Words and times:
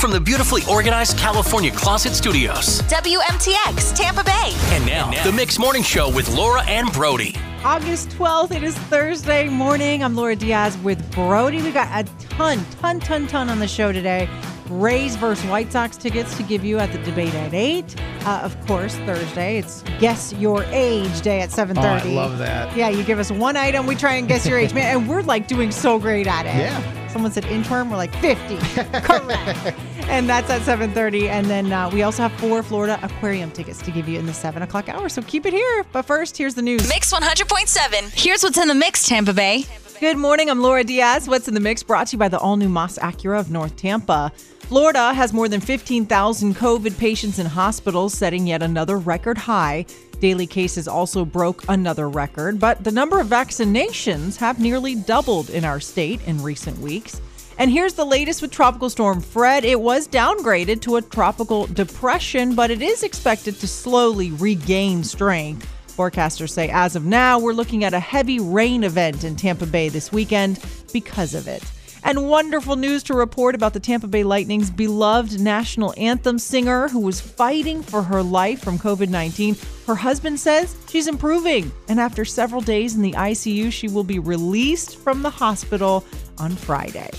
from 0.00 0.10
the 0.10 0.20
beautifully 0.20 0.62
organized 0.68 1.18
California 1.18 1.70
Closet 1.70 2.14
Studios. 2.14 2.80
WMTX, 2.82 3.94
Tampa 3.94 4.24
Bay. 4.24 4.54
And 4.72 4.86
now, 4.86 5.10
the 5.24 5.30
Mix 5.30 5.58
Morning 5.58 5.82
Show 5.82 6.10
with 6.10 6.34
Laura 6.34 6.62
and 6.64 6.90
Brody. 6.90 7.36
August 7.64 8.08
12th. 8.10 8.52
It 8.52 8.62
is 8.62 8.74
Thursday 8.74 9.50
morning. 9.50 10.02
I'm 10.02 10.16
Laura 10.16 10.34
Diaz 10.34 10.78
with 10.78 10.98
Brody. 11.12 11.60
We 11.60 11.70
got 11.70 11.88
a 11.92 12.10
ton, 12.28 12.64
ton, 12.80 12.98
ton, 13.00 13.26
ton 13.26 13.50
on 13.50 13.58
the 13.58 13.68
show 13.68 13.92
today. 13.92 14.26
Rays 14.70 15.16
versus 15.16 15.44
White 15.50 15.70
Sox 15.70 15.98
tickets 15.98 16.34
to 16.38 16.44
give 16.44 16.64
you 16.64 16.78
at 16.78 16.90
the 16.92 16.98
debate 16.98 17.34
at 17.34 17.52
8. 17.52 17.94
Uh, 18.24 18.40
of 18.42 18.58
course, 18.66 18.94
Thursday. 18.98 19.58
It's 19.58 19.82
Guess 19.98 20.32
Your 20.34 20.64
Age 20.64 21.20
Day 21.20 21.40
at 21.42 21.50
7.30. 21.50 21.76
Oh, 21.76 21.82
I 21.82 22.02
love 22.04 22.38
that. 22.38 22.74
Yeah, 22.74 22.88
you 22.88 23.04
give 23.04 23.18
us 23.18 23.30
one 23.30 23.58
item, 23.58 23.86
we 23.86 23.96
try 23.96 24.14
and 24.14 24.26
guess 24.26 24.46
your 24.46 24.58
age. 24.58 24.72
Man, 24.72 24.96
and 24.96 25.06
we're 25.06 25.22
like 25.22 25.46
doing 25.46 25.70
so 25.70 25.98
great 25.98 26.26
at 26.26 26.46
it. 26.46 26.56
Yeah. 26.56 26.99
Someone 27.12 27.32
said 27.32 27.44
inchworm, 27.44 27.90
we're 27.90 27.96
like 27.96 28.14
50. 28.16 28.56
Correct. 29.00 29.78
and 30.08 30.28
that's 30.28 30.48
at 30.48 30.62
7.30. 30.62 31.28
And 31.28 31.46
then 31.46 31.72
uh, 31.72 31.90
we 31.90 32.02
also 32.02 32.22
have 32.22 32.32
four 32.40 32.62
Florida 32.62 33.00
aquarium 33.02 33.50
tickets 33.50 33.82
to 33.82 33.90
give 33.90 34.08
you 34.08 34.18
in 34.18 34.26
the 34.26 34.32
7 34.34 34.62
o'clock 34.62 34.88
hour. 34.88 35.08
So 35.08 35.20
keep 35.22 35.44
it 35.44 35.52
here. 35.52 35.84
But 35.92 36.02
first, 36.02 36.36
here's 36.36 36.54
the 36.54 36.62
news. 36.62 36.88
Mix 36.88 37.12
100.7. 37.12 38.12
Here's 38.16 38.42
what's 38.44 38.58
in 38.58 38.68
the 38.68 38.74
mix, 38.74 39.08
Tampa 39.08 39.32
Bay. 39.32 39.64
Good 39.98 40.16
morning. 40.16 40.48
I'm 40.48 40.60
Laura 40.62 40.84
Diaz. 40.84 41.28
What's 41.28 41.48
in 41.48 41.54
the 41.54 41.60
mix 41.60 41.82
brought 41.82 42.06
to 42.08 42.12
you 42.12 42.18
by 42.18 42.28
the 42.28 42.38
all 42.38 42.56
new 42.56 42.68
Moss 42.68 42.96
Acura 42.98 43.38
of 43.40 43.50
North 43.50 43.76
Tampa. 43.76 44.32
Florida 44.60 45.12
has 45.12 45.32
more 45.32 45.48
than 45.48 45.60
15,000 45.60 46.54
COVID 46.54 46.96
patients 46.96 47.40
in 47.40 47.46
hospitals, 47.46 48.14
setting 48.14 48.46
yet 48.46 48.62
another 48.62 48.96
record 48.98 49.36
high. 49.36 49.84
Daily 50.20 50.46
cases 50.46 50.86
also 50.86 51.24
broke 51.24 51.64
another 51.68 52.08
record, 52.08 52.60
but 52.60 52.84
the 52.84 52.92
number 52.92 53.20
of 53.20 53.26
vaccinations 53.26 54.36
have 54.36 54.60
nearly 54.60 54.94
doubled 54.94 55.48
in 55.48 55.64
our 55.64 55.80
state 55.80 56.20
in 56.26 56.42
recent 56.42 56.78
weeks. 56.78 57.20
And 57.56 57.70
here's 57.70 57.94
the 57.94 58.04
latest 58.04 58.42
with 58.42 58.50
Tropical 58.50 58.90
Storm 58.90 59.20
Fred. 59.20 59.64
It 59.64 59.80
was 59.80 60.06
downgraded 60.06 60.82
to 60.82 60.96
a 60.96 61.02
tropical 61.02 61.66
depression, 61.66 62.54
but 62.54 62.70
it 62.70 62.82
is 62.82 63.02
expected 63.02 63.58
to 63.60 63.66
slowly 63.66 64.30
regain 64.32 65.04
strength. 65.04 65.66
Forecasters 65.88 66.50
say 66.50 66.68
as 66.70 66.96
of 66.96 67.04
now, 67.04 67.38
we're 67.38 67.52
looking 67.52 67.84
at 67.84 67.94
a 67.94 68.00
heavy 68.00 68.40
rain 68.40 68.84
event 68.84 69.24
in 69.24 69.36
Tampa 69.36 69.66
Bay 69.66 69.88
this 69.88 70.12
weekend 70.12 70.62
because 70.92 71.34
of 71.34 71.48
it. 71.48 71.62
And 72.02 72.28
wonderful 72.28 72.76
news 72.76 73.02
to 73.04 73.14
report 73.14 73.54
about 73.54 73.72
the 73.72 73.80
Tampa 73.80 74.06
Bay 74.06 74.24
Lightning's 74.24 74.70
beloved 74.70 75.40
national 75.40 75.94
anthem 75.96 76.38
singer 76.38 76.88
who 76.88 77.00
was 77.00 77.20
fighting 77.20 77.82
for 77.82 78.02
her 78.02 78.22
life 78.22 78.60
from 78.62 78.78
COVID 78.78 79.08
19. 79.08 79.56
Her 79.86 79.94
husband 79.94 80.40
says 80.40 80.74
she's 80.88 81.08
improving. 81.08 81.70
And 81.88 82.00
after 82.00 82.24
several 82.24 82.60
days 82.60 82.94
in 82.94 83.02
the 83.02 83.12
ICU, 83.12 83.70
she 83.72 83.88
will 83.88 84.04
be 84.04 84.18
released 84.18 84.96
from 84.98 85.22
the 85.22 85.30
hospital 85.30 86.04
on 86.38 86.56
Friday. 86.56 87.10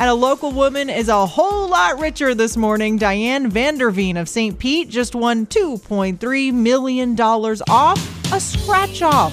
And 0.00 0.08
a 0.08 0.14
local 0.14 0.52
woman 0.52 0.88
is 0.88 1.08
a 1.08 1.26
whole 1.26 1.68
lot 1.68 1.98
richer 1.98 2.32
this 2.32 2.56
morning. 2.56 2.98
Diane 2.98 3.50
Vanderveen 3.50 4.16
of 4.16 4.28
St. 4.28 4.56
Pete 4.56 4.88
just 4.88 5.16
won 5.16 5.46
$2.3 5.46 6.52
million 6.52 7.20
off 7.20 8.32
a 8.32 8.38
scratch 8.38 9.02
off. 9.02 9.32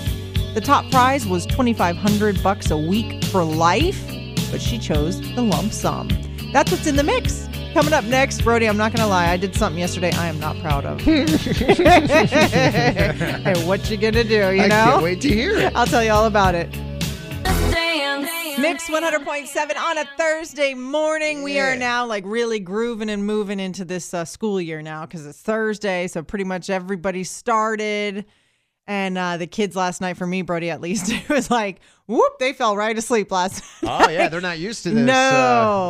The 0.55 0.61
top 0.61 0.89
prize 0.89 1.27
was 1.27 1.45
2500 1.45 2.41
bucks 2.41 2.71
a 2.71 2.77
week 2.77 3.23
for 3.25 3.43
life, 3.43 4.09
but 4.51 4.61
she 4.61 4.77
chose 4.77 5.19
the 5.35 5.41
lump 5.41 5.71
sum. 5.71 6.09
That's 6.51 6.71
what's 6.71 6.87
in 6.87 6.95
the 6.95 7.03
mix. 7.03 7.47
Coming 7.73 7.93
up 7.93 8.05
next, 8.05 8.41
Brody, 8.41 8.67
I'm 8.67 8.77
not 8.77 8.93
going 8.93 9.03
to 9.03 9.09
lie. 9.09 9.29
I 9.29 9.35
did 9.37 9.53
something 9.53 9.79
yesterday 9.79 10.11
I 10.13 10.27
am 10.27 10.39
not 10.39 10.57
proud 10.59 10.85
of. 10.85 11.01
hey, 11.01 11.25
what 13.65 13.89
you 13.89 13.97
going 13.97 14.13
to 14.13 14.23
do, 14.23 14.35
you 14.53 14.61
I 14.61 14.67
know? 14.67 14.75
can't 14.85 15.03
wait 15.03 15.19
to 15.21 15.27
hear 15.27 15.57
it. 15.57 15.75
I'll 15.75 15.85
tell 15.85 16.01
you 16.03 16.11
all 16.11 16.25
about 16.25 16.55
it. 16.55 16.69
Mix 18.57 18.89
100.7 18.89 19.77
on 19.77 19.97
a 19.97 20.05
Thursday 20.17 20.73
morning. 20.73 21.43
We 21.43 21.59
are 21.59 21.75
now 21.75 22.05
like 22.05 22.23
really 22.25 22.59
grooving 22.59 23.09
and 23.09 23.25
moving 23.25 23.59
into 23.59 23.83
this 23.83 24.13
uh, 24.13 24.23
school 24.23 24.61
year 24.61 24.81
now 24.81 25.05
because 25.05 25.25
it's 25.25 25.41
Thursday. 25.41 26.07
So 26.07 26.23
pretty 26.23 26.45
much 26.45 26.69
everybody 26.69 27.25
started. 27.25 28.25
And 28.87 29.17
uh, 29.17 29.37
the 29.37 29.47
kids 29.47 29.75
last 29.75 29.99
night, 29.99 30.15
for 30.15 30.25
me, 30.25 30.41
Brody 30.41 30.69
at 30.69 30.79
least, 30.79 31.11
it 31.11 31.27
was 31.27 31.51
like, 31.51 31.81
whoop, 32.07 32.39
they 32.39 32.53
fell 32.53 32.75
right 32.77 32.97
asleep 32.97 33.31
last 33.31 33.63
night. 33.63 33.71
Oh 34.05 34.09
yeah, 34.09 34.29
they're 34.29 34.41
not 34.41 34.57
used 34.57 34.83
to 34.83 34.89
this 34.89 35.05
No. 35.05 35.13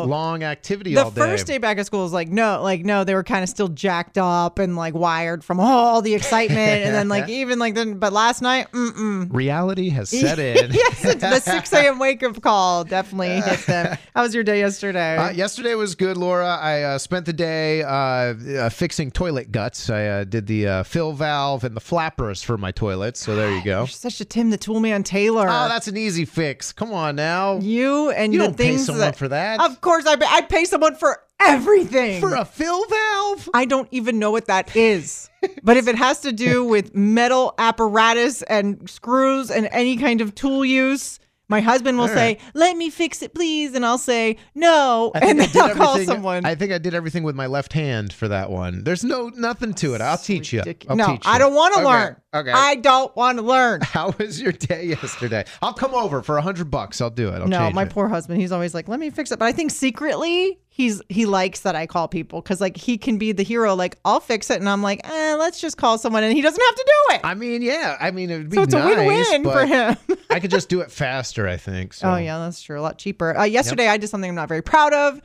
uh, 0.03 0.05
long 0.05 0.43
activity 0.43 0.93
the 0.95 1.03
all 1.05 1.11
day. 1.11 1.21
first 1.21 1.47
day 1.47 1.57
back 1.59 1.77
at 1.77 1.85
school 1.85 2.03
was 2.03 2.11
like 2.13 2.27
no 2.27 2.61
like 2.61 2.83
no 2.83 3.03
they 3.05 3.13
were 3.15 3.23
kind 3.23 3.41
of 3.41 3.47
still 3.49 3.67
jacked 3.69 4.17
up 4.17 4.59
and 4.59 4.75
like 4.75 4.93
wired 4.93 5.43
from 5.45 5.59
all 5.61 6.01
the 6.01 6.13
excitement 6.13 6.59
and 6.83 6.93
then 6.93 7.07
like 7.07 7.29
even 7.41 7.57
like 7.57 7.73
then 7.73 7.97
but 7.97 8.11
last 8.13 8.41
night 8.41 8.69
mm-mm 8.73 9.27
Reality 9.33 9.89
has 9.89 10.09
set 10.21 10.39
in. 10.39 10.71
yes 10.73 11.01
the 11.01 11.39
6 11.39 11.73
a.m 11.73 11.99
wake 11.99 12.21
up 12.21 12.41
call 12.41 12.83
definitely 12.83 13.39
hit 13.41 13.65
them 13.65 13.97
how 14.13 14.23
was 14.23 14.35
your 14.35 14.43
day 14.43 14.59
yesterday 14.59 15.17
Uh, 15.17 15.29
yesterday 15.31 15.75
was 15.75 15.95
good, 15.95 16.17
Laura. 16.17 16.57
I 16.61 16.83
uh, 16.83 16.97
spent 16.97 17.25
the 17.25 17.33
day 17.33 17.81
uh, 17.83 17.89
uh, 17.89 18.69
fixing 18.69 19.09
toilet 19.11 19.51
guts. 19.51 19.89
I 19.89 20.05
uh, 20.07 20.23
did 20.23 20.47
the 20.47 20.67
uh, 20.67 20.83
fill 20.83 21.13
valve 21.13 21.63
and 21.63 21.75
the 21.75 21.81
flappers 21.81 22.41
for 22.43 22.57
my 22.57 22.71
toilet. 22.71 23.17
So 23.17 23.35
there 23.35 23.51
you 23.55 23.63
go. 23.63 23.79
You're 23.79 23.87
such 23.87 24.19
a 24.21 24.25
Tim 24.25 24.49
the 24.49 24.57
Toolman 24.57 25.03
Taylor. 25.05 25.47
Oh, 25.49 25.67
that's 25.67 25.87
an 25.87 25.97
easy 25.97 26.04
fix. 26.13 26.71
Come 26.71 26.93
on 26.93 27.15
now. 27.15 27.57
you 27.59 28.11
and 28.11 28.33
You 28.33 28.39
the 28.39 28.45
don't 28.45 28.57
pay 28.57 28.63
things 28.71 28.85
someone 28.85 29.01
that, 29.01 29.15
for 29.17 29.27
that. 29.29 29.59
Of 29.59 29.81
course, 29.81 30.05
I 30.05 30.15
I 30.25 30.41
pay 30.41 30.65
someone 30.65 30.95
for 30.95 31.19
everything. 31.41 32.21
For 32.21 32.35
a 32.35 32.45
fill 32.45 32.85
valve? 32.85 33.49
I 33.53 33.65
don't 33.65 33.87
even 33.91 34.19
know 34.19 34.31
what 34.31 34.45
that 34.45 34.75
is. 34.75 35.29
but 35.63 35.77
if 35.77 35.87
it 35.87 35.95
has 35.95 36.19
to 36.21 36.31
do 36.31 36.63
with 36.73 36.95
metal 36.95 37.53
apparatus 37.57 38.41
and 38.43 38.89
screws 38.89 39.49
and 39.51 39.67
any 39.71 39.97
kind 39.97 40.21
of 40.21 40.33
tool 40.35 40.63
use, 40.65 41.19
my 41.47 41.61
husband 41.61 41.97
will 41.99 42.05
All 42.05 42.09
say, 42.09 42.15
right. 42.15 42.41
"Let 42.55 42.75
me 42.75 42.89
fix 42.89 43.21
it, 43.21 43.35
please," 43.35 43.75
and 43.75 43.85
I'll 43.85 43.99
say, 43.99 44.37
"No," 44.55 45.11
and 45.13 45.39
then 45.39 45.49
I'll 45.61 45.75
call 45.75 45.99
someone. 45.99 46.43
I 46.43 46.55
think 46.55 46.71
I 46.71 46.79
did 46.79 46.95
everything 46.95 47.21
with 47.21 47.35
my 47.35 47.45
left 47.45 47.71
hand 47.73 48.11
for 48.11 48.27
that 48.29 48.49
one. 48.49 48.83
There's 48.83 49.03
no 49.03 49.29
nothing 49.29 49.75
to 49.75 49.93
it. 49.93 50.01
I'll 50.01 50.17
teach 50.17 50.51
you. 50.51 50.63
I'll 50.89 50.95
no, 50.95 51.05
teach 51.05 51.23
you. 51.23 51.31
I 51.31 51.37
don't 51.37 51.53
want 51.53 51.75
to 51.75 51.81
Okay, 51.81 51.87
learn. 51.87 52.15
Okay. 52.35 52.51
I 52.51 52.75
don't 52.75 53.15
want 53.15 53.37
to 53.37 53.43
learn. 53.43 53.79
How 53.83 54.13
was 54.17 54.41
your 54.41 54.51
day 54.51 54.87
yesterday? 54.87 55.45
I'll 55.61 55.73
come 55.73 55.93
over 55.93 56.21
for 56.21 56.37
a 56.37 56.41
hundred 56.41 56.69
bucks. 56.69 56.99
I'll 56.99 57.09
do 57.09 57.29
it. 57.29 57.35
I'll 57.35 57.47
no, 57.47 57.71
my 57.71 57.83
it. 57.83 57.91
poor 57.91 58.09
husband. 58.09 58.41
He's 58.41 58.51
always 58.51 58.73
like, 58.73 58.89
"Let 58.89 58.99
me 58.99 59.09
fix 59.09 59.31
it," 59.31 59.39
but 59.39 59.45
I 59.45 59.53
think 59.53 59.71
secretly 59.71 60.59
he's 60.67 61.01
he 61.07 61.25
likes 61.25 61.61
that 61.61 61.75
I 61.75 61.87
call 61.87 62.09
people 62.09 62.41
because 62.41 62.59
like 62.59 62.75
he 62.75 62.97
can 62.97 63.17
be 63.17 63.31
the 63.31 63.43
hero. 63.43 63.73
Like 63.73 63.97
I'll 64.03 64.19
fix 64.19 64.49
it, 64.49 64.59
and 64.59 64.67
I'm 64.67 64.81
like, 64.81 64.99
eh, 65.07 65.35
let's 65.35 65.61
just 65.61 65.77
call 65.77 65.97
someone, 65.97 66.23
and 66.23 66.33
he 66.33 66.41
doesn't 66.41 66.61
have 66.61 66.75
to 66.75 66.83
do 66.85 67.15
it. 67.15 67.21
I 67.23 67.35
mean, 67.35 67.61
yeah. 67.61 67.95
I 68.01 68.11
mean, 68.11 68.29
it'd 68.29 68.49
be 68.49 68.57
so 68.57 68.63
it's 68.63 68.73
nice, 68.73 68.97
a 68.97 69.05
win-win 69.05 69.43
for 69.43 69.65
him. 69.65 69.95
I 70.29 70.41
could 70.41 70.51
just 70.51 70.67
do 70.67 70.81
it 70.81 70.91
faster. 70.91 71.47
I 71.47 71.55
think. 71.55 71.93
So. 71.93 72.11
Oh 72.11 72.17
yeah, 72.17 72.37
that's 72.39 72.61
true. 72.61 72.77
A 72.77 72.81
lot 72.81 72.97
cheaper. 72.97 73.37
Uh, 73.37 73.45
yesterday, 73.45 73.87
I 73.87 73.95
did 73.95 74.09
something 74.09 74.29
I'm 74.29 74.35
not 74.35 74.49
very 74.49 74.61
proud 74.61 74.93
of. 74.93 75.21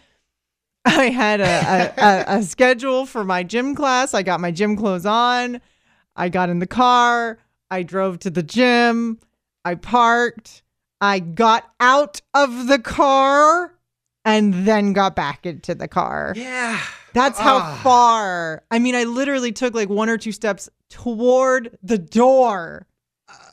I 0.84 1.10
had 1.10 1.40
a, 1.40 1.44
a, 1.44 1.92
a, 2.02 2.38
a 2.38 2.42
schedule 2.42 3.04
for 3.04 3.24
my 3.24 3.42
gym 3.42 3.74
class. 3.74 4.14
I 4.14 4.22
got 4.22 4.40
my 4.40 4.50
gym 4.50 4.76
clothes 4.76 5.04
on. 5.04 5.60
I 6.20 6.28
got 6.28 6.50
in 6.50 6.58
the 6.58 6.66
car. 6.66 7.38
I 7.70 7.82
drove 7.82 8.18
to 8.20 8.30
the 8.30 8.42
gym. 8.42 9.18
I 9.64 9.74
parked. 9.74 10.62
I 11.00 11.18
got 11.18 11.64
out 11.80 12.20
of 12.34 12.66
the 12.66 12.78
car 12.78 13.72
and 14.24 14.66
then 14.66 14.92
got 14.92 15.16
back 15.16 15.46
into 15.46 15.74
the 15.74 15.88
car. 15.88 16.34
Yeah. 16.36 16.78
That's 17.14 17.38
how 17.38 17.56
Ah. 17.58 17.80
far. 17.82 18.62
I 18.70 18.78
mean, 18.78 18.94
I 18.94 19.04
literally 19.04 19.50
took 19.50 19.74
like 19.74 19.88
one 19.88 20.10
or 20.10 20.18
two 20.18 20.32
steps 20.32 20.68
toward 20.90 21.78
the 21.82 21.96
door 21.98 22.86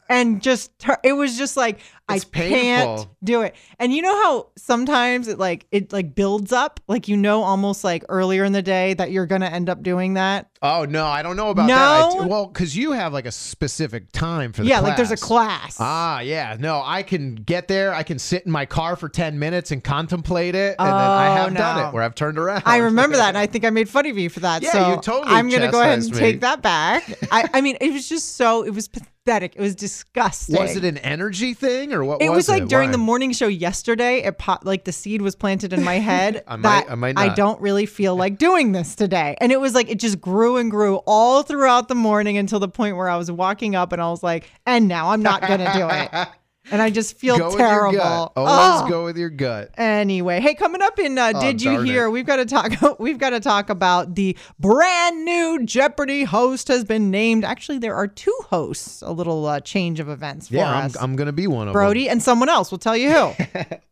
and 0.09 0.41
just 0.41 0.77
tur- 0.77 0.99
it 1.03 1.13
was 1.13 1.37
just 1.37 1.55
like 1.55 1.79
It's 2.09 2.25
I 2.25 2.29
can't 2.29 3.07
do 3.23 3.41
it. 3.41 3.53
And 3.79 3.93
you 3.93 4.01
know 4.01 4.15
how 4.23 4.49
sometimes 4.57 5.27
it 5.27 5.37
like 5.37 5.65
it 5.71 5.91
like 5.91 6.15
builds 6.15 6.51
up, 6.53 6.79
like 6.87 7.07
you 7.09 7.17
know 7.17 7.43
almost 7.43 7.83
like 7.83 8.05
earlier 8.07 8.45
in 8.45 8.53
the 8.53 8.61
day 8.61 8.93
that 8.93 9.11
you're 9.11 9.25
going 9.25 9.41
to 9.41 9.51
end 9.51 9.69
up 9.69 9.83
doing 9.83 10.13
that. 10.13 10.49
Oh 10.61 10.85
no, 10.85 11.05
I 11.05 11.21
don't 11.21 11.35
know 11.35 11.49
about 11.49 11.67
that. 11.67 11.77
I- 11.77 12.13
No? 12.21 12.27
well, 12.27 12.45
because 12.47 12.75
you 12.77 12.93
have 12.93 13.11
like 13.11 13.25
a 13.25 13.31
specific 13.31 14.11
time 14.13 14.53
for 14.53 14.63
the 14.63 14.69
yeah, 14.69 14.79
class. 14.79 14.87
like 14.87 14.97
there's 14.97 15.11
a 15.11 15.17
class. 15.17 15.77
Ah, 15.79 16.21
yeah. 16.21 16.55
No, 16.59 16.81
I 16.83 17.03
can 17.03 17.35
get 17.35 17.67
there. 17.67 17.93
I 17.93 18.03
can 18.03 18.19
sit 18.19 18.43
in 18.45 18.51
my 18.51 18.65
car 18.65 18.95
for 18.95 19.09
10 19.09 19.37
minutes 19.37 19.71
and 19.71 19.83
contemplate 19.83 20.55
it. 20.55 20.75
And 20.79 20.87
then 20.87 20.93
I 20.95 21.27
Oh, 21.27 21.35
have 21.43 21.53
done 21.55 21.77
no. 21.77 21.87
it 21.89 21.93
where 21.93 22.03
I've 22.03 22.15
turned 22.15 22.37
around. 22.39 22.63
I 22.65 22.77
remember 22.77 23.17
that, 23.17 23.29
and 23.29 23.37
I 23.37 23.45
think 23.51 23.65
I 23.65 23.69
made 23.69 23.89
fun 23.89 24.05
of 24.05 24.17
you 24.17 24.29
for 24.29 24.39
that. 24.39 24.61
Yeah, 24.63 24.71
so 24.71 24.89
you 24.95 25.01
totally 25.01 25.35
I'm 25.35 25.49
gonna 25.49 25.69
go 25.71 25.81
ahead 25.81 25.99
and 25.99 26.09
me. 26.11 26.17
take 26.17 26.41
that 26.41 26.61
back. 26.61 27.03
I, 27.31 27.49
I 27.53 27.61
mean, 27.61 27.77
it 27.81 27.91
was 27.91 28.07
just 28.07 28.35
so 28.37 28.63
it 28.63 28.73
was 28.73 28.87
pathetic. 28.87 29.55
It 29.57 29.61
was 29.61 29.75
disgusting. 29.75 30.55
was 30.55 30.75
it 30.77 30.85
an 30.85 30.97
energy 30.99 31.53
thing 31.53 31.93
or 31.97 32.05
what 32.05 32.21
It 32.21 32.29
was 32.29 32.37
was 32.47 32.49
like 32.49 32.67
during 32.67 32.89
Why? 32.89 32.93
the 32.93 32.97
morning 32.99 33.31
show 33.33 33.47
yesterday. 33.47 34.19
It 34.23 34.37
popped 34.37 34.65
like 34.65 34.85
the 34.85 34.91
seed 34.91 35.21
was 35.21 35.35
planted 35.35 35.73
in 35.73 35.83
my 35.83 35.95
head. 35.99 36.43
I 36.47 36.55
might- 36.55 36.85
that 36.85 36.91
I 36.91 36.95
might 36.95 37.17
I 37.17 37.33
don't 37.33 37.59
really 37.59 37.85
feel 37.85 38.15
like 38.15 38.37
doing 38.37 38.71
this 38.71 38.95
today, 38.95 39.35
and 39.41 39.51
it 39.51 39.59
was 39.59 39.73
like 39.73 39.89
it 39.89 39.99
just 39.99 40.21
grew 40.21 40.57
and 40.57 40.71
grew 40.71 40.97
all 41.05 41.43
throughout 41.43 41.87
the 41.87 41.95
morning 41.95 42.37
until 42.37 42.59
the 42.59 42.69
point 42.69 42.95
where 42.95 43.09
I 43.09 43.17
was 43.17 43.31
walking 43.31 43.75
up 43.75 43.91
and 43.91 44.01
I 44.01 44.09
was 44.09 44.23
like, 44.23 44.49
and 44.65 44.87
now 44.87 45.09
I'm 45.09 45.21
not 45.23 45.41
gonna 45.41 45.71
do 45.73 45.87
it, 45.89 46.27
and 46.71 46.81
I 46.81 46.89
just 46.89 47.17
feel 47.17 47.37
Go 47.37 47.47
with 47.47 47.57
terrible. 47.57 47.93
your 47.93 48.01
gut. 48.01 48.31
Always 48.35 48.81
Oh. 48.83 48.89
go 48.89 49.03
with 49.05 49.17
your 49.17 49.29
gut. 49.29 49.71
Anyway, 49.77 50.39
hey, 50.39 50.53
coming 50.55 50.81
up 50.81 50.99
in 50.99 51.17
uh, 51.17 51.33
Oh, 51.35 51.41
Did 51.41 51.61
You 51.61 51.81
Hear? 51.81 52.05
it. 52.05 52.09
We've 52.11 52.25
got 52.25 52.37
to 52.37 52.45
talk. 52.45 52.71
We've 52.99 53.17
got 53.17 53.31
to 53.31 53.39
talk 53.39 53.69
about 53.69 54.15
the 54.15 54.35
brand 54.59 55.25
new 55.25 55.65
Jeopardy 55.65 56.23
host 56.23 56.67
has 56.67 56.83
been 56.83 57.11
named. 57.11 57.43
Actually, 57.45 57.77
there 57.79 57.95
are 57.95 58.07
two 58.07 58.37
hosts. 58.49 59.01
A 59.01 59.11
little 59.11 59.45
uh, 59.45 59.59
change 59.59 59.99
of 59.99 60.09
events 60.09 60.47
for 60.49 60.55
Yeah, 60.55 60.69
I'm. 60.71 60.91
I'm 60.99 61.15
going 61.15 61.27
to 61.27 61.33
be 61.33 61.47
one 61.47 61.67
of 61.67 61.73
them. 61.73 61.73
Brody 61.73 62.09
and 62.09 62.21
someone 62.21 62.49
else. 62.49 62.71
We'll 62.71 62.79
tell 62.79 62.97
you 62.97 63.11
who. 63.11 63.33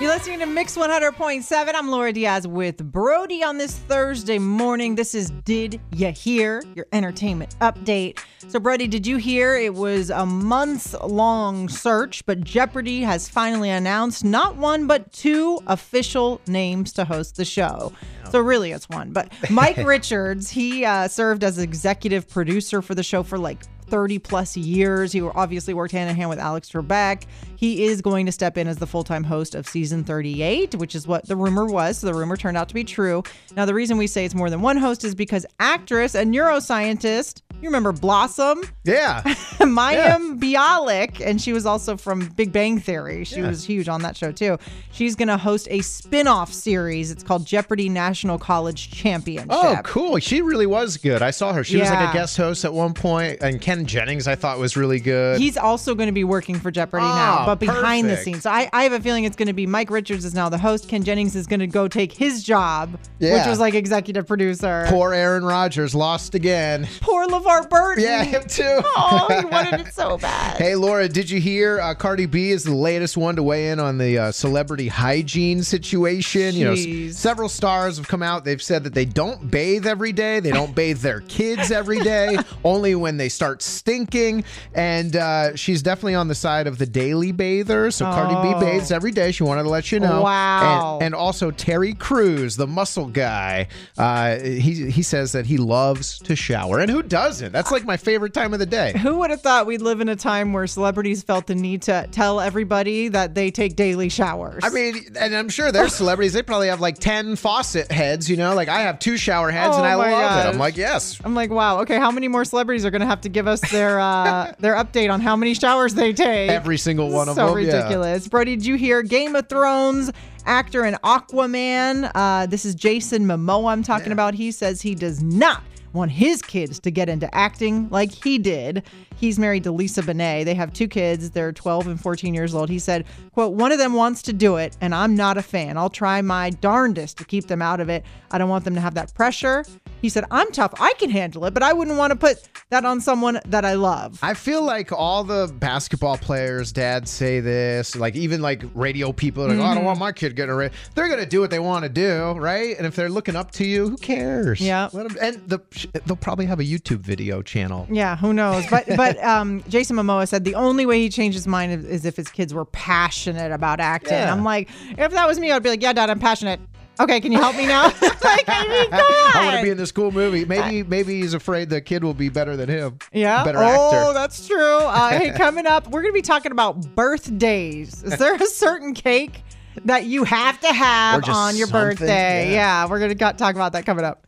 You're 0.00 0.08
listening 0.08 0.38
to 0.38 0.46
Mix 0.46 0.78
100.7. 0.78 1.72
I'm 1.74 1.90
Laura 1.90 2.10
Diaz 2.10 2.48
with 2.48 2.78
Brody 2.90 3.44
on 3.44 3.58
this 3.58 3.76
Thursday 3.76 4.38
morning. 4.38 4.94
This 4.94 5.14
is 5.14 5.28
Did 5.44 5.78
Ya 5.92 6.10
Hear? 6.12 6.62
Your 6.74 6.86
entertainment 6.94 7.54
update. 7.60 8.18
So, 8.48 8.58
Brody, 8.58 8.88
did 8.88 9.06
you 9.06 9.18
hear 9.18 9.56
it 9.56 9.74
was 9.74 10.08
a 10.08 10.24
months 10.24 10.94
long 11.04 11.68
search, 11.68 12.24
but 12.24 12.40
Jeopardy 12.40 13.02
has 13.02 13.28
finally 13.28 13.68
announced 13.68 14.24
not 14.24 14.56
one, 14.56 14.86
but 14.86 15.12
two 15.12 15.60
official 15.66 16.40
names 16.46 16.94
to 16.94 17.04
host 17.04 17.36
the 17.36 17.44
show. 17.44 17.92
So, 18.30 18.40
really, 18.40 18.72
it's 18.72 18.88
one. 18.88 19.12
But 19.12 19.30
Mike 19.50 19.76
Richards, 19.84 20.48
he 20.48 20.82
uh, 20.82 21.08
served 21.08 21.44
as 21.44 21.58
executive 21.58 22.26
producer 22.26 22.80
for 22.80 22.94
the 22.94 23.02
show 23.02 23.22
for 23.22 23.36
like 23.36 23.64
30 23.90 24.18
plus 24.20 24.56
years. 24.56 25.12
He 25.12 25.20
obviously 25.20 25.74
worked 25.74 25.92
hand 25.92 26.08
in 26.08 26.16
hand 26.16 26.30
with 26.30 26.38
Alex 26.38 26.70
Trebek. 26.70 27.24
He 27.56 27.84
is 27.84 28.00
going 28.00 28.26
to 28.26 28.32
step 28.32 28.56
in 28.56 28.68
as 28.68 28.78
the 28.78 28.86
full 28.86 29.04
time 29.04 29.24
host 29.24 29.54
of 29.54 29.66
season 29.66 30.04
38, 30.04 30.76
which 30.76 30.94
is 30.94 31.06
what 31.06 31.26
the 31.26 31.36
rumor 31.36 31.66
was. 31.66 31.98
So 31.98 32.06
the 32.06 32.14
rumor 32.14 32.36
turned 32.36 32.56
out 32.56 32.68
to 32.68 32.74
be 32.74 32.84
true. 32.84 33.22
Now, 33.56 33.66
the 33.66 33.74
reason 33.74 33.98
we 33.98 34.06
say 34.06 34.24
it's 34.24 34.34
more 34.34 34.48
than 34.48 34.62
one 34.62 34.76
host 34.76 35.04
is 35.04 35.14
because 35.14 35.44
actress 35.58 36.14
and 36.14 36.32
neuroscientist, 36.34 37.42
you 37.60 37.68
remember 37.68 37.92
Blossom? 37.92 38.62
Yeah. 38.84 39.20
Mayim 39.60 40.40
Bialik, 40.40 41.20
and 41.24 41.40
she 41.40 41.52
was 41.52 41.66
also 41.66 41.96
from 41.96 42.28
Big 42.30 42.52
Bang 42.52 42.78
Theory. 42.78 43.24
She 43.24 43.42
was 43.42 43.64
huge 43.64 43.88
on 43.88 44.00
that 44.02 44.16
show 44.16 44.32
too. 44.32 44.56
She's 44.92 45.14
going 45.14 45.28
to 45.28 45.36
host 45.36 45.68
a 45.70 45.82
spin 45.82 46.26
off 46.26 46.52
series. 46.52 47.10
It's 47.10 47.22
called 47.22 47.44
Jeopardy 47.44 47.90
National 47.90 48.38
College 48.38 48.90
Championship. 48.90 49.50
Oh, 49.50 49.78
cool. 49.84 50.18
She 50.18 50.40
really 50.40 50.66
was 50.66 50.96
good. 50.96 51.20
I 51.20 51.30
saw 51.30 51.52
her. 51.52 51.62
She 51.62 51.76
was 51.76 51.90
like 51.90 52.10
a 52.10 52.12
guest 52.12 52.36
host 52.38 52.64
at 52.64 52.72
one 52.72 52.94
point, 52.94 53.42
and 53.42 53.60
Ken 53.60 53.79
Jennings 53.86 54.26
I 54.28 54.34
thought 54.34 54.58
was 54.58 54.76
really 54.76 55.00
good. 55.00 55.38
He's 55.38 55.56
also 55.56 55.94
going 55.94 56.08
to 56.08 56.12
be 56.12 56.24
working 56.24 56.58
for 56.58 56.70
Jeopardy 56.70 57.04
Ah, 57.06 57.38
now, 57.40 57.46
but 57.46 57.58
behind 57.58 58.08
the 58.08 58.16
scenes. 58.16 58.42
So 58.42 58.50
I, 58.50 58.68
I 58.72 58.82
have 58.84 58.92
a 58.92 59.00
feeling 59.00 59.24
it's 59.24 59.36
going 59.36 59.48
to 59.48 59.52
be 59.52 59.66
Mike 59.66 59.90
Richards 59.90 60.24
is 60.24 60.34
now 60.34 60.48
the 60.48 60.58
host. 60.58 60.88
Ken 60.88 61.02
Jennings 61.02 61.36
is 61.36 61.46
going 61.46 61.60
to 61.60 61.66
go 61.66 61.88
take 61.88 62.12
his 62.12 62.42
job, 62.42 62.98
which 63.18 63.46
was 63.46 63.58
like 63.58 63.74
executive 63.74 64.26
producer. 64.26 64.84
Poor 64.88 65.12
Aaron 65.12 65.44
Rodgers 65.44 65.94
lost 65.94 66.34
again. 66.34 66.88
Poor 67.00 67.26
LeVar 67.26 67.68
Burton. 67.68 68.04
Yeah, 68.04 68.24
him 68.24 68.42
too. 68.46 68.80
Oh, 68.84 69.26
he 69.40 69.44
wanted 69.50 69.80
it 69.86 69.92
so 69.94 70.18
bad. 70.18 70.56
Hey, 70.58 70.74
Laura, 70.74 71.08
did 71.08 71.30
you 71.30 71.40
hear 71.40 71.80
uh, 71.80 71.94
Cardi 71.94 72.26
B 72.26 72.50
is 72.50 72.64
the 72.64 72.74
latest 72.74 73.16
one 73.16 73.36
to 73.36 73.42
weigh 73.42 73.70
in 73.70 73.80
on 73.80 73.98
the 73.98 74.18
uh, 74.18 74.32
celebrity 74.32 74.88
hygiene 74.88 75.62
situation? 75.62 76.54
You 76.54 76.64
know, 76.66 77.10
several 77.10 77.48
stars 77.48 77.96
have 77.96 78.08
come 78.08 78.22
out. 78.22 78.44
They've 78.44 78.62
said 78.62 78.84
that 78.84 78.94
they 78.94 79.04
don't 79.04 79.50
bathe 79.50 79.86
every 79.86 80.12
day. 80.12 80.40
They 80.40 80.50
don't 80.50 80.74
bathe 80.74 80.98
their 81.00 81.20
kids 81.22 81.70
every 81.70 82.00
day, 82.00 82.38
only 82.64 82.94
when 82.94 83.16
they 83.16 83.28
start 83.28 83.62
stinking. 83.70 84.44
And 84.74 85.16
uh, 85.16 85.56
she's 85.56 85.82
definitely 85.82 86.14
on 86.14 86.28
the 86.28 86.34
side 86.34 86.66
of 86.66 86.78
the 86.78 86.86
daily 86.86 87.32
bather. 87.32 87.90
So 87.90 88.04
Cardi 88.04 88.34
B 88.34 88.54
Oh. 88.56 88.60
bathes 88.60 88.90
every 88.92 89.10
day. 89.12 89.32
She 89.32 89.42
wanted 89.42 89.62
to 89.64 89.68
let 89.68 89.92
you 89.92 90.00
know. 90.00 90.22
Wow. 90.22 90.94
And, 90.96 91.06
and 91.06 91.14
also 91.14 91.50
Terry 91.50 91.94
Crews, 91.94 92.56
the 92.56 92.66
muscle 92.66 93.06
guy. 93.06 93.68
Uh, 93.98 94.38
he 94.38 94.90
he 94.90 95.02
says 95.02 95.32
that 95.32 95.46
he 95.46 95.56
loves 95.56 96.18
to 96.20 96.34
shower, 96.36 96.78
and 96.80 96.90
who 96.90 97.02
doesn't? 97.02 97.52
That's 97.52 97.70
like 97.70 97.84
my 97.84 97.96
favorite 97.96 98.34
time 98.34 98.52
of 98.52 98.58
the 98.58 98.66
day. 98.66 98.92
Who 98.98 99.18
would 99.18 99.30
have 99.30 99.40
thought 99.42 99.66
we'd 99.66 99.82
live 99.82 100.00
in 100.00 100.08
a 100.08 100.16
time 100.16 100.52
where 100.52 100.66
celebrities 100.66 101.22
felt 101.22 101.46
the 101.46 101.54
need 101.54 101.82
to 101.82 102.08
tell 102.10 102.40
everybody 102.40 103.08
that 103.08 103.34
they 103.34 103.50
take 103.50 103.76
daily 103.76 104.08
showers? 104.08 104.62
I 104.64 104.70
mean, 104.70 104.96
and 105.18 105.34
I'm 105.34 105.48
sure 105.48 105.70
there's 105.72 105.94
celebrities. 105.94 106.32
They 106.32 106.42
probably 106.42 106.68
have 106.68 106.80
like 106.80 106.98
ten 106.98 107.36
faucet 107.36 107.90
heads. 107.92 108.28
You 108.30 108.36
know, 108.36 108.54
like 108.54 108.68
I 108.68 108.80
have 108.82 108.98
two 108.98 109.16
shower 109.16 109.50
heads, 109.50 109.76
and 109.76 109.84
Oh 109.84 109.88
I 109.88 109.96
my 109.96 110.10
love 110.10 110.46
it. 110.46 110.48
I'm 110.48 110.58
like, 110.58 110.76
yes. 110.76 111.20
I'm 111.24 111.34
like, 111.34 111.50
wow. 111.50 111.80
Okay, 111.80 111.98
how 111.98 112.10
many 112.10 112.28
more 112.28 112.44
celebrities 112.44 112.84
are 112.84 112.90
going 112.90 113.00
to 113.00 113.06
have 113.06 113.20
to 113.22 113.28
give 113.28 113.46
us 113.50 113.60
their 113.70 114.00
uh, 114.00 114.54
their 114.58 114.74
update 114.74 115.12
on 115.12 115.20
how 115.20 115.36
many 115.36 115.54
showers 115.54 115.94
they 115.94 116.12
take? 116.12 116.50
Every 116.50 116.78
single 116.78 117.10
one 117.10 117.28
of 117.28 117.34
so 117.34 117.54
them. 117.54 117.64
yeah. 117.64 117.74
ridiculous. 117.74 118.28
Brody, 118.28 118.56
did 118.56 118.64
you 118.64 118.76
hear 118.76 119.02
Game 119.02 119.36
of 119.36 119.48
Thrones 119.48 120.10
actor 120.46 120.84
and 120.84 121.00
Aquaman? 121.02 122.10
Uh, 122.14 122.46
this 122.46 122.64
is 122.64 122.74
Jason 122.74 123.26
Momoa 123.26 123.72
I'm 123.72 123.82
talking 123.82 124.12
about. 124.12 124.34
He 124.34 124.50
says 124.50 124.80
he 124.80 124.94
does 124.94 125.22
not 125.22 125.62
want 125.92 126.10
his 126.10 126.42
kids 126.42 126.78
to 126.80 126.90
get 126.90 127.08
into 127.08 127.32
acting 127.34 127.88
like 127.90 128.12
he 128.12 128.38
did. 128.38 128.84
He's 129.16 129.38
married 129.38 129.64
to 129.64 129.72
Lisa 129.72 130.02
Bonet. 130.02 130.46
They 130.46 130.54
have 130.54 130.72
two 130.72 130.88
kids. 130.88 131.30
They're 131.30 131.52
12 131.52 131.86
and 131.88 132.00
14 132.00 132.32
years 132.32 132.54
old. 132.54 132.70
He 132.70 132.78
said, 132.78 133.04
quote, 133.32 133.52
one 133.52 133.70
of 133.70 133.78
them 133.78 133.92
wants 133.92 134.22
to 134.22 134.32
do 134.32 134.56
it, 134.56 134.76
and 134.80 134.94
I'm 134.94 135.14
not 135.14 135.36
a 135.36 135.42
fan. 135.42 135.76
I'll 135.76 135.90
try 135.90 136.22
my 136.22 136.50
darndest 136.50 137.18
to 137.18 137.24
keep 137.24 137.46
them 137.46 137.60
out 137.60 137.80
of 137.80 137.88
it. 137.88 138.04
I 138.30 138.38
don't 138.38 138.48
want 138.48 138.64
them 138.64 138.74
to 138.74 138.80
have 138.80 138.94
that 138.94 139.12
pressure. 139.12 139.64
He 140.00 140.08
said, 140.08 140.24
I'm 140.30 140.50
tough. 140.52 140.72
I 140.80 140.94
can 140.98 141.10
handle 141.10 141.44
it, 141.44 141.52
but 141.52 141.62
I 141.62 141.72
wouldn't 141.72 141.98
want 141.98 142.12
to 142.12 142.16
put 142.16 142.48
that 142.70 142.84
on 142.84 143.00
someone 143.00 143.40
that 143.46 143.64
I 143.64 143.74
love. 143.74 144.18
I 144.22 144.34
feel 144.34 144.62
like 144.62 144.92
all 144.92 145.24
the 145.24 145.52
basketball 145.58 146.16
players' 146.16 146.72
dads 146.72 147.10
say 147.10 147.40
this. 147.40 147.94
Like 147.94 148.16
even 148.16 148.40
like 148.40 148.62
radio 148.74 149.12
people 149.12 149.46
like, 149.46 149.58
oh, 149.58 149.62
I 149.62 149.74
don't 149.74 149.78
mm-hmm. 149.78 149.86
want 149.86 149.98
my 149.98 150.12
kid 150.12 150.36
getting 150.36 150.54
a 150.54 150.70
They're 150.94 151.08
gonna 151.08 151.26
do 151.26 151.40
what 151.40 151.50
they 151.50 151.58
want 151.58 151.82
to 151.82 151.88
do, 151.88 152.32
right? 152.32 152.76
And 152.78 152.86
if 152.86 152.96
they're 152.96 153.10
looking 153.10 153.36
up 153.36 153.50
to 153.52 153.66
you, 153.66 153.90
who 153.90 153.96
cares? 153.96 154.60
Yeah. 154.60 154.88
Let 154.92 155.10
'em- 155.10 155.18
and 155.20 155.48
the 155.48 155.58
they'll 156.06 156.16
probably 156.16 156.46
have 156.46 156.60
a 156.60 156.64
YouTube 156.64 157.00
video 157.00 157.42
channel. 157.42 157.86
Yeah, 157.90 158.16
who 158.16 158.32
knows? 158.32 158.66
But 158.68 158.86
but 158.96 159.22
um, 159.22 159.62
Jason 159.68 159.96
Momoa 159.96 160.28
said 160.28 160.44
the 160.44 160.54
only 160.54 160.86
way 160.86 161.00
he 161.00 161.08
changed 161.08 161.36
his 161.36 161.46
mind 161.46 161.84
is, 161.86 162.04
if 162.04 162.16
his 162.16 162.28
kids 162.28 162.52
were 162.54 162.64
passionate 162.64 163.52
about 163.52 163.80
acting. 163.80 164.12
Yeah. 164.12 164.32
I'm 164.32 164.44
like, 164.44 164.68
if 164.98 165.12
that 165.12 165.26
was 165.26 165.38
me, 165.38 165.52
I'd 165.52 165.62
be 165.62 165.68
like, 165.68 165.82
yeah, 165.82 165.92
Dad, 165.92 166.10
I'm 166.10 166.18
passionate. 166.18 166.60
Okay, 167.00 167.18
can 167.20 167.32
you 167.32 167.38
help 167.38 167.56
me 167.56 167.66
now? 167.66 167.84
like, 168.24 168.44
I 168.46 168.68
mean, 168.68 168.90
come 168.90 169.00
on. 169.00 169.36
I 169.36 169.44
want 169.46 169.56
to 169.56 169.62
be 169.62 169.70
in 169.70 169.78
this 169.78 169.90
cool 169.90 170.10
movie. 170.10 170.44
Maybe 170.44 170.82
maybe 170.82 171.20
he's 171.20 171.32
afraid 171.32 171.70
the 171.70 171.80
kid 171.80 172.04
will 172.04 172.14
be 172.14 172.28
better 172.28 172.56
than 172.56 172.68
him. 172.68 172.98
yeah. 173.12 173.42
better 173.42 173.58
oh, 173.58 173.62
actor. 173.62 174.12
that's 174.12 174.46
true. 174.46 174.78
Uh, 174.78 175.10
hey, 175.10 175.32
coming 175.32 175.66
up, 175.66 175.88
we're 175.88 176.02
gonna 176.02 176.12
be 176.12 176.22
talking 176.22 176.52
about 176.52 176.94
birthdays. 176.94 178.02
Is 178.02 178.18
there 178.18 178.34
a 178.34 178.46
certain 178.46 178.92
cake 178.92 179.42
that 179.84 180.04
you 180.04 180.24
have 180.24 180.60
to 180.60 180.72
have 180.72 181.26
on 181.28 181.56
your 181.56 181.68
something, 181.68 181.96
birthday? 181.96 182.50
yeah. 182.50 182.84
Yeah, 182.84 182.90
we're 182.90 183.00
gonna 183.00 183.14
talk 183.14 183.54
about 183.54 183.72
that 183.72 183.86
coming 183.86 184.04
up. 184.04 184.26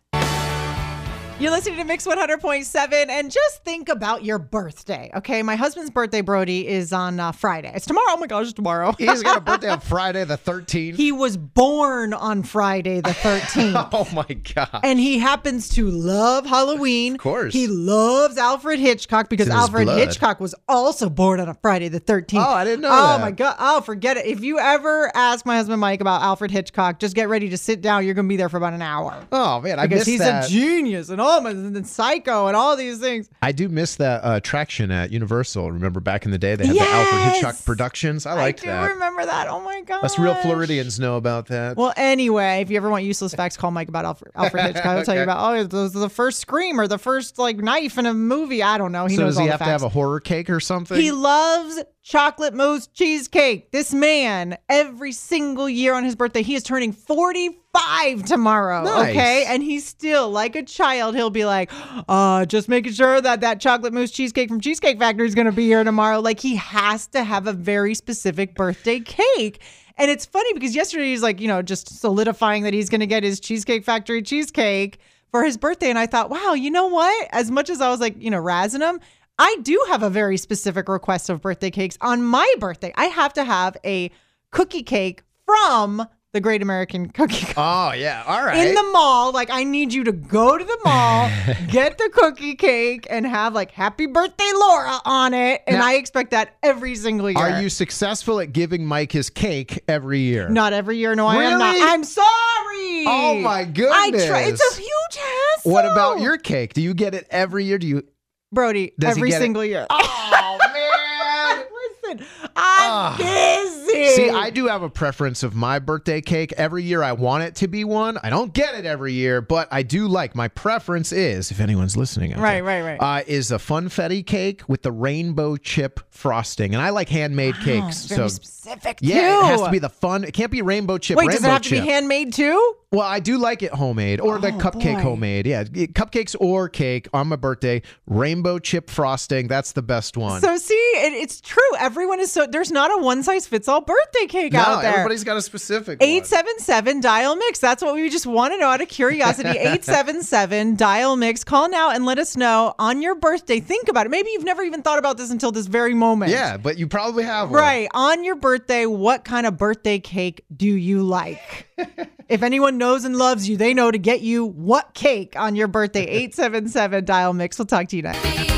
You're 1.42 1.50
listening 1.50 1.78
to 1.78 1.84
Mix 1.84 2.06
100.7, 2.06 3.08
and 3.08 3.28
just 3.28 3.64
think 3.64 3.88
about 3.88 4.24
your 4.24 4.38
birthday, 4.38 5.10
okay? 5.16 5.42
My 5.42 5.56
husband's 5.56 5.90
birthday, 5.90 6.20
Brody, 6.20 6.68
is 6.68 6.92
on 6.92 7.18
uh, 7.18 7.32
Friday. 7.32 7.72
It's 7.74 7.84
tomorrow. 7.84 8.06
Oh 8.10 8.16
my 8.16 8.28
gosh, 8.28 8.44
it's 8.44 8.52
tomorrow. 8.52 8.92
He's 8.96 9.24
got 9.24 9.38
a 9.38 9.40
birthday 9.40 9.68
on 9.70 9.80
Friday 9.80 10.22
the 10.22 10.38
13th. 10.38 10.94
he 10.94 11.10
was 11.10 11.36
born 11.36 12.14
on 12.14 12.44
Friday 12.44 13.00
the 13.00 13.10
13th. 13.10 13.88
oh 13.92 14.08
my 14.14 14.34
god. 14.54 14.82
And 14.84 15.00
he 15.00 15.18
happens 15.18 15.68
to 15.70 15.90
love 15.90 16.46
Halloween. 16.46 17.14
Of 17.14 17.20
course. 17.20 17.52
He 17.52 17.66
loves 17.66 18.38
Alfred 18.38 18.78
Hitchcock 18.78 19.28
because 19.28 19.48
Alfred 19.48 19.86
blood. 19.86 19.98
Hitchcock 19.98 20.38
was 20.38 20.54
also 20.68 21.10
born 21.10 21.40
on 21.40 21.48
a 21.48 21.54
Friday 21.54 21.88
the 21.88 22.00
13th. 22.00 22.38
Oh, 22.38 22.50
I 22.52 22.62
didn't 22.62 22.82
know 22.82 22.90
Oh, 22.92 23.18
that. 23.18 23.20
my 23.20 23.32
God. 23.32 23.56
Oh, 23.58 23.80
forget 23.80 24.16
it. 24.16 24.26
If 24.26 24.44
you 24.44 24.60
ever 24.60 25.10
ask 25.16 25.44
my 25.44 25.56
husband 25.56 25.80
Mike 25.80 26.00
about 26.02 26.22
Alfred 26.22 26.52
Hitchcock, 26.52 27.00
just 27.00 27.16
get 27.16 27.28
ready 27.28 27.48
to 27.48 27.56
sit 27.58 27.80
down. 27.80 28.04
You're 28.04 28.14
going 28.14 28.26
to 28.26 28.32
be 28.32 28.36
there 28.36 28.48
for 28.48 28.58
about 28.58 28.74
an 28.74 28.82
hour. 28.82 29.26
Oh 29.32 29.60
man, 29.60 29.80
I 29.80 29.88
Because 29.88 30.02
missed 30.02 30.08
he's 30.08 30.20
that. 30.20 30.46
a 30.46 30.49
genius 30.49 31.08
and 31.08 31.20
oh 31.20 31.31
and 31.38 31.74
then 31.74 31.84
Psycho 31.84 32.46
and 32.46 32.56
all 32.56 32.76
these 32.76 32.98
things. 32.98 33.28
I 33.40 33.52
do 33.52 33.68
miss 33.68 33.96
that 33.96 34.20
uh, 34.20 34.36
attraction 34.36 34.90
at 34.90 35.10
Universal. 35.10 35.72
Remember 35.72 36.00
back 36.00 36.24
in 36.24 36.30
the 36.30 36.38
day 36.38 36.54
they 36.54 36.66
had 36.66 36.76
the 36.76 36.80
Alfred 36.80 37.22
Hitchcock 37.32 37.64
Productions. 37.64 38.26
I 38.26 38.34
liked 38.34 38.60
I 38.60 38.62
do 38.62 38.66
that. 38.68 38.90
remember 38.92 39.24
that. 39.24 39.48
Oh 39.48 39.60
my 39.60 39.80
god. 39.82 40.04
Us 40.04 40.18
real 40.18 40.34
Floridians 40.36 40.98
know 41.00 41.16
about 41.16 41.46
that. 41.46 41.76
Well, 41.76 41.92
anyway, 41.96 42.60
if 42.60 42.70
you 42.70 42.76
ever 42.76 42.90
want 42.90 43.04
useless 43.04 43.34
facts, 43.34 43.56
call 43.56 43.70
Mike 43.70 43.88
about 43.88 44.04
Alfred, 44.04 44.32
Alfred 44.34 44.64
Hitchcock. 44.66 44.86
I'll 44.86 45.04
tell 45.04 45.16
you 45.16 45.22
about 45.22 45.54
oh, 45.54 45.64
the, 45.64 45.88
the 45.88 46.08
first 46.08 46.40
scream 46.40 46.80
or 46.80 46.86
the 46.86 46.98
first 46.98 47.38
like 47.38 47.58
knife 47.58 47.98
in 47.98 48.06
a 48.06 48.14
movie. 48.14 48.62
I 48.62 48.78
don't 48.78 48.92
know. 48.92 49.06
He 49.06 49.16
so 49.16 49.22
knows 49.22 49.34
does 49.34 49.44
he 49.44 49.48
have 49.48 49.58
to 49.58 49.64
have 49.64 49.82
a 49.82 49.88
horror 49.88 50.20
cake 50.20 50.50
or 50.50 50.60
something? 50.60 50.98
He 50.98 51.12
loves 51.12 51.82
chocolate 52.02 52.52
mousse 52.52 52.88
cheesecake. 52.88 53.71
This 53.71 53.94
man, 53.94 54.59
every 54.68 55.12
single 55.12 55.68
year 55.68 55.94
on 55.94 56.04
his 56.04 56.16
birthday, 56.16 56.42
he 56.42 56.54
is 56.54 56.62
turning 56.62 56.92
45 56.92 58.25
tomorrow. 58.25 58.82
Nice. 58.82 59.11
Okay. 59.11 59.44
And 59.47 59.62
he's 59.62 59.87
still 59.87 60.30
like 60.30 60.56
a 60.56 60.62
child. 60.62 61.14
He'll 61.14 61.30
be 61.30 61.44
like, 61.44 61.71
uh, 62.09 62.44
just 62.44 62.68
making 62.68 62.92
sure 62.92 63.21
that 63.21 63.40
that 63.40 63.61
chocolate 63.61 63.92
mousse 63.92 64.11
cheesecake 64.11 64.49
from 64.49 64.61
Cheesecake 64.61 64.99
Factory 64.99 65.26
is 65.26 65.35
going 65.35 65.47
to 65.47 65.52
be 65.52 65.66
here 65.66 65.85
tomorrow. 65.85 66.21
Like 66.21 66.40
he 66.40 66.56
has 66.56 67.06
to 67.09 67.23
have 67.23 67.47
a 67.47 67.52
very 67.52 67.94
specific 67.94 68.54
birthday 68.54 69.00
cake. 69.00 69.61
And 69.97 70.11
it's 70.11 70.26
funny 70.26 70.52
because 70.54 70.75
yesterday 70.75 71.11
he's 71.11 71.23
like, 71.23 71.40
you 71.40 71.49
know, 71.49 71.62
just 71.62 72.00
solidifying 72.00 72.64
that 72.64 72.75
he's 72.75 72.88
going 72.88 73.00
to 73.00 73.06
get 73.06 73.23
his 73.23 73.38
Cheesecake 73.38 73.85
Factory 73.85 74.23
cheesecake 74.23 74.99
for 75.30 75.44
his 75.44 75.56
birthday. 75.56 75.90
And 75.90 75.99
I 75.99 76.06
thought, 76.06 76.30
wow, 76.30 76.54
you 76.54 76.71
know 76.71 76.87
what? 76.87 77.28
As 77.30 77.50
much 77.50 77.71
as 77.71 77.80
I 77.80 77.90
was 77.90 78.00
like, 78.00 78.21
you 78.21 78.30
know, 78.30 78.42
razzing 78.42 78.80
him, 78.80 79.00
I 79.38 79.56
do 79.62 79.82
have 79.88 80.02
a 80.02 80.10
very 80.10 80.36
specific 80.36 80.88
request 80.88 81.28
of 81.30 81.40
birthday 81.40 81.70
cakes. 81.70 81.96
On 82.00 82.22
my 82.22 82.52
birthday, 82.58 82.92
I 82.96 83.06
have 83.06 83.32
to 83.34 83.44
have 83.44 83.76
a 83.84 84.10
cookie 84.50 84.82
cake 84.82 85.22
from 85.46 86.06
the 86.32 86.40
Great 86.40 86.62
American 86.62 87.10
Cookie 87.10 87.44
Co- 87.44 87.60
oh 87.62 87.92
yeah, 87.92 88.24
all 88.26 88.42
right. 88.42 88.66
in 88.66 88.74
the 88.74 88.82
mall. 88.94 89.32
Like, 89.32 89.50
I 89.50 89.64
need 89.64 89.92
you 89.92 90.04
to 90.04 90.12
go 90.12 90.56
to 90.56 90.64
the 90.64 90.78
mall, 90.82 91.30
get 91.68 91.98
the 91.98 92.08
cookie 92.10 92.54
cake, 92.54 93.06
and 93.10 93.26
have 93.26 93.52
like 93.52 93.70
"Happy 93.70 94.06
Birthday, 94.06 94.50
Laura" 94.54 94.98
on 95.04 95.34
it. 95.34 95.60
And 95.66 95.76
Now- 95.78 95.86
I 95.86 95.94
expect 95.94 96.30
that 96.30 96.56
every 96.62 96.94
single 96.94 97.28
year. 97.30 97.38
Are 97.38 97.60
you 97.60 97.68
successful 97.68 98.40
at 98.40 98.52
giving 98.52 98.86
Mike 98.86 99.12
his 99.12 99.28
cake 99.28 99.82
every 99.88 100.20
year? 100.20 100.48
Not 100.48 100.72
every 100.72 100.96
year. 100.96 101.14
No, 101.14 101.26
I 101.26 101.42
am 101.44 101.58
not. 101.58 101.76
I'm 101.78 102.04
sorry. 102.04 103.04
Oh, 103.06 103.38
my 103.42 103.64
goodness! 103.64 104.22
I 104.24 104.26
try. 104.26 104.40
It's 104.44 104.78
a 104.78 104.80
huge 104.80 105.22
hassle. 105.22 105.72
What 105.72 105.84
about 105.84 106.20
your 106.20 106.38
cake? 106.38 106.72
Do 106.72 106.80
you 106.80 106.94
get 106.94 107.14
it 107.14 107.26
every 107.30 107.64
year? 107.64 107.76
Do 107.76 107.86
you? 107.86 108.04
Brody? 108.52 108.92
Does 108.99 109.16
every 109.16 109.30
get 109.30 109.37
it? 109.38 109.40
single 109.40 109.64
year. 109.64 109.87
Oh 109.90 110.59
man. 110.75 111.64
Listen, 112.14 112.26
I'm 112.54 113.16
busy. 113.16 114.09
See, 114.16 114.28
I 114.30 114.50
do 114.50 114.66
have 114.66 114.82
a 114.82 114.90
preference 114.90 115.42
of 115.42 115.54
my 115.54 115.78
birthday 115.78 116.21
cake. 116.21 116.52
Every 116.56 116.82
year 116.82 117.02
I 117.02 117.12
want 117.12 117.44
it 117.44 117.54
to 117.56 117.68
be 117.68 117.85
one. 117.85 118.18
I 118.23 118.28
don't 118.30 118.52
get 118.52 118.75
it 118.75 118.85
every 118.85 119.12
year, 119.14 119.40
but 119.40 119.68
I 119.71 119.82
do 119.82 120.06
like 120.09 120.35
my 120.35 120.49
preference 120.49 121.12
is, 121.12 121.50
if 121.50 121.61
anyone's 121.61 121.97
listening, 121.97 122.35
out 122.35 122.40
Right, 122.40 122.54
there, 122.54 122.64
right, 122.64 122.99
right. 123.00 123.21
uh, 123.21 123.25
is 123.26 123.50
a 123.52 123.56
funfetti 123.56 124.26
cake 124.26 124.62
with 124.68 124.82
the 124.82 124.92
rainbow 124.92 125.56
chip 125.56 126.00
frosting, 126.11 126.75
and 126.75 126.82
I 126.82 126.90
like 126.90 127.09
handmade 127.09 127.54
cakes. 127.56 128.04
very 128.06 128.18
so 128.18 128.28
specific 128.28 128.99
yeah, 129.00 129.40
it 129.40 129.44
has 129.47 129.62
to 129.62 129.71
be 129.71 129.78
the 129.78 129.88
fun. 129.88 130.25
It 130.25 130.32
can't 130.35 130.50
be 130.52 130.61
rainbow 130.62 130.99
chip. 130.99 131.16
Wait, 131.16 131.28
rainbow 131.28 131.37
does 131.37 131.44
it 131.44 131.49
have 131.50 131.62
to 131.62 131.71
be 131.71 131.78
handmade 131.78 132.32
too? 132.35 132.76
Well, 132.92 133.06
I 133.06 133.20
do 133.20 133.38
like 133.38 133.62
it 133.62 133.72
homemade 133.72 134.20
or 134.20 134.38
the 134.38 134.49
Oh, 134.49 134.58
cupcake 134.58 134.96
boy. 134.96 135.00
homemade. 135.00 135.46
Yeah, 135.46 135.64
cupcakes 135.64 136.37
or 136.38 136.68
cake 136.68 137.08
on 137.14 137.28
my 137.28 137.37
birthday. 137.37 137.80
Rainbow 138.06 138.58
chip 138.58 138.90
frosting. 138.90 139.49
That's 139.49 139.72
the 139.72 139.80
best 139.80 140.18
one. 140.18 140.42
So 140.42 140.58
see, 140.58 140.75
it, 140.75 141.14
it's 141.14 141.40
true. 141.40 141.62
Everyone 141.78 142.20
is 142.20 142.30
so 142.30 142.46
there's 142.46 142.70
not 142.70 142.90
a 142.90 143.02
one 143.02 143.22
size 143.22 143.46
fits 143.46 143.66
all 143.66 143.80
birthday 143.80 144.26
cake 144.26 144.52
no, 144.52 144.61
out 144.61 144.82
there. 144.82 144.90
No, 144.90 144.99
everybody's 144.99 145.25
got 145.25 145.38
a 145.38 145.42
specific 145.42 146.00
one. 146.00 146.08
877 146.08 147.00
dial 147.00 147.34
mix. 147.37 147.58
That's 147.61 147.82
what 147.82 147.94
we 147.94 148.11
just 148.11 148.26
want 148.26 148.52
to 148.52 148.58
know 148.58 148.68
out 148.68 148.82
of 148.82 148.88
curiosity. 148.88 149.49
877 149.58 150.76
dial 150.76 151.16
mix. 151.16 151.44
Call 151.44 151.70
now 151.70 151.90
and 151.90 152.04
let 152.04 152.18
us 152.18 152.37
know 152.37 152.75
on 152.78 153.00
your 153.00 153.14
birthday. 153.14 153.61
Think 153.61 153.88
about 153.88 154.04
it. 154.04 154.11
Maybe 154.11 154.30
you've 154.32 154.44
never 154.44 154.62
even 154.62 154.82
thought 154.82 154.99
about 154.99 155.16
this 155.16 155.30
until 155.30 155.50
this 155.50 155.66
very 155.66 155.94
moment. 155.94 156.30
Yeah, 156.30 156.58
but 156.58 156.76
you 156.76 156.87
probably 156.87 157.25
have 157.25 157.50
one. 157.50 157.58
Right. 157.58 157.88
On 157.94 158.22
your 158.22 158.37
birthday, 158.37 158.84
what 158.84 159.25
kind 159.25 159.46
of 159.46 159.56
birthday 159.56 159.99
cake 159.99 160.44
do 160.54 160.66
you 160.66 161.02
like? 161.02 161.68
if 162.28 162.42
anyone 162.42 162.78
knows 162.82 163.04
and 163.04 163.16
loves 163.16 163.48
you, 163.48 163.56
they 163.56 163.74
know 163.74 163.92
to 163.92 163.98
get 163.98 164.22
you 164.22 164.44
what 164.44 164.92
cake 164.92 165.34
on 165.36 165.54
your 165.54 165.68
birthday. 165.68 166.04
877 166.08 167.04
dial 167.04 167.32
mix. 167.32 167.56
We'll 167.58 167.66
talk 167.66 167.86
to 167.88 167.96
you 167.96 168.02
next. 168.02 168.51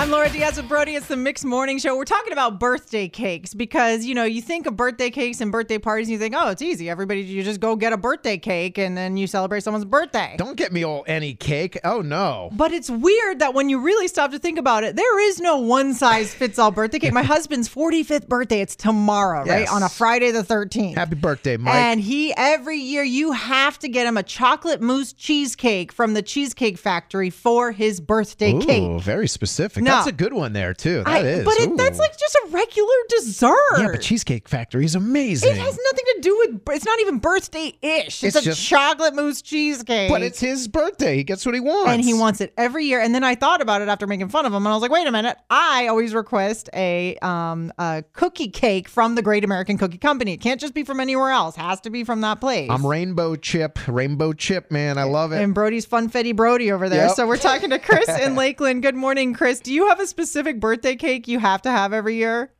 I'm 0.00 0.10
Laura 0.10 0.30
Diaz 0.30 0.56
with 0.56 0.66
Brody. 0.66 0.94
It's 0.94 1.08
the 1.08 1.16
Mixed 1.18 1.44
Morning 1.44 1.78
Show. 1.78 1.94
We're 1.94 2.06
talking 2.06 2.32
about 2.32 2.58
birthday 2.58 3.06
cakes 3.06 3.52
because, 3.52 4.02
you 4.02 4.14
know, 4.14 4.24
you 4.24 4.40
think 4.40 4.66
of 4.66 4.74
birthday 4.74 5.10
cakes 5.10 5.42
and 5.42 5.52
birthday 5.52 5.76
parties 5.76 6.06
and 6.06 6.14
you 6.14 6.18
think, 6.18 6.34
oh, 6.34 6.48
it's 6.48 6.62
easy. 6.62 6.88
Everybody, 6.88 7.20
you 7.20 7.42
just 7.42 7.60
go 7.60 7.76
get 7.76 7.92
a 7.92 7.98
birthday 7.98 8.38
cake 8.38 8.78
and 8.78 8.96
then 8.96 9.18
you 9.18 9.26
celebrate 9.26 9.62
someone's 9.62 9.84
birthday. 9.84 10.36
Don't 10.38 10.56
get 10.56 10.72
me 10.72 10.86
all 10.86 11.04
any 11.06 11.34
cake. 11.34 11.78
Oh 11.84 12.00
no. 12.00 12.48
But 12.52 12.72
it's 12.72 12.88
weird 12.88 13.40
that 13.40 13.52
when 13.52 13.68
you 13.68 13.78
really 13.78 14.08
stop 14.08 14.30
to 14.30 14.38
think 14.38 14.58
about 14.58 14.84
it, 14.84 14.96
there 14.96 15.20
is 15.28 15.38
no 15.38 15.58
one 15.58 15.92
size 15.92 16.32
fits 16.32 16.58
all 16.58 16.70
birthday 16.70 16.98
cake. 16.98 17.12
My 17.12 17.22
husband's 17.22 17.68
45th 17.68 18.26
birthday, 18.26 18.62
it's 18.62 18.76
tomorrow, 18.76 19.44
right? 19.44 19.68
On 19.68 19.82
a 19.82 19.88
Friday 19.90 20.30
the 20.30 20.42
13th. 20.42 20.94
Happy 20.94 21.14
birthday, 21.14 21.58
Mike. 21.58 21.74
And 21.74 22.00
he 22.00 22.32
every 22.38 22.78
year 22.78 23.04
you 23.04 23.32
have 23.32 23.78
to 23.80 23.88
get 23.90 24.06
him 24.06 24.16
a 24.16 24.22
chocolate 24.22 24.80
mousse 24.80 25.12
cheesecake 25.12 25.92
from 25.92 26.14
the 26.14 26.22
Cheesecake 26.22 26.78
Factory 26.78 27.28
for 27.28 27.70
his 27.70 28.00
birthday 28.00 28.54
Ooh, 28.54 28.60
cake. 28.60 29.02
very 29.02 29.28
specific. 29.28 29.84
No. 29.89 29.89
That's 29.90 30.06
a 30.08 30.12
good 30.12 30.32
one 30.32 30.52
there 30.52 30.74
too. 30.74 30.98
That 31.04 31.08
I- 31.08 31.18
is. 31.20 31.44
but 31.44 31.54
it, 31.58 31.76
that's 31.76 31.98
like 31.98 32.18
just 32.18 32.34
a 32.34 32.48
regular 32.50 32.88
dessert. 33.08 33.56
Yeah, 33.78 33.88
but 33.92 34.00
Cheesecake 34.00 34.48
Factory 34.48 34.84
is 34.84 34.94
amazing. 34.94 35.50
It 35.50 35.56
has 35.58 35.78
nothing 35.92 36.04
to 36.14 36.20
do 36.20 36.36
with. 36.38 36.60
It's 36.76 36.84
not 36.84 37.00
even 37.00 37.18
birthday 37.18 37.76
ish. 37.82 38.22
It's, 38.22 38.24
It's 38.24 38.36
a 38.36 38.42
just- 38.42 38.64
chocolate 38.66 39.14
mousse 39.14 39.42
cheesecake. 39.42 40.10
but 40.10 40.22
it's 40.22 40.40
his 40.40 40.68
birthday. 40.68 41.16
He 41.16 41.24
gets 41.24 41.44
what 41.44 41.54
he 41.54 41.60
wants. 41.60 41.90
and 41.92 42.02
he 42.02 42.14
wants 42.14 42.40
it 42.40 42.52
every 42.56 42.84
year. 42.86 43.00
And 43.00 43.14
then 43.14 43.24
I 43.24 43.34
thought 43.34 43.60
about 43.60 43.82
it 43.82 43.88
after 43.88 44.06
making 44.06 44.28
fun 44.28 44.46
of 44.46 44.52
him, 44.52 44.64
and 44.64 44.68
I 44.68 44.74
was 44.74 44.82
like, 44.82 44.90
wait 44.90 45.06
a 45.06 45.12
minute. 45.12 45.36
I 45.50 45.86
always 45.88 46.14
request 46.14 46.68
a 46.74 47.16
um 47.22 47.72
a 47.78 48.04
cookie 48.12 48.48
cake 48.48 48.88
from 48.88 49.14
the 49.14 49.22
Great 49.22 49.44
American 49.44 49.78
Cookie 49.78 49.98
Company. 49.98 50.32
It 50.34 50.40
can't 50.40 50.60
just 50.60 50.74
be 50.74 50.84
from 50.84 51.00
anywhere 51.00 51.30
else. 51.30 51.56
Has 51.56 51.80
to 51.82 51.90
be 51.90 52.04
from 52.04 52.20
that 52.22 52.40
place. 52.40 52.68
I'm 52.70 52.86
Rainbow 52.86 53.36
Chip. 53.36 53.78
Rainbow 53.88 54.32
Chip, 54.32 54.70
man. 54.70 54.98
I 54.98 55.04
love 55.04 55.32
it. 55.32 55.42
and 55.42 55.54
Brody's 55.54 55.86
funfetti 55.86 56.34
Brody 56.34 56.70
over 56.72 56.88
there. 56.88 57.06
Yep. 57.06 57.16
So 57.16 57.26
we're 57.26 57.36
talking 57.36 57.70
to 57.70 57.78
Chris 57.78 58.08
in 58.08 58.34
Lakeland. 58.36 58.82
Good 58.82 58.94
morning, 58.94 59.34
Chris. 59.34 59.60
Do 59.60 59.72
you 59.72 59.79
have 59.88 60.00
a 60.00 60.06
specific 60.06 60.60
birthday 60.60 60.96
cake 60.96 61.26
you 61.28 61.38
have 61.38 61.62
to 61.62 61.70
have 61.70 61.92
every 61.92 62.16
year? 62.16 62.52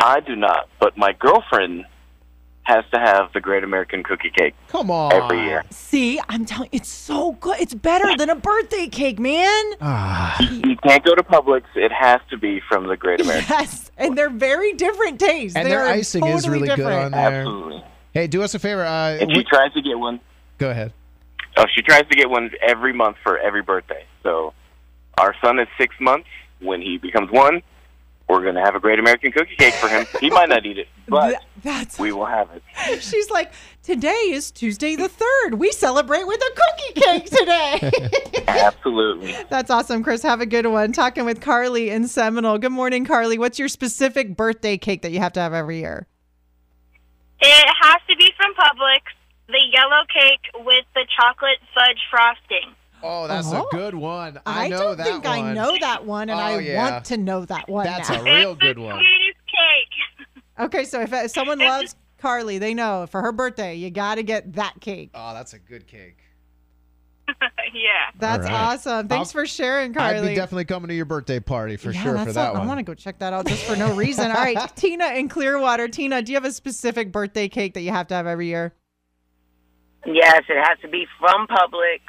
I 0.00 0.20
do 0.20 0.34
not, 0.34 0.68
but 0.80 0.96
my 0.96 1.12
girlfriend 1.12 1.84
has 2.64 2.84
to 2.92 2.98
have 2.98 3.32
the 3.34 3.40
Great 3.40 3.64
American 3.64 4.02
Cookie 4.04 4.30
Cake 4.36 4.54
Come 4.68 4.90
on. 4.90 5.12
every 5.12 5.40
year. 5.44 5.64
See, 5.70 6.20
I'm 6.28 6.44
telling 6.44 6.68
you, 6.72 6.76
it's 6.78 6.88
so 6.88 7.32
good. 7.32 7.58
It's 7.60 7.74
better 7.74 8.16
than 8.16 8.30
a 8.30 8.36
birthday 8.36 8.86
cake, 8.88 9.18
man. 9.18 9.64
Ah, 9.80 10.36
You 10.40 10.76
can't 10.76 11.04
go 11.04 11.14
to 11.14 11.22
Publix; 11.24 11.62
it 11.74 11.90
has 11.92 12.20
to 12.30 12.36
be 12.38 12.60
from 12.68 12.86
the 12.86 12.96
Great 12.96 13.20
American. 13.20 13.46
Yes, 13.50 13.90
and 13.96 14.16
they're 14.16 14.30
very 14.30 14.72
different 14.74 15.18
tastes. 15.20 15.56
and 15.56 15.66
They 15.66 15.70
their 15.70 15.80
are 15.84 15.88
icing 15.88 16.24
is 16.26 16.42
totally 16.44 16.58
really 16.60 16.68
good 16.68 16.76
different. 16.76 17.04
on 17.06 17.10
there. 17.12 17.40
Absolutely. 17.40 17.84
Hey, 18.12 18.26
do 18.28 18.42
us 18.42 18.54
a 18.54 18.58
favor. 18.60 18.84
Uh, 18.84 19.18
And 19.20 19.32
she 19.34 19.42
wh- 19.42 19.46
tries 19.48 19.72
to 19.72 19.82
get 19.82 19.98
one. 19.98 20.20
go 20.58 20.70
ahead. 20.70 20.92
Oh, 21.56 21.64
she 21.74 21.82
tries 21.82 22.06
to 22.08 22.16
get 22.16 22.30
one 22.30 22.50
every 22.62 22.92
month 22.92 23.16
for 23.22 23.38
every 23.38 23.62
birthday. 23.62 24.04
So, 24.22 24.54
our 25.18 25.34
son 25.42 25.58
is 25.58 25.68
six 25.78 25.94
months. 26.00 26.28
When 26.60 26.80
he 26.80 26.96
becomes 26.96 27.30
one, 27.30 27.62
we're 28.28 28.42
going 28.42 28.54
to 28.54 28.62
have 28.62 28.74
a 28.74 28.80
Great 28.80 28.98
American 28.98 29.32
Cookie 29.32 29.56
Cake 29.56 29.74
for 29.74 29.88
him. 29.88 30.06
He 30.20 30.30
might 30.30 30.48
not 30.48 30.64
eat 30.64 30.78
it, 30.78 30.88
but 31.08 31.42
that's 31.62 31.98
we 31.98 32.12
will 32.12 32.26
have 32.26 32.48
it. 32.52 32.62
she's 33.02 33.30
like, 33.30 33.52
today 33.82 34.10
is 34.10 34.50
Tuesday 34.50 34.96
the 34.96 35.08
third. 35.08 35.54
We 35.54 35.70
celebrate 35.72 36.26
with 36.26 36.40
a 36.40 36.50
cookie 36.54 37.00
cake 37.00 37.30
today. 37.30 38.44
Absolutely. 38.48 39.36
That's 39.50 39.70
awesome, 39.70 40.02
Chris. 40.02 40.22
Have 40.22 40.40
a 40.40 40.46
good 40.46 40.66
one. 40.66 40.92
Talking 40.92 41.24
with 41.24 41.40
Carly 41.40 41.90
in 41.90 42.08
Seminole. 42.08 42.58
Good 42.58 42.72
morning, 42.72 43.04
Carly. 43.04 43.38
What's 43.38 43.58
your 43.58 43.68
specific 43.68 44.36
birthday 44.36 44.78
cake 44.78 45.02
that 45.02 45.10
you 45.10 45.18
have 45.18 45.32
to 45.34 45.40
have 45.40 45.52
every 45.52 45.80
year? 45.80 46.06
It 47.40 47.68
has 47.82 48.00
to 48.08 48.16
be 48.16 48.30
from 48.36 48.54
Publix. 48.54 49.02
The 49.48 49.60
yellow 49.72 50.04
cake 50.08 50.64
with 50.64 50.86
the 50.94 51.04
chocolate 51.18 51.58
fudge 51.74 51.98
frosting. 52.10 52.74
Oh, 53.02 53.26
that's 53.26 53.48
Oh. 53.48 53.56
a 53.56 53.60
uh-huh. 53.60 53.68
good 53.72 53.94
one. 53.94 54.40
I, 54.46 54.66
I, 54.66 54.68
know 54.68 54.78
don't 54.78 54.96
that 54.98 55.06
think 55.06 55.26
I 55.26 55.52
know 55.52 55.76
that 55.80 56.06
one, 56.06 56.30
and 56.30 56.38
Oh, 56.38 56.42
I 56.42 56.58
yeah. 56.60 56.90
want 56.90 57.04
to 57.06 57.16
know 57.16 57.44
that 57.44 57.68
one. 57.68 57.84
That's 57.84 58.08
now. 58.08 58.20
a 58.20 58.24
real 58.24 58.54
good 58.54 58.78
one. 58.78 59.02
Okay, 60.58 60.84
so 60.84 61.00
if, 61.00 61.12
uh, 61.12 61.16
if 61.24 61.30
someone 61.30 61.58
loves 61.58 61.96
Carly, 62.18 62.58
they 62.58 62.74
know 62.74 63.06
for 63.10 63.20
her 63.22 63.32
birthday, 63.32 63.74
you 63.74 63.90
got 63.90 64.16
to 64.16 64.22
get 64.22 64.52
that 64.54 64.80
cake. 64.80 65.10
Oh, 65.14 65.34
that's 65.34 65.54
a 65.54 65.58
good 65.58 65.86
cake. 65.86 66.18
yeah. 67.72 68.10
That's 68.18 68.44
right. 68.44 68.52
awesome. 68.52 69.08
Thanks 69.08 69.30
I'll- 69.30 69.42
for 69.42 69.46
sharing, 69.46 69.94
Carly. 69.94 70.18
I'd 70.18 70.28
be 70.28 70.34
definitely 70.34 70.66
coming 70.66 70.88
to 70.88 70.94
your 70.94 71.04
birthday 71.04 71.40
party 71.40 71.76
for 71.76 71.90
yeah, 71.90 72.02
sure 72.02 72.18
for 72.18 72.32
that 72.32 72.52
one. 72.52 72.62
I 72.62 72.66
want 72.66 72.78
to 72.78 72.84
go 72.84 72.94
check 72.94 73.18
that 73.20 73.32
out 73.32 73.46
just 73.46 73.64
for 73.64 73.76
no 73.76 73.94
reason. 73.94 74.30
All 74.30 74.36
right, 74.36 74.58
Tina 74.76 75.06
in 75.14 75.28
Clearwater. 75.28 75.88
Tina, 75.88 76.22
do 76.22 76.32
you 76.32 76.36
have 76.36 76.44
a 76.44 76.52
specific 76.52 77.10
birthday 77.10 77.48
cake 77.48 77.74
that 77.74 77.82
you 77.82 77.90
have 77.90 78.06
to 78.08 78.14
have 78.14 78.26
every 78.26 78.46
year? 78.48 78.74
Yes, 80.04 80.42
it 80.48 80.62
has 80.62 80.78
to 80.82 80.88
be 80.88 81.06
from 81.18 81.46
Publix 81.46 82.00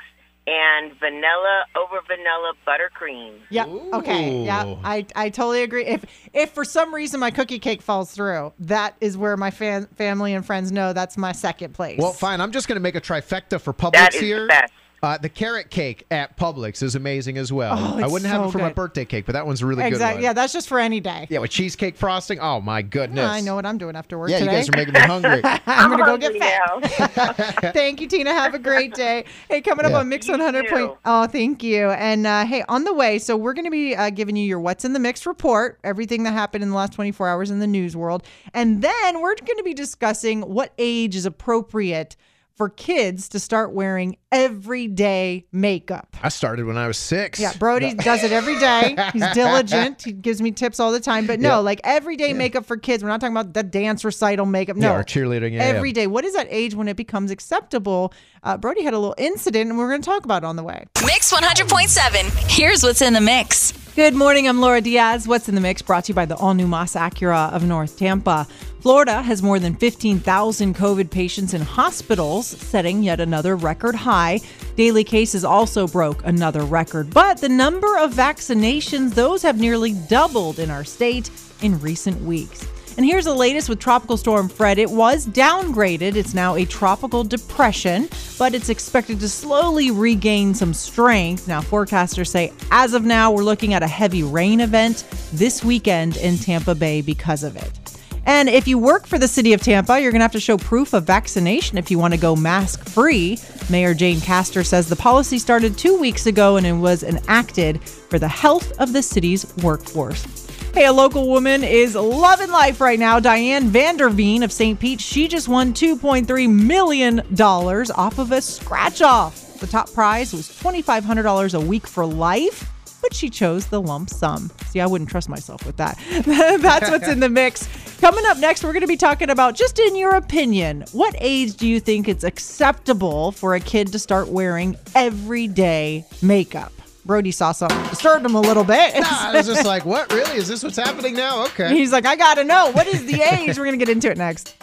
and 0.46 0.92
vanilla 1.00 1.66
over 1.76 2.02
vanilla 2.08 2.54
buttercream. 2.68 3.36
Yeah. 3.50 3.66
Okay. 3.66 4.44
Yeah. 4.44 4.76
I, 4.84 5.06
I 5.16 5.30
totally 5.30 5.64
agree. 5.64 5.86
If 5.86 6.06
if 6.34 6.52
for 6.52 6.66
some 6.66 6.94
reason 6.94 7.20
my 7.20 7.32
cookie 7.32 7.60
cake 7.60 7.82
falls 7.82 8.12
through, 8.12 8.54
that 8.60 8.96
is 9.00 9.18
where 9.18 9.38
my 9.38 9.52
fan, 9.52 9.88
family 9.96 10.34
and 10.34 10.46
friends 10.46 10.72
know 10.72 10.92
that's 10.94 11.18
my 11.18 11.32
second 11.32 11.74
place. 11.74 12.00
Well, 12.00 12.12
fine. 12.12 12.42
I'm 12.42 12.52
just 12.52 12.68
going 12.68 12.76
to 12.76 12.82
make 12.82 12.96
a 12.96 13.02
trifecta 13.02 13.60
for 13.62 13.74
Publix 13.74 13.94
That 13.94 14.14
is 14.16 14.22
here. 14.22 14.42
the 14.42 14.48
best. 14.48 14.74
Uh, 15.04 15.18
the 15.18 15.28
carrot 15.28 15.70
cake 15.70 16.06
at 16.12 16.38
Publix 16.38 16.82
is 16.82 16.96
amazing 16.96 17.38
as 17.38 17.52
well. 17.52 17.76
Oh, 17.78 18.02
I 18.02 18.08
wouldn't 18.08 18.32
have 18.32 18.46
it 18.46 18.52
for 18.52 18.60
my 18.60 18.72
birthday 18.72 19.04
cake, 19.04 19.26
but 19.26 19.34
that 19.34 19.46
one's 19.46 19.62
a 19.62 19.66
really 19.66 19.84
good 19.84 19.90
Exactly. 19.92 20.20
one. 20.20 20.24
Yeah, 20.24 20.32
that's 20.32 20.54
just 20.54 20.70
for 20.70 20.80
any 20.80 21.02
day. 21.02 21.28
Yeah, 21.30 21.40
with 21.40 21.52
cheesecake 21.52 21.98
frosting. 21.98 22.40
Oh 22.40 22.62
my 22.62 22.82
goodness. 22.82 23.30
I 23.30 23.42
know 23.42 23.56
what 23.56 23.66
I'm 23.66 23.78
doing 23.78 23.98
after 23.98 24.18
work 24.18 24.30
Yeah, 24.30 24.38
you 24.38 24.46
today. 24.46 24.56
guys 24.56 24.70
are 24.70 24.78
making 24.78 24.94
me 24.94 25.02
hungry. 25.02 25.42
I'm 25.68 25.90
gonna 25.90 26.06
go 26.06 26.16
get 26.18 26.42
hungry 26.42 26.88
fat. 26.90 27.62
now. 27.62 27.72
Thank 27.74 28.00
you, 28.00 28.08
Tina. 28.08 28.32
Have 28.32 28.54
a 28.54 28.60
great 28.60 28.94
day. 28.94 29.26
Hey, 29.50 29.60
coming 29.60 29.86
up 29.86 29.92
Yeah. 29.92 29.98
on 30.00 30.08
Mix 30.08 30.26
You 30.28 30.36
100 30.36 30.68
point. 30.70 30.94
Oh, 31.04 31.28
thank 31.28 31.64
you. 31.64 31.90
And 31.90 32.26
uh, 32.26 32.46
hey, 32.46 32.64
on 32.70 32.86
the 32.86 32.94
way, 32.94 33.20
so 33.20 33.36
we're 33.36 33.54
going 33.54 33.66
to 33.66 33.72
be 33.72 33.98
uh, 33.98 34.10
giving 34.10 34.38
you 34.38 34.46
your 34.48 34.62
What's 34.62 34.86
in 34.86 34.94
the 34.94 35.00
Mix 35.00 35.26
report, 35.26 35.80
everything 35.84 36.24
that 36.24 36.32
happened 36.32 36.64
in 36.64 36.70
the 36.70 36.76
last 36.78 36.94
24 36.94 37.28
hours 37.28 37.52
in 37.52 37.60
the 37.60 37.68
news 37.68 37.94
world. 37.98 38.24
And 38.54 38.82
then 38.82 39.20
we're 39.20 39.36
going 39.36 39.58
to 39.58 39.64
be 39.66 39.74
discussing 39.74 40.44
what 40.44 40.72
age 40.78 41.14
is 41.18 41.26
appropriate 41.26 42.16
for 42.56 42.70
kids 42.70 43.30
to 43.30 43.40
start 43.40 43.72
wearing 43.74 44.16
everyday 44.32 45.46
makeup. 45.52 46.16
I 46.22 46.30
started 46.30 46.66
when 46.66 46.78
I 46.78 46.86
was 46.88 46.98
six. 46.98 47.40
Yeah, 47.40 47.52
Brody 47.58 47.94
does 47.96 48.24
it 48.24 48.32
every 48.32 48.58
day. 48.60 48.96
He's 49.12 49.28
diligent. 49.34 50.04
He 50.04 50.12
gives 50.12 50.42
me 50.42 50.52
tips 50.52 50.80
all 50.80 50.92
the 50.92 51.00
time. 51.00 51.26
But 51.26 51.40
no, 51.40 51.50
Yeah. 51.50 51.56
like 51.58 51.82
everyday 51.84 52.32
makeup 52.34 52.66
for 52.66 52.78
kids. 52.78 53.04
We're 53.04 53.10
not 53.10 53.22
talking 53.22 53.36
about 53.36 53.54
the 53.54 53.64
dance 53.64 54.06
recital 54.06 54.46
makeup. 54.46 54.78
No, 54.78 54.92
Yeah, 54.94 55.00
or 55.00 55.04
cheerleading. 55.04 55.54
Yeah, 55.54 55.64
every 55.64 55.90
yeah. 55.90 55.94
day. 55.94 56.08
What 56.08 56.26
is 56.26 56.34
that 56.36 56.48
age 56.50 56.76
when 56.76 56.88
it 56.88 56.96
becomes 56.96 57.32
acceptable? 57.32 58.14
Uh, 58.44 58.56
Brody 58.58 58.84
had 58.84 58.94
a 58.94 59.00
little 59.00 59.16
incident, 59.18 59.70
and 59.72 59.80
we're 59.80 59.90
going 59.90 60.02
to 60.02 60.06
talk 60.10 60.24
about 60.26 60.44
it 60.44 60.46
on 60.46 60.56
the 60.56 60.64
way. 60.64 60.86
Mix 61.06 61.32
100.7. 61.34 62.50
Here's 62.52 62.84
what's 62.84 63.02
in 63.02 63.14
the 63.14 63.22
mix. 63.22 63.72
Good 63.96 64.14
morning. 64.16 64.48
I'm 64.48 64.60
Laura 64.60 64.82
Diaz. 64.82 65.28
What's 65.28 65.48
in 65.50 65.56
the 65.56 65.62
mix? 65.62 65.82
Brought 65.82 66.06
to 66.06 66.10
you 66.12 66.16
by 66.16 66.26
the 66.26 66.36
all 66.36 66.54
new 66.54 66.68
Moss 66.68 66.94
Acura 66.96 67.52
of 67.54 67.64
North 67.64 67.98
Tampa. 67.98 68.48
Florida 68.84 69.22
has 69.22 69.42
more 69.42 69.60
than 69.60 69.76
15,000 69.76 70.76
COVID 70.76 71.10
patients 71.10 71.54
in 71.54 71.62
hospitals, 71.62 72.48
setting 72.48 73.02
yet 73.02 73.22
another 73.22 73.56
record 73.56 73.96
high. 73.96 74.42
Daily 74.76 75.06
cases 75.06 75.46
also 75.46 75.88
broke 75.88 76.22
another 76.26 76.66
record, 76.66 77.10
but 77.14 77.38
the 77.38 77.48
number 77.48 77.98
of 77.98 78.14
vaccinations, 78.14 79.14
those 79.14 79.42
have 79.42 79.58
nearly 79.58 79.94
doubled 80.10 80.60
in 80.60 80.70
our 80.70 80.84
state 80.84 81.30
in 81.62 81.80
recent 81.80 82.20
weeks. 82.24 82.68
And 82.98 83.06
here's 83.06 83.24
the 83.24 83.34
latest 83.34 83.70
with 83.70 83.80
Tropical 83.80 84.18
Storm 84.18 84.50
Fred. 84.50 84.78
It 84.78 84.92
was 84.92 85.28
downgraded. 85.28 86.16
It's 86.16 86.34
now 86.34 86.56
a 86.56 86.66
tropical 86.66 87.24
depression, 87.24 88.10
but 88.38 88.54
it's 88.54 88.68
expected 88.68 89.22
to 89.22 89.30
slowly 89.30 89.92
regain 89.92 90.54
some 90.54 90.74
strength. 90.74 91.48
Now, 91.48 91.62
forecasters 91.62 92.28
say 92.28 92.52
as 92.70 92.94
of 92.94 93.06
now, 93.06 93.32
we're 93.32 93.44
looking 93.44 93.74
at 93.74 93.82
a 93.82 93.88
heavy 93.88 94.24
rain 94.24 94.60
event 94.60 95.06
this 95.32 95.64
weekend 95.64 96.18
in 96.18 96.38
Tampa 96.38 96.76
Bay 96.76 97.02
because 97.02 97.46
of 97.46 97.56
it. 97.56 97.83
And 98.26 98.48
if 98.48 98.68
you 98.68 98.78
work 98.78 99.06
for 99.06 99.20
the 99.20 99.28
city 99.28 99.54
of 99.54 99.62
Tampa, 99.62 100.00
you're 100.00 100.12
going 100.12 100.20
to 100.20 100.24
have 100.24 100.32
to 100.32 100.40
show 100.40 100.58
proof 100.58 100.94
of 100.94 101.04
vaccination 101.04 101.78
if 101.78 101.92
you 101.92 102.00
want 102.00 102.14
to 102.14 102.20
go 102.20 102.36
mask 102.36 102.88
free. 102.88 103.38
Mayor 103.70 103.94
Jane 103.94 104.22
Castor 104.22 104.64
says 104.64 104.88
the 104.88 104.96
policy 104.96 105.38
started 105.38 105.78
two 105.78 105.98
weeks 105.98 106.26
ago 106.26 106.58
and 106.58 106.66
it 106.66 106.74
was 106.74 107.04
enacted 107.04 107.84
for 107.84 108.20
the 108.20 108.28
health 108.28 108.72
of 108.80 108.94
the 108.94 109.02
city's 109.02 109.54
workforce. 109.58 110.26
Hey, 110.74 110.86
a 110.86 110.94
local 110.94 111.28
woman 111.28 111.64
is 111.64 111.96
loving 111.96 112.50
life 112.50 112.82
right 112.82 112.98
now. 112.98 113.20
Diane 113.20 113.70
Vanderveen 113.70 114.44
of 114.44 114.52
St. 114.52 114.80
Pete, 114.80 115.00
she 115.00 115.28
just 115.28 115.48
won 115.48 115.74
$2.3 115.74 116.50
million 116.50 117.20
off 117.42 118.18
of 118.18 118.32
a 118.32 118.42
scratch 118.42 119.02
off. 119.02 119.60
The 119.60 119.68
top 119.68 119.92
prize 119.94 120.34
was 120.34 120.50
$2,500 120.50 121.54
a 121.54 121.62
week 121.62 121.86
for 121.86 122.06
life 122.06 122.73
but 123.04 123.14
she 123.14 123.30
chose 123.30 123.68
the 123.68 123.80
lump 123.80 124.10
sum. 124.10 124.50
See, 124.68 124.80
I 124.80 124.88
wouldn't 124.88 125.10
trust 125.10 125.30
myself 125.30 125.64
with 125.66 125.78
that. 125.78 126.00
That's 126.26 126.90
what's 126.90 127.08
in 127.08 127.20
the 127.20 127.30
mix. 127.30 127.68
Coming 128.00 128.26
up 128.26 128.38
next, 128.40 128.64
we're 128.64 128.74
going 128.74 128.82
to 128.82 128.88
be 128.88 128.98
talking 128.98 129.30
about 129.30 129.54
just 129.54 129.78
in 129.78 129.96
your 129.96 130.16
opinion, 130.16 130.86
what 130.94 131.14
age 131.20 131.56
do 131.56 131.68
you 131.68 131.80
think 131.80 132.08
it's 132.08 132.24
acceptable 132.24 133.32
for 133.34 133.54
a 133.54 133.60
kid 133.60 133.92
to 133.92 134.00
start 134.00 134.30
wearing 134.30 134.76
everyday 134.96 136.06
makeup? 136.22 136.72
Brody 137.06 137.32
saw 137.32 137.52
something, 137.52 137.84
disturbed 137.90 138.26
him 138.26 138.36
a 138.36 138.42
little 138.42 138.64
bit. 138.64 138.96
Nah, 138.96 139.08
I 139.10 139.34
was 139.36 139.46
just 139.46 139.66
like, 139.66 139.86
what? 139.86 140.12
Really? 140.14 140.38
Is 140.38 140.48
this 140.48 140.64
what's 140.64 140.78
happening 140.78 141.16
now? 141.16 141.44
Okay. 141.48 141.76
He's 141.76 141.92
like, 141.92 142.06
I 142.06 142.16
got 142.16 142.36
to 142.36 142.46
know. 142.46 142.72
What 142.72 142.88
is 142.88 143.06
the 143.06 143.22
age? 143.22 143.58
We're 143.58 143.66
going 143.66 143.78
to 143.78 143.86
get 143.86 143.90
into 143.90 144.10
it 144.10 144.18
next. 144.18 144.56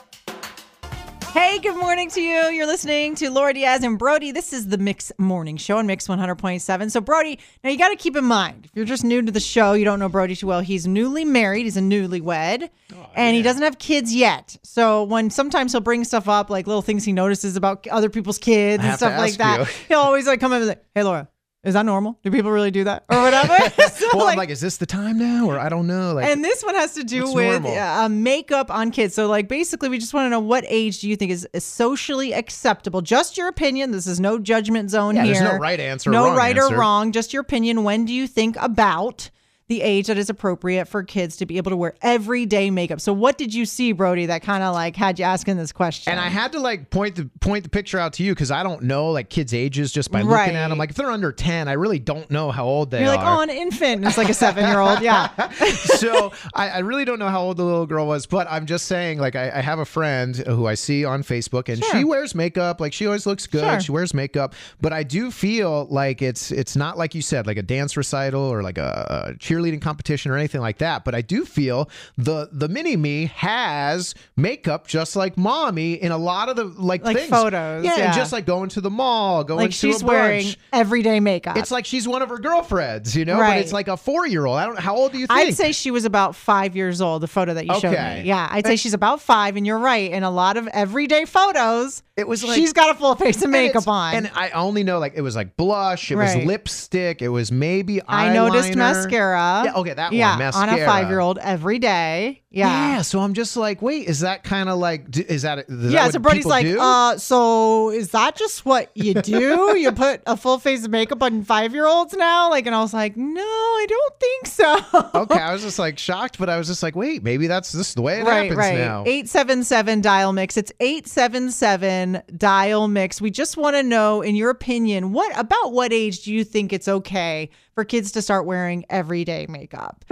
Hey, 1.33 1.61
good 1.61 1.77
morning 1.77 2.11
to 2.11 2.21
you. 2.21 2.49
You're 2.49 2.67
listening 2.67 3.15
to 3.15 3.31
Laura 3.31 3.55
Diaz 3.55 3.85
and 3.85 3.97
Brody. 3.97 4.33
This 4.33 4.53
is 4.53 4.67
the 4.67 4.79
Mix 4.79 5.13
Morning 5.17 5.57
Show 5.57 5.79
on 5.79 5.87
Mix 5.87 6.09
100.7. 6.09 6.91
So, 6.91 7.01
Brody, 7.01 7.39
now 7.63 7.71
you 7.71 7.79
got 7.79 7.91
to 7.91 7.97
keep 7.97 8.17
in 8.17 8.25
mind, 8.25 8.65
if 8.65 8.73
you're 8.75 8.85
just 8.85 9.05
new 9.05 9.23
to 9.23 9.31
the 9.31 9.39
show, 9.39 9.75
you 9.75 9.85
don't 9.85 10.01
know 10.01 10.09
Brody 10.09 10.35
too 10.35 10.49
well, 10.49 10.61
he's 10.61 10.89
newly 10.89 11.25
married, 11.25 11.65
he's 11.65 11.77
a 11.77 11.81
newlywed, 11.81 12.69
oh, 12.93 13.11
and 13.15 13.37
yeah. 13.37 13.39
he 13.39 13.43
doesn't 13.43 13.63
have 13.63 13.79
kids 13.79 14.13
yet. 14.13 14.57
So, 14.65 15.05
when 15.05 15.31
sometimes 15.31 15.71
he'll 15.71 15.81
bring 15.81 16.03
stuff 16.03 16.29
up, 16.29 16.51
like 16.51 16.67
little 16.67 16.83
things 16.83 17.05
he 17.05 17.13
notices 17.13 17.55
about 17.55 17.87
other 17.87 18.11
people's 18.11 18.39
kids 18.39 18.83
and 18.83 18.97
stuff 18.97 19.17
like 19.17 19.35
that, 19.35 19.69
he'll 19.89 20.01
always 20.01 20.27
like 20.27 20.41
come 20.41 20.53
in 20.53 20.57
and 20.57 20.65
be 20.65 20.69
like, 20.71 20.85
hey, 20.97 21.05
Laura, 21.05 21.29
is 21.63 21.75
that 21.75 21.85
normal? 21.85 22.19
Do 22.23 22.31
people 22.31 22.51
really 22.51 22.71
do 22.71 22.85
that 22.85 23.05
or 23.11 23.21
whatever? 23.21 23.55
so 23.93 24.09
well, 24.15 24.25
like, 24.25 24.33
I'm 24.33 24.39
like, 24.39 24.49
is 24.49 24.63
this 24.63 24.79
the 24.79 24.87
time 24.87 25.19
now, 25.19 25.47
or 25.47 25.59
I 25.59 25.69
don't 25.69 25.87
know? 25.87 26.15
Like, 26.15 26.25
and 26.27 26.43
this 26.43 26.63
one 26.63 26.75
has 26.75 26.95
to 26.95 27.05
do 27.05 27.31
with 27.33 27.67
uh, 27.67 28.09
makeup 28.09 28.71
on 28.71 28.91
kids. 28.91 29.15
So, 29.15 29.27
like, 29.27 29.47
basically, 29.47 29.91
we 29.91 29.99
just 29.99 30.15
want 30.15 30.25
to 30.25 30.31
know 30.31 30.41
what 30.41 30.65
age 30.69 31.01
do 31.01 31.09
you 31.09 31.17
think 31.17 31.33
is, 31.33 31.47
is 31.53 31.65
socially 31.65 32.33
acceptable? 32.33 33.03
Just 33.03 33.37
your 33.37 33.49
opinion. 33.49 33.91
This 33.91 34.07
is 34.07 34.19
no 34.19 34.39
judgment 34.39 34.91
zone 34.91 35.17
yeah, 35.17 35.25
here. 35.25 35.35
There's 35.35 35.53
no 35.53 35.59
right 35.59 35.81
answer. 35.81 36.11
No 36.11 36.35
right 36.35 36.57
answer. 36.57 36.75
or 36.75 36.79
wrong. 36.79 37.13
Just 37.13 37.35
your 37.35 37.43
opinion. 37.43 37.85
When 37.85 38.07
do 38.07 38.15
you 38.15 38.27
think 38.27 38.57
about? 38.59 39.29
The 39.71 39.83
age 39.83 40.09
that 40.09 40.19
is 40.19 40.29
appropriate 40.29 40.87
for 40.87 41.05
kids 41.05 41.37
to 41.37 41.47
be 41.47 41.57
able 41.57 41.71
to 41.71 41.77
wear 41.77 41.95
everyday 42.03 42.71
makeup. 42.71 43.01
So 43.01 43.13
what 43.13 43.39
did 43.39 43.55
you 43.55 43.65
see, 43.65 43.93
Brody, 43.93 44.27
that 44.27 44.43
kind 44.43 44.65
of 44.65 44.75
like 44.75 44.97
had 44.97 45.17
you 45.21 45.25
asking 45.25 45.59
this 45.59 45.71
question? 45.71 46.11
And 46.11 46.21
I 46.21 46.27
had 46.27 46.51
to 46.53 46.59
like 46.59 46.91
point 46.91 47.15
the 47.15 47.31
point 47.41 47.63
the 47.63 47.71
picture 47.71 47.97
out 47.97 48.15
to 48.15 48.25
you 48.25 48.35
because 48.35 48.51
I 48.51 48.65
don't 48.65 48.83
know 48.83 49.13
like 49.13 49.31
kids' 49.31 49.55
ages 49.55 49.93
just 49.93 50.11
by 50.11 50.23
right. 50.23 50.47
looking 50.47 50.57
at 50.57 50.69
them. 50.69 50.79
Like 50.79 50.91
if 50.91 50.97
they're 50.97 51.13
under 51.13 51.31
ten, 51.31 51.69
I 51.69 51.75
really 51.75 52.01
don't 52.01 52.29
know 52.33 52.51
how 52.51 52.67
old 52.67 52.91
they 52.91 52.99
You're 52.99 53.11
are. 53.11 53.15
You're 53.15 53.25
like, 53.25 53.39
oh, 53.39 53.43
an 53.43 53.51
infant. 53.51 54.05
It's 54.05 54.19
like 54.19 54.29
a 54.29 54.35
seven 54.35 54.67
year 54.67 54.81
old. 54.81 55.03
Yeah. 55.03 55.29
so 55.75 56.33
I, 56.53 56.71
I, 56.71 56.79
really 56.81 57.05
don't 57.05 57.21
know 57.21 57.29
how 57.29 57.41
old 57.41 57.57
the 57.57 57.65
little 57.65 57.87
girl 57.87 58.09
was, 58.09 58.27
but 58.27 58.49
I'm 58.51 58.67
just 58.67 58.87
saying, 58.87 59.21
like, 59.21 59.37
I, 59.37 59.51
I 59.51 59.61
have 59.61 59.79
a 59.79 59.85
friend 59.85 60.37
who 60.37 60.67
I 60.67 60.75
see 60.75 61.05
on 61.05 61.23
Facebook, 61.23 61.69
and 61.69 61.83
sure. 61.83 61.93
she 61.97 62.03
wears 62.03 62.35
makeup. 62.35 62.81
Like 62.81 62.93
she 62.93 63.07
always 63.07 63.25
looks 63.25 63.47
good. 63.47 63.61
Sure. 63.61 63.81
She 63.81 63.93
wears 63.93 64.15
makeup, 64.15 64.55
but 64.81 64.93
I 64.93 65.05
do 65.05 65.31
feel 65.31 65.87
like 65.91 66.23
it's 66.23 66.51
it's 66.51 66.75
not 66.75 66.99
like 66.99 67.15
you 67.15 67.23
said, 67.23 67.47
like 67.47 67.57
a 67.57 67.63
dance 67.63 67.97
recital 67.97 68.43
or 68.43 68.65
like 68.65 68.77
a, 68.77 69.29
a 69.29 69.35
cheerleading 69.61 69.81
competition 69.81 70.31
or 70.31 70.37
anything 70.37 70.61
like 70.61 70.79
that. 70.79 71.05
But 71.05 71.15
I 71.15 71.23
do 71.23 71.45
feel 71.45 71.91
the 72.17 72.49
the 72.53 72.69
mini 72.69 72.97
me 72.97 73.27
has 73.27 74.15
makeup 74.37 74.87
just 74.87 75.17
like 75.17 75.37
mommy 75.37 75.95
in 75.95 76.13
a 76.13 76.19
lot 76.19 76.49
of 76.49 76.57
the 76.57 76.65
like, 76.65 77.05
like 77.05 77.17
things. 77.17 77.31
photos. 77.31 77.85
Yeah, 77.85 77.97
yeah. 77.97 78.05
And 78.07 78.15
just 78.15 78.33
like 78.33 78.47
going 78.47 78.69
to 78.71 78.81
the 78.81 78.91
mall, 78.91 79.45
going 79.45 79.61
like 79.61 79.71
to 79.71 79.77
she's 79.77 80.03
a 80.03 80.07
wearing 80.07 80.47
everyday 80.73 81.21
makeup. 81.21 81.57
It's 81.57 81.71
like 81.71 81.87
she's 81.87 82.07
one 82.07 82.23
of 82.23 82.29
her 82.29 82.39
girlfriends, 82.39 83.17
you 83.17 83.25
know. 83.25 83.39
Right. 83.39 83.57
But 83.57 83.59
it's 83.59 83.73
like 83.73 83.89
a 83.89 83.97
four 83.97 84.27
year 84.27 84.47
old. 84.47 84.59
I 84.59 84.67
don't. 84.67 84.79
How 84.79 84.97
old 84.97 85.13
do 85.13 85.19
you 85.19 85.27
think? 85.27 85.39
I'd 85.39 85.55
say 85.55 85.73
she 85.73 85.91
was 85.91 86.05
about 86.05 86.35
five 86.35 86.77
years 86.77 87.01
old. 87.01 87.23
The 87.23 87.29
photo 87.29 87.55
that 87.55 87.67
you 87.67 87.73
okay. 87.73 87.81
showed 87.81 88.23
me. 88.23 88.29
Yeah, 88.29 88.49
I'd 88.51 88.67
say 88.67 88.77
she's 88.77 88.95
about 88.95 89.21
five, 89.21 89.57
and 89.57 89.67
you're 89.67 89.79
right. 89.79 90.11
In 90.11 90.23
a 90.23 90.31
lot 90.31 90.57
of 90.57 90.67
everyday 90.69 91.25
photos, 91.25 92.03
it 92.21 92.29
was 92.29 92.45
like 92.45 92.57
she's 92.57 92.73
got 92.73 92.95
a 92.95 92.99
full 92.99 93.15
face 93.15 93.43
of 93.43 93.51
makeup 93.51 93.89
on. 93.89 94.15
And 94.15 94.31
I 94.35 94.51
only 94.51 94.85
know 94.85 94.99
like 94.99 95.15
it 95.17 95.23
was 95.23 95.35
like 95.35 95.57
blush, 95.57 96.11
it 96.11 96.17
right. 96.17 96.37
was 96.37 96.47
lipstick, 96.47 97.23
it 97.23 97.29
was 97.29 97.51
maybe 97.51 97.97
eyeliner. 97.97 98.03
I 98.09 98.33
noticed 98.33 98.75
mascara. 98.75 99.39
Yeah, 99.65 99.75
okay, 99.77 99.95
that 99.95 100.13
yeah, 100.13 100.31
one. 100.31 100.39
Mascara. 100.39 100.73
on 100.73 100.79
a 100.79 100.87
five 100.87 101.09
year 101.09 101.21
old 101.21 101.39
every 101.39 101.79
day. 101.79 102.40
Yeah. 102.51 102.97
Yeah. 102.97 103.03
So 103.03 103.21
I'm 103.21 103.35
just 103.35 103.57
like, 103.57 103.81
wait, 103.81 104.09
is 104.09 104.21
that 104.21 104.43
kind 104.43 104.69
of 104.69 104.79
like, 104.79 105.17
is 105.17 105.43
that, 105.43 105.61
is 105.69 105.93
yeah. 105.93 106.05
That 106.05 106.15
so 106.15 106.19
Brody's 106.19 106.45
like, 106.45 106.67
do? 106.67 106.81
uh, 106.81 107.17
so 107.17 107.91
is 107.91 108.11
that 108.11 108.35
just 108.35 108.67
what 108.67 108.91
you 108.95 109.15
do? 109.15 109.77
you 109.79 109.93
put 110.01 110.23
a 110.27 110.37
full 110.37 110.59
face 110.59 110.85
of 110.85 110.91
makeup 110.91 111.23
on 111.23 111.45
five 111.45 111.73
year 111.73 111.87
olds 111.87 112.13
now? 112.15 112.51
Like, 112.51 112.67
and 112.67 112.75
I 112.75 112.81
was 112.81 112.93
like, 112.93 113.17
no, 113.17 113.41
I 113.41 113.87
don't 113.89 114.21
think 114.21 114.47
so. 114.47 114.77
okay. 115.15 115.39
I 115.39 115.53
was 115.53 115.63
just 115.63 115.79
like 115.79 115.97
shocked, 115.99 116.39
but 116.39 116.51
I 116.51 116.59
was 116.59 116.67
just 116.67 116.83
like, 116.83 116.97
wait, 116.97 117.23
maybe 117.23 117.47
that's 117.47 117.71
just 117.71 117.95
the 117.95 118.03
way 118.03 118.21
it 118.21 118.25
right, 118.25 118.43
happens 118.43 118.59
right. 118.59 118.79
now. 118.79 119.03
877 119.03 120.01
dial 120.01 120.33
mix. 120.33 120.57
It's 120.57 120.73
877 120.81 122.23
dial 122.37 122.89
mix. 122.89 123.21
We 123.21 123.31
just 123.31 123.57
want 123.57 123.77
to 123.77 123.85
know, 123.85 124.23
in 124.23 124.35
your 124.35 124.51
opinion, 124.51 125.13
what 125.13 125.39
about 125.39 125.73
what 125.73 125.93
age 125.93 126.25
do 126.25 126.35
you 126.35 126.43
think 126.43 126.73
it's 126.73 126.89
okay 126.89 127.51
for 127.77 127.85
kids 127.85 128.11
to 128.13 128.23
start 128.23 128.45
wearing 128.45 128.85
everyday 128.91 129.47
makeup? 129.47 130.05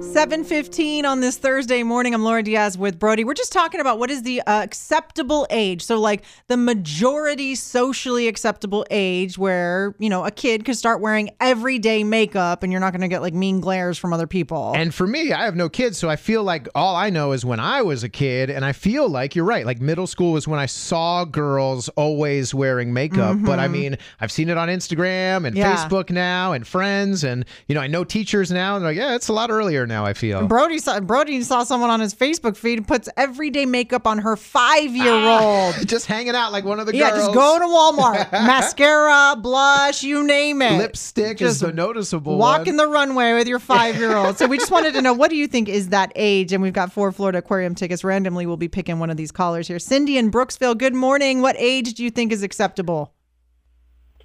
7:15 0.00 1.04
on 1.04 1.18
this 1.18 1.38
Thursday 1.38 1.82
morning. 1.82 2.14
I'm 2.14 2.22
Laura 2.22 2.40
Diaz 2.40 2.78
with 2.78 3.00
Brody. 3.00 3.24
We're 3.24 3.34
just 3.34 3.52
talking 3.52 3.80
about 3.80 3.98
what 3.98 4.12
is 4.12 4.22
the 4.22 4.40
uh, 4.42 4.62
acceptable 4.62 5.44
age. 5.50 5.82
So 5.82 5.98
like 5.98 6.22
the 6.46 6.56
majority 6.56 7.56
socially 7.56 8.28
acceptable 8.28 8.86
age 8.92 9.36
where, 9.36 9.96
you 9.98 10.08
know, 10.08 10.24
a 10.24 10.30
kid 10.30 10.64
could 10.64 10.76
start 10.76 11.00
wearing 11.00 11.30
everyday 11.40 12.04
makeup 12.04 12.62
and 12.62 12.70
you're 12.70 12.80
not 12.80 12.92
going 12.92 13.00
to 13.00 13.08
get 13.08 13.22
like 13.22 13.34
mean 13.34 13.60
glares 13.60 13.98
from 13.98 14.12
other 14.12 14.28
people. 14.28 14.72
And 14.76 14.94
for 14.94 15.04
me, 15.04 15.32
I 15.32 15.44
have 15.44 15.56
no 15.56 15.68
kids, 15.68 15.98
so 15.98 16.08
I 16.08 16.14
feel 16.14 16.44
like 16.44 16.68
all 16.76 16.94
I 16.94 17.10
know 17.10 17.32
is 17.32 17.44
when 17.44 17.58
I 17.58 17.82
was 17.82 18.04
a 18.04 18.08
kid 18.08 18.50
and 18.50 18.64
I 18.64 18.72
feel 18.72 19.08
like 19.08 19.34
you're 19.34 19.44
right. 19.44 19.66
Like 19.66 19.80
middle 19.80 20.06
school 20.06 20.30
was 20.30 20.46
when 20.46 20.60
I 20.60 20.66
saw 20.66 21.24
girls 21.24 21.88
always 21.90 22.54
wearing 22.54 22.92
makeup, 22.92 23.34
mm-hmm. 23.34 23.46
but 23.46 23.58
I 23.58 23.66
mean, 23.66 23.98
I've 24.20 24.30
seen 24.30 24.48
it 24.48 24.56
on 24.56 24.68
Instagram 24.68 25.44
and 25.44 25.56
yeah. 25.56 25.74
Facebook 25.74 26.10
now 26.10 26.52
and 26.52 26.64
friends 26.64 27.24
and 27.24 27.44
you 27.66 27.74
know, 27.74 27.80
I 27.80 27.88
know 27.88 28.04
teachers 28.04 28.52
now 28.52 28.76
and 28.76 28.84
they're 28.84 28.92
like, 28.92 28.98
yeah, 28.98 29.16
it's 29.16 29.26
a 29.26 29.32
lot 29.32 29.50
earlier 29.50 29.87
now. 29.88 30.04
I 30.04 30.12
feel. 30.12 30.46
Brody 30.46 30.78
saw 30.78 31.00
Brody 31.00 31.42
saw 31.42 31.64
someone 31.64 31.90
on 31.90 32.00
his 32.00 32.14
Facebook 32.14 32.56
feed 32.56 32.86
puts 32.86 33.08
everyday 33.16 33.66
makeup 33.66 34.06
on 34.06 34.18
her 34.18 34.36
five 34.36 34.94
year 34.94 35.12
old, 35.12 35.74
ah, 35.74 35.80
just 35.84 36.06
hanging 36.06 36.34
out 36.34 36.52
like 36.52 36.64
one 36.64 36.78
of 36.78 36.86
the 36.86 36.92
girls. 36.92 37.00
yeah, 37.00 37.10
just 37.10 37.32
going 37.32 37.60
to 37.60 37.66
Walmart, 37.66 38.30
mascara, 38.32 39.34
blush, 39.40 40.02
you 40.02 40.24
name 40.24 40.62
it. 40.62 40.78
Lipstick 40.78 41.38
just 41.38 41.56
is 41.56 41.60
the 41.60 41.72
noticeable. 41.72 42.38
Walking 42.38 42.76
the 42.76 42.86
runway 42.86 43.32
with 43.32 43.48
your 43.48 43.58
five 43.58 43.96
year 43.96 44.14
old. 44.14 44.38
so 44.38 44.46
we 44.46 44.58
just 44.58 44.70
wanted 44.70 44.94
to 44.94 45.02
know 45.02 45.12
what 45.12 45.30
do 45.30 45.36
you 45.36 45.46
think 45.46 45.68
is 45.68 45.88
that 45.88 46.12
age? 46.14 46.52
And 46.52 46.62
we've 46.62 46.72
got 46.72 46.92
four 46.92 47.10
Florida 47.10 47.38
Aquarium 47.38 47.74
tickets. 47.74 48.04
Randomly, 48.04 48.46
we'll 48.46 48.56
be 48.56 48.68
picking 48.68 48.98
one 48.98 49.10
of 49.10 49.16
these 49.16 49.32
callers 49.32 49.66
here. 49.66 49.78
Cindy 49.78 50.18
in 50.18 50.30
Brooksville. 50.30 50.76
Good 50.76 50.94
morning. 50.94 51.40
What 51.40 51.56
age 51.58 51.94
do 51.94 52.04
you 52.04 52.10
think 52.10 52.32
is 52.32 52.42
acceptable? 52.42 53.14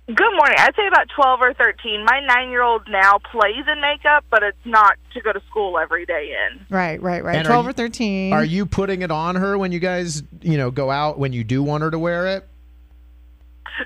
Good 0.05 0.35
morning. 0.35 0.57
I'd 0.57 0.75
say 0.75 0.85
about 0.85 1.07
12 1.15 1.39
or 1.41 1.53
13. 1.53 2.03
My 2.03 2.19
nine 2.27 2.49
year 2.49 2.61
old 2.61 2.81
now 2.89 3.19
plays 3.19 3.65
in 3.71 3.79
makeup, 3.79 4.25
but 4.29 4.43
it's 4.43 4.57
not 4.65 4.97
to 5.13 5.21
go 5.21 5.31
to 5.31 5.41
school 5.49 5.79
every 5.79 6.05
day 6.05 6.35
in. 6.51 6.65
Right, 6.69 7.01
right, 7.01 7.23
right. 7.23 7.37
And 7.37 7.45
12 7.45 7.65
you, 7.65 7.69
or 7.69 7.73
13. 7.73 8.33
Are 8.33 8.43
you 8.43 8.65
putting 8.65 9.01
it 9.01 9.11
on 9.11 9.37
her 9.37 9.57
when 9.57 9.71
you 9.71 9.79
guys, 9.79 10.21
you 10.41 10.57
know, 10.57 10.71
go 10.71 10.91
out 10.91 11.19
when 11.19 11.31
you 11.31 11.45
do 11.45 11.63
want 11.63 11.83
her 11.83 11.91
to 11.91 11.97
wear 11.99 12.27
it? 12.27 12.45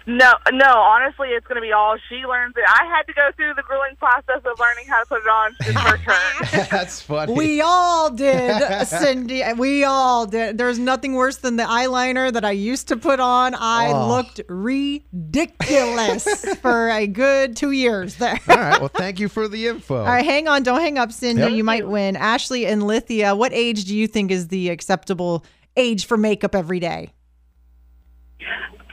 No, 0.05 0.33
no. 0.51 0.65
Honestly, 0.65 1.29
it's 1.29 1.45
going 1.47 1.55
to 1.55 1.61
be 1.61 1.71
all 1.71 1.97
she 2.09 2.25
learns. 2.25 2.55
It. 2.57 2.63
I 2.67 2.85
had 2.85 3.03
to 3.07 3.13
go 3.13 3.29
through 3.35 3.53
the 3.55 3.63
grueling 3.63 3.95
process 3.97 4.41
of 4.45 4.59
learning 4.59 4.85
how 4.87 4.99
to 4.99 5.05
put 5.05 5.21
it 5.21 5.27
on 5.27 5.55
since 5.61 5.79
her 5.79 5.97
turn. 6.53 6.67
That's 6.71 7.01
funny. 7.01 7.33
We 7.33 7.61
all 7.61 8.09
did, 8.09 8.85
Cindy. 8.87 9.43
We 9.57 9.83
all 9.83 10.25
did. 10.25 10.57
There's 10.57 10.79
nothing 10.79 11.13
worse 11.13 11.37
than 11.37 11.55
the 11.55 11.63
eyeliner 11.63 12.31
that 12.31 12.45
I 12.45 12.51
used 12.51 12.87
to 12.89 12.97
put 12.97 13.19
on. 13.19 13.55
I 13.55 13.91
oh. 13.91 14.07
looked 14.07 14.41
ridiculous 14.47 16.45
for 16.61 16.89
a 16.89 17.07
good 17.07 17.55
two 17.55 17.71
years 17.71 18.15
there. 18.15 18.39
all 18.49 18.57
right. 18.57 18.79
Well, 18.79 18.89
thank 18.89 19.19
you 19.19 19.29
for 19.29 19.47
the 19.47 19.67
info. 19.67 19.97
All 19.97 20.05
right, 20.05 20.25
hang 20.25 20.47
on. 20.47 20.63
Don't 20.63 20.81
hang 20.81 20.97
up, 20.97 21.11
Cindy. 21.11 21.41
Yep. 21.41 21.51
You 21.51 21.63
might 21.63 21.87
win. 21.87 22.15
Ashley 22.15 22.65
and 22.65 22.83
Lithia. 22.83 23.35
What 23.35 23.53
age 23.53 23.85
do 23.85 23.95
you 23.95 24.07
think 24.07 24.31
is 24.31 24.49
the 24.49 24.69
acceptable 24.69 25.45
age 25.75 26.05
for 26.05 26.17
makeup 26.17 26.55
every 26.55 26.79
day? 26.79 27.11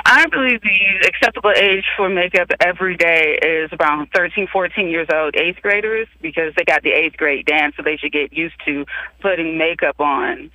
I 0.07 0.27
believe 0.27 0.61
the 0.63 1.07
acceptable 1.09 1.53
age 1.57 1.85
for 1.97 2.09
makeup 2.09 2.49
every 2.61 2.97
day 2.97 3.39
is 3.43 3.71
around 3.81 4.09
13, 4.15 4.49
14 4.53 4.89
years 4.89 5.09
old, 5.13 5.35
eighth 5.37 5.63
graders, 5.63 6.09
because 6.21 6.53
they 6.57 6.65
got 6.65 6.83
the 6.83 6.91
eighth 6.93 7.17
grade 7.17 7.47
dance, 7.47 7.75
so 7.77 7.83
they 7.83 7.97
should 7.97 8.13
get 8.13 8.33
used 8.33 8.55
to 8.67 8.85
putting 9.21 9.57
makeup 9.57 9.99
on 10.01 10.51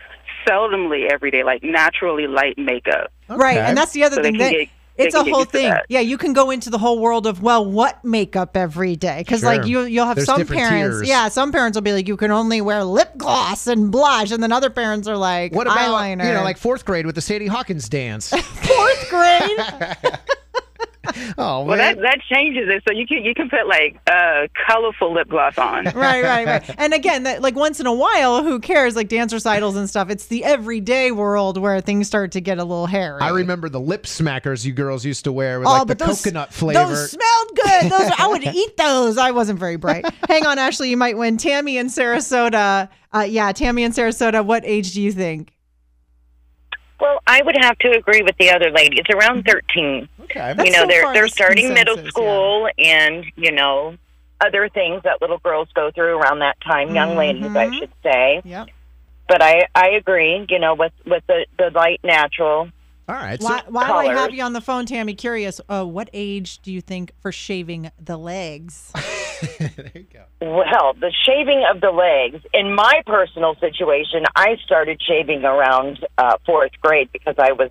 seldomly 0.47 1.09
every 1.11 1.31
day, 1.31 1.43
like 1.43 1.63
naturally 1.63 2.27
light 2.27 2.57
makeup. 2.57 3.11
Right, 3.27 3.57
and 3.57 3.77
that's 3.77 3.91
the 3.91 4.03
other 4.03 4.15
So 4.17 4.21
they 4.21 4.29
thing 4.31 4.39
can 4.39 4.45
that 4.45 4.51
get- 4.51 4.57
they 4.69 4.71
it's 4.99 5.15
a 5.15 5.23
whole 5.23 5.45
thing. 5.45 5.69
that. 5.69 5.85
Yeah, 5.89 6.01
you 6.01 6.17
can 6.17 6.33
go 6.33 6.51
into 6.51 6.69
the 6.69 6.77
whole 6.77 6.99
world 6.99 7.25
of 7.27 7.41
well, 7.41 7.65
what 7.65 8.03
makeup 8.03 8.55
every 8.55 8.95
day? 8.95 9.19
Because 9.19 9.43
like 9.43 9.65
you, 9.65 9.81
you'll 9.81 10.05
have 10.05 10.15
There's 10.15 10.25
some 10.27 10.45
parents. 10.45 10.97
tiers. 10.97 11.07
Yeah, 11.09 11.29
some 11.29 11.51
parents 11.51 11.75
will 11.75 11.81
be 11.81 11.93
like, 11.93 12.07
you 12.07 12.17
can 12.17 12.31
only 12.31 12.61
wear 12.61 12.83
lip 12.83 13.17
gloss 13.17 13.67
and 13.67 13.91
blush, 13.91 14.31
and 14.31 14.41
then 14.43 14.51
other 14.51 14.69
parents 14.69 15.07
are 15.07 15.17
like, 15.17 15.53
What 15.53 15.67
about 15.67 15.77
eyeliner? 15.79 16.25
you 16.25 16.33
know 16.33 16.43
like 16.43 16.57
fourth 16.57 16.85
grade 16.85 17.05
with 17.05 17.15
the 17.15 17.21
Sadie 17.21 17.47
Hawkins 17.47 17.89
dance? 17.89 18.29
fourth 18.29 19.09
grade. 19.09 19.57
oh 21.37 21.63
Well, 21.63 21.77
man. 21.77 21.95
that 21.95 22.01
that 22.01 22.19
changes 22.29 22.67
it, 22.69 22.83
so 22.87 22.93
you 22.93 23.05
can 23.07 23.23
you 23.23 23.33
can 23.33 23.49
put 23.49 23.67
like 23.67 23.99
uh, 24.09 24.47
colorful 24.67 25.13
lip 25.13 25.29
gloss 25.29 25.57
on. 25.57 25.85
right, 25.95 26.23
right, 26.23 26.45
right. 26.45 26.75
And 26.77 26.93
again, 26.93 27.23
that 27.23 27.41
like 27.41 27.55
once 27.55 27.79
in 27.79 27.85
a 27.87 27.93
while, 27.93 28.43
who 28.43 28.59
cares? 28.59 28.95
Like 28.95 29.07
dance 29.09 29.33
recitals 29.33 29.75
and 29.75 29.89
stuff. 29.89 30.09
It's 30.09 30.27
the 30.27 30.43
everyday 30.43 31.11
world 31.11 31.57
where 31.57 31.81
things 31.81 32.07
start 32.07 32.31
to 32.33 32.41
get 32.41 32.57
a 32.57 32.63
little 32.63 32.85
hairy. 32.87 33.21
I 33.21 33.29
remember 33.29 33.69
the 33.69 33.79
lip 33.79 34.03
smackers 34.03 34.65
you 34.65 34.73
girls 34.73 35.05
used 35.05 35.23
to 35.25 35.31
wear 35.31 35.59
with 35.59 35.67
Oh, 35.67 35.71
like 35.71 35.87
the 35.87 35.95
those, 35.95 36.21
coconut 36.23 36.53
flavor. 36.53 36.85
Those 36.85 37.11
smelled 37.11 37.49
good. 37.55 37.83
Those 37.91 38.11
I 38.17 38.27
would 38.27 38.43
eat 38.55 38.77
those. 38.77 39.17
I 39.17 39.31
wasn't 39.31 39.59
very 39.59 39.75
bright. 39.75 40.05
Hang 40.27 40.45
on, 40.45 40.57
Ashley, 40.59 40.89
you 40.89 40.97
might 40.97 41.17
win. 41.17 41.37
Tammy 41.37 41.77
in 41.77 41.87
Sarasota. 41.87 42.89
Uh, 43.13 43.21
yeah, 43.27 43.51
Tammy 43.51 43.83
in 43.83 43.91
Sarasota. 43.91 44.45
What 44.45 44.63
age 44.65 44.93
do 44.93 45.01
you 45.01 45.11
think? 45.11 45.51
Well, 46.99 47.19
I 47.25 47.41
would 47.41 47.55
have 47.61 47.77
to 47.79 47.91
agree 47.91 48.21
with 48.21 48.35
the 48.37 48.51
other 48.51 48.71
lady. 48.71 48.99
It's 48.99 49.09
around 49.09 49.45
thirteen. 49.45 50.09
okay. 50.23 50.53
That's 50.55 50.65
you 50.65 50.71
know, 50.71 50.81
so 50.81 50.87
they're 50.87 51.03
far 51.03 51.13
they're 51.13 51.27
starting 51.27 51.73
middle 51.73 51.95
consensus, 51.95 52.13
school, 52.13 52.69
and 52.77 53.25
you 53.35 53.51
know, 53.51 53.97
other 54.41 54.69
things 54.69 55.03
that 55.03 55.21
little 55.21 55.39
girls 55.39 55.69
go 55.73 55.91
through 55.91 56.17
around 56.17 56.39
that 56.39 56.59
time. 56.61 56.93
Young 56.93 57.15
ladies, 57.15 57.55
I 57.55 57.77
should 57.77 57.91
say. 58.03 58.41
Yep. 58.43 58.67
But 59.27 59.41
I 59.41 59.67
I 59.75 59.89
agree. 59.91 60.45
You 60.49 60.59
know, 60.59 60.75
with 60.75 60.93
with 61.05 61.23
the 61.27 61.45
the 61.57 61.69
light 61.71 62.01
natural. 62.03 62.69
All 63.07 63.15
right. 63.15 63.41
So 63.41 63.47
Why, 63.47 63.63
while 63.67 63.93
I 63.93 64.13
have 64.13 64.33
you 64.33 64.43
on 64.43 64.53
the 64.53 64.61
phone, 64.61 64.85
Tammy, 64.85 65.15
curious, 65.15 65.59
uh, 65.67 65.83
what 65.83 66.11
age 66.13 66.59
do 66.59 66.71
you 66.71 66.79
think 66.79 67.11
for 67.19 67.31
shaving 67.31 67.91
the 67.99 68.17
legs? 68.17 68.93
there 69.59 69.91
you 69.95 70.05
go. 70.13 70.23
Well, 70.41 70.93
the 70.93 71.11
shaving 71.25 71.63
of 71.69 71.81
the 71.81 71.91
legs. 71.91 72.43
In 72.53 72.73
my 72.75 73.01
personal 73.05 73.55
situation, 73.55 74.23
I 74.35 74.57
started 74.65 75.01
shaving 75.01 75.43
around 75.45 76.05
uh, 76.17 76.37
fourth 76.45 76.71
grade 76.81 77.09
because 77.11 77.35
I 77.37 77.51
was 77.53 77.69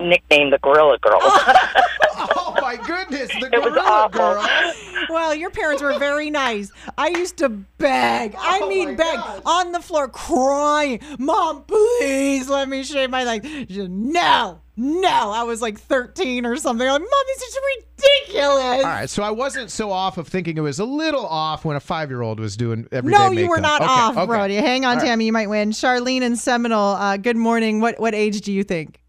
nicknamed 0.00 0.52
the 0.52 0.58
Gorilla 0.58 0.98
Girl. 0.98 1.20
Oh 2.16 2.54
my 2.60 2.76
goodness, 2.76 3.28
the 3.40 3.50
It 3.52 3.62
was 3.62 3.72
gorilla 3.72 3.80
awful. 3.88 4.18
girl. 4.20 5.04
Well, 5.10 5.34
your 5.34 5.50
parents 5.50 5.82
were 5.82 5.98
very 5.98 6.30
nice. 6.30 6.70
I 6.96 7.08
used 7.08 7.36
to 7.38 7.48
beg. 7.48 8.34
I 8.38 8.60
Oh 8.62 8.68
mean, 8.68 8.94
beg 8.96 9.16
gosh. 9.16 9.42
on 9.44 9.72
the 9.72 9.80
floor, 9.80 10.08
crying. 10.08 11.00
Mom, 11.18 11.64
please 11.64 12.48
let 12.48 12.68
me 12.68 12.84
shave 12.84 13.10
my 13.10 13.24
legs. 13.24 13.46
She 13.48 13.66
said, 13.74 13.90
no, 13.90 14.60
no. 14.76 15.30
I 15.32 15.42
was 15.44 15.62
like 15.62 15.78
13 15.78 16.44
or 16.46 16.56
something. 16.56 16.86
I'm 16.86 16.92
like, 16.94 17.00
Mom, 17.00 17.10
this 17.28 17.42
is 17.42 17.58
ridiculous. 17.76 18.62
All 18.62 18.82
right, 18.82 19.08
so 19.10 19.22
I 19.22 19.30
wasn't 19.30 19.70
so 19.70 19.90
off 19.92 20.18
of 20.18 20.26
thinking 20.28 20.56
it 20.56 20.60
was 20.62 20.78
a 20.78 20.84
little 20.84 21.24
off 21.26 21.64
when 21.64 21.76
a 21.76 21.80
five-year-old 21.80 22.40
was 22.40 22.56
doing 22.56 22.86
everyday 22.92 23.16
No, 23.16 23.30
makeup. 23.30 23.42
you 23.42 23.48
were 23.50 23.60
not 23.60 23.80
Okay, 23.82 23.90
off, 23.90 24.16
okay. 24.16 24.26
Brody. 24.26 24.54
Hang 24.56 24.84
on, 24.84 24.92
All 24.92 24.96
right. 24.98 25.06
Tammy. 25.06 25.26
You 25.26 25.32
might 25.32 25.48
win. 25.48 25.70
Charlene 25.70 26.22
and 26.22 26.38
Seminole. 26.38 26.94
Uh, 26.96 27.16
good 27.16 27.36
morning. 27.36 27.80
What 27.80 28.00
what 28.00 28.14
age 28.14 28.40
do 28.40 28.52
you 28.52 28.64
think? 28.64 29.00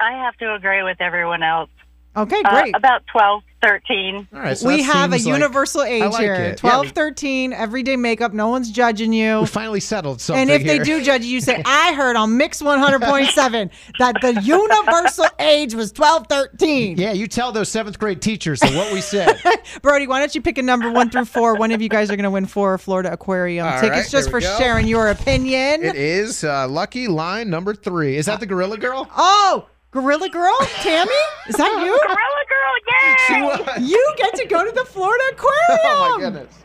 I 0.00 0.12
have 0.12 0.36
to 0.38 0.54
agree 0.54 0.82
with 0.82 1.00
everyone 1.00 1.42
else. 1.42 1.70
Okay, 2.16 2.42
Uh, 2.44 2.50
great. 2.62 2.76
about 2.76 3.02
12, 3.12 3.42
13. 3.62 4.28
All 4.34 4.40
right, 4.40 4.58
so 4.58 4.66
we 4.68 4.78
that 4.78 4.82
have 4.92 5.12
a 5.12 5.16
seems 5.18 5.26
like- 5.26 5.34
universal 5.40 5.82
age 5.82 6.02
like 6.02 6.20
here 6.20 6.34
it. 6.34 6.58
12, 6.58 6.86
Yeah, 6.86 6.92
13, 6.92 7.52
everyday 7.52 7.96
makeup. 7.96 8.32
No 8.32 8.48
one's 8.48 8.70
judging 8.70 9.12
you. 9.12 9.40
we 9.40 9.46
finally 9.46 9.80
settled 9.80 10.20
something 10.20 10.40
And 10.42 10.50
if 10.50 10.64
they 10.66 10.74
here. 10.76 10.84
do 10.84 11.02
judge 11.02 11.24
you, 11.24 11.34
you 11.34 11.40
say, 11.40 11.62
I 11.64 11.94
heard 11.94 12.16
on 12.16 12.36
Mix 12.36 12.60
100.7 12.60 13.70
that 13.98 14.16
the 14.20 14.40
universal 14.42 15.26
age 15.38 15.74
was 15.74 15.92
12, 15.92 16.26
13. 16.28 16.98
Yeah, 16.98 17.12
you 17.12 17.26
tell 17.26 17.52
those 17.52 17.68
seventh 17.68 17.98
grade 17.98 18.20
teachers 18.20 18.60
that 18.60 18.74
what 18.74 18.92
we 18.92 19.00
said. 19.00 19.40
Brody, 19.82 20.06
why 20.06 20.18
don't 20.18 20.34
you 20.34 20.42
pick 20.42 20.58
a 20.58 20.62
number 20.62 20.90
one 20.90 21.10
through 21.10 21.26
four? 21.26 21.54
One 21.54 21.70
of 21.72 21.80
you 21.80 21.88
guys 21.88 22.10
are 22.10 22.16
going 22.16 22.24
to 22.24 22.30
win 22.30 22.46
four 22.46 22.76
Florida 22.78 23.12
Aquarium 23.12 23.66
All 23.66 23.80
tickets 23.80 23.90
right, 23.92 24.10
just 24.10 24.24
there 24.24 24.30
for 24.30 24.36
we 24.38 24.42
go. 24.42 24.58
sharing 24.58 24.86
your 24.88 25.08
opinion. 25.08 25.84
it 25.84 25.96
is 25.96 26.42
uh, 26.44 26.66
lucky 26.68 27.06
line 27.08 27.48
number 27.50 27.74
three. 27.74 28.16
Is 28.16 28.26
that 28.26 28.40
the 28.40 28.46
gorilla 28.46 28.78
girl? 28.78 29.08
Oh, 29.16 29.66
Gorilla 29.92 30.28
Girl? 30.30 30.56
Tammy? 30.80 31.10
Is 31.48 31.56
that 31.56 31.70
you? 31.84 31.98
Gorilla 32.02 32.44
Girl, 32.48 32.74
yay! 32.88 33.16
She 33.26 33.42
was. 33.80 33.90
You 33.90 34.14
get 34.16 34.34
to 34.36 34.46
go 34.46 34.64
to 34.64 34.72
the 34.72 34.84
Florida 34.86 35.22
Aquarium. 35.32 35.80
Oh 35.84 36.14
my 36.18 36.24
goodness. 36.24 36.58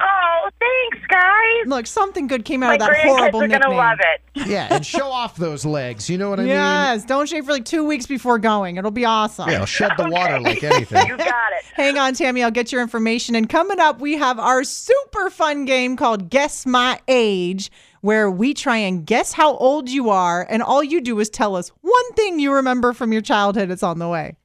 Oh, 0.00 0.50
thanks, 0.60 1.06
guys. 1.08 1.66
Look, 1.66 1.86
something 1.86 2.26
good 2.26 2.44
came 2.44 2.62
out 2.62 2.68
My 2.68 2.74
of 2.74 2.80
that 2.80 2.90
grandkids 2.90 3.02
horrible 3.16 3.42
are 3.42 3.46
nickname. 3.48 3.60
gonna 3.70 3.76
love 3.76 3.98
it. 4.00 4.20
Yeah, 4.48 4.66
and 4.74 4.84
show 4.84 5.10
off 5.10 5.36
those 5.36 5.64
legs. 5.64 6.10
You 6.10 6.18
know 6.18 6.28
what 6.28 6.38
I 6.40 6.42
mean? 6.42 6.50
Yes, 6.50 7.04
don't 7.04 7.28
shave 7.28 7.46
for 7.46 7.52
like 7.52 7.64
two 7.64 7.84
weeks 7.86 8.04
before 8.04 8.38
going. 8.40 8.76
It'll 8.76 8.90
be 8.90 9.04
awesome. 9.04 9.48
Yeah, 9.48 9.64
shed 9.64 9.92
the 9.96 10.08
water 10.10 10.40
like 10.40 10.62
anything. 10.64 11.06
You 11.08 11.16
got 11.16 11.28
it. 11.28 11.64
Hang 11.74 11.96
on, 11.98 12.14
Tammy. 12.14 12.42
I'll 12.42 12.50
get 12.50 12.72
your 12.72 12.82
information. 12.82 13.36
And 13.36 13.48
coming 13.48 13.78
up, 13.78 14.00
we 14.00 14.14
have 14.14 14.38
our 14.40 14.64
super 14.64 15.30
fun 15.30 15.64
game 15.64 15.96
called 15.96 16.28
Guess 16.30 16.66
My 16.66 17.00
Age, 17.08 17.70
where 18.04 18.30
we 18.30 18.52
try 18.52 18.76
and 18.76 19.06
guess 19.06 19.32
how 19.32 19.56
old 19.56 19.88
you 19.88 20.10
are. 20.10 20.46
And 20.50 20.62
all 20.62 20.84
you 20.84 21.00
do 21.00 21.20
is 21.20 21.30
tell 21.30 21.56
us 21.56 21.70
one 21.80 22.12
thing 22.12 22.38
you 22.38 22.52
remember 22.52 22.92
from 22.92 23.14
your 23.14 23.22
childhood. 23.22 23.70
It's 23.70 23.82
on 23.82 23.98
the 23.98 24.06
way. 24.06 24.36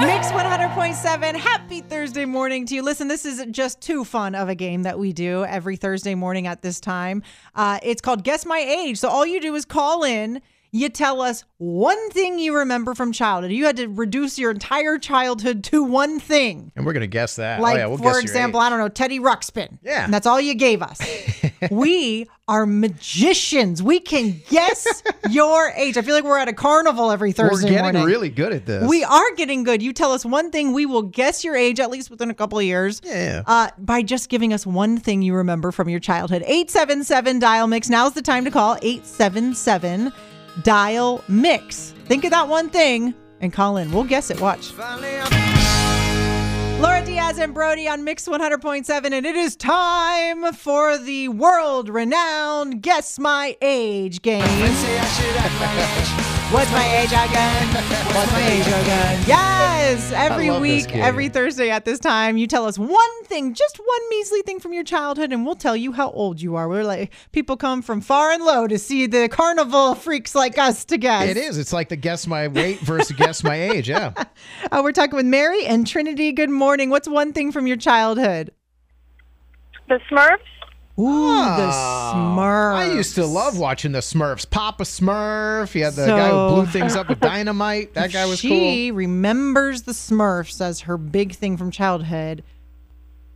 Mix 0.00 0.28
100.7. 0.28 1.34
Happy 1.34 1.80
Thursday 1.80 2.24
morning 2.24 2.64
to 2.66 2.76
you. 2.76 2.82
Listen, 2.82 3.08
this 3.08 3.24
is 3.24 3.44
just 3.50 3.80
too 3.80 4.04
fun 4.04 4.36
of 4.36 4.48
a 4.48 4.54
game 4.54 4.84
that 4.84 5.00
we 5.00 5.12
do 5.12 5.44
every 5.46 5.74
Thursday 5.74 6.14
morning 6.14 6.46
at 6.46 6.62
this 6.62 6.78
time. 6.78 7.24
Uh, 7.56 7.80
it's 7.82 8.00
called 8.00 8.22
Guess 8.22 8.46
My 8.46 8.60
Age. 8.60 8.98
So 8.98 9.08
all 9.08 9.26
you 9.26 9.40
do 9.40 9.52
is 9.56 9.64
call 9.64 10.04
in. 10.04 10.40
You 10.70 10.88
tell 10.88 11.22
us 11.22 11.44
one 11.58 12.10
thing 12.10 12.38
you 12.38 12.56
remember 12.56 12.94
from 12.94 13.10
childhood. 13.10 13.50
You 13.50 13.64
had 13.64 13.78
to 13.78 13.88
reduce 13.88 14.38
your 14.38 14.52
entire 14.52 14.98
childhood 14.98 15.64
to 15.64 15.82
one 15.82 16.20
thing. 16.20 16.70
And 16.76 16.86
we're 16.86 16.92
gonna 16.92 17.06
guess 17.08 17.36
that. 17.36 17.60
Like, 17.60 17.76
oh 17.76 17.78
yeah, 17.78 17.86
we'll 17.86 17.98
for 17.98 18.20
example. 18.20 18.60
I 18.60 18.68
don't 18.68 18.78
know, 18.78 18.88
Teddy 18.88 19.18
Ruxpin. 19.18 19.78
Yeah. 19.82 20.04
And 20.04 20.14
that's 20.14 20.26
all 20.26 20.40
you 20.40 20.54
gave 20.54 20.82
us. 20.82 21.00
we 21.70 22.26
are 22.48 22.66
magicians. 22.66 23.82
We 23.82 24.00
can 24.00 24.40
guess 24.48 25.02
your 25.30 25.70
age. 25.70 25.96
I 25.96 26.02
feel 26.02 26.14
like 26.14 26.24
we're 26.24 26.38
at 26.38 26.48
a 26.48 26.52
carnival 26.52 27.10
every 27.10 27.32
Thursday. 27.32 27.66
we're 27.66 27.70
getting 27.70 27.82
morning. 27.82 28.04
really 28.04 28.28
good 28.28 28.52
at 28.52 28.66
this. 28.66 28.88
We 28.88 29.04
are 29.04 29.34
getting 29.36 29.64
good. 29.64 29.82
You 29.82 29.92
tell 29.92 30.12
us 30.12 30.24
one 30.24 30.50
thing, 30.50 30.72
we 30.72 30.86
will 30.86 31.02
guess 31.02 31.44
your 31.44 31.56
age, 31.56 31.80
at 31.80 31.90
least 31.90 32.10
within 32.10 32.30
a 32.30 32.34
couple 32.34 32.58
of 32.58 32.64
years. 32.64 33.00
Yeah. 33.04 33.42
Uh, 33.46 33.70
by 33.78 34.02
just 34.02 34.28
giving 34.28 34.52
us 34.52 34.66
one 34.66 34.96
thing 34.98 35.22
you 35.22 35.34
remember 35.34 35.72
from 35.72 35.88
your 35.88 36.00
childhood. 36.00 36.42
877 36.42 37.38
Dial 37.38 37.66
Mix. 37.66 37.88
Now's 37.88 38.12
the 38.12 38.22
time 38.22 38.44
to 38.44 38.50
call 38.50 38.76
877 38.82 40.12
Dial 40.62 41.22
Mix. 41.28 41.92
Think 42.06 42.24
of 42.24 42.30
that 42.30 42.48
one 42.48 42.70
thing 42.70 43.14
and 43.40 43.52
call 43.52 43.76
in. 43.76 43.92
We'll 43.92 44.04
guess 44.04 44.30
it. 44.30 44.40
Watch. 44.40 44.72
Laura 46.78 47.02
Diaz 47.02 47.38
and 47.38 47.54
Brody 47.54 47.88
on 47.88 48.04
Mix 48.04 48.28
100.7, 48.28 49.06
and 49.10 49.24
it 49.24 49.34
is 49.34 49.56
time 49.56 50.52
for 50.52 50.98
the 50.98 51.28
world 51.28 51.88
renowned 51.88 52.82
Guess 52.82 53.18
My 53.18 53.56
Age 53.62 54.20
game. 54.20 54.44
What's 56.52 56.70
my 56.70 56.96
age 56.98 57.08
again? 57.08 57.66
What's 58.14 58.30
my 58.30 58.46
age 58.48 58.66
again? 58.68 59.24
Yes! 59.26 60.12
Every 60.12 60.48
week, 60.48 60.94
every 60.94 61.28
Thursday 61.28 61.70
at 61.70 61.84
this 61.84 61.98
time, 61.98 62.36
you 62.36 62.46
tell 62.46 62.66
us 62.66 62.78
one 62.78 63.24
thing, 63.24 63.52
just 63.52 63.78
one 63.78 64.10
measly 64.10 64.42
thing 64.42 64.60
from 64.60 64.72
your 64.72 64.84
childhood, 64.84 65.32
and 65.32 65.44
we'll 65.44 65.56
tell 65.56 65.76
you 65.76 65.90
how 65.90 66.12
old 66.12 66.40
you 66.40 66.54
are. 66.54 66.68
We're 66.68 66.84
like, 66.84 67.12
people 67.32 67.56
come 67.56 67.82
from 67.82 68.00
far 68.00 68.30
and 68.30 68.44
low 68.44 68.68
to 68.68 68.78
see 68.78 69.06
the 69.06 69.28
carnival 69.28 69.96
freaks 69.96 70.36
like 70.36 70.56
us 70.56 70.84
to 70.84 70.98
guess. 70.98 71.28
It 71.28 71.36
is. 71.36 71.58
It's 71.58 71.72
like 71.72 71.88
the 71.88 71.96
guess 71.96 72.28
my 72.28 72.46
weight 72.46 72.78
versus 72.78 73.16
guess 73.16 73.42
my 73.42 73.60
age. 73.60 73.88
Yeah. 73.88 74.12
Uh, 74.70 74.80
we're 74.82 74.92
talking 74.92 75.16
with 75.16 75.26
Mary 75.26 75.64
and 75.64 75.86
Trinity. 75.86 76.32
Good 76.32 76.50
morning. 76.50 76.90
What's 76.90 77.08
one 77.08 77.32
thing 77.32 77.52
from 77.52 77.66
your 77.66 77.76
childhood? 77.76 78.52
The 79.88 80.00
Smurfs? 80.10 80.38
Ooh, 80.98 81.02
the 81.04 81.70
Oh, 81.70 82.12
Smurfs. 82.14 82.74
I 82.74 82.92
used 82.92 83.14
to 83.16 83.26
love 83.26 83.58
watching 83.58 83.92
the 83.92 83.98
Smurfs. 83.98 84.48
Papa 84.48 84.84
Smurf. 84.84 85.72
He 85.72 85.80
had 85.80 85.92
the 85.94 86.06
guy 86.06 86.30
who 86.30 86.54
blew 86.54 86.66
things 86.66 86.96
up 86.96 87.08
with 87.08 87.20
dynamite. 87.20 87.92
That 87.94 88.12
guy 88.12 88.24
was 88.24 88.40
cool. 88.40 88.50
she 88.50 88.90
remembers 88.90 89.82
the 89.82 89.92
Smurfs 89.92 90.60
as 90.60 90.80
her 90.82 90.96
big 90.96 91.34
thing 91.34 91.56
from 91.58 91.70
childhood. 91.70 92.42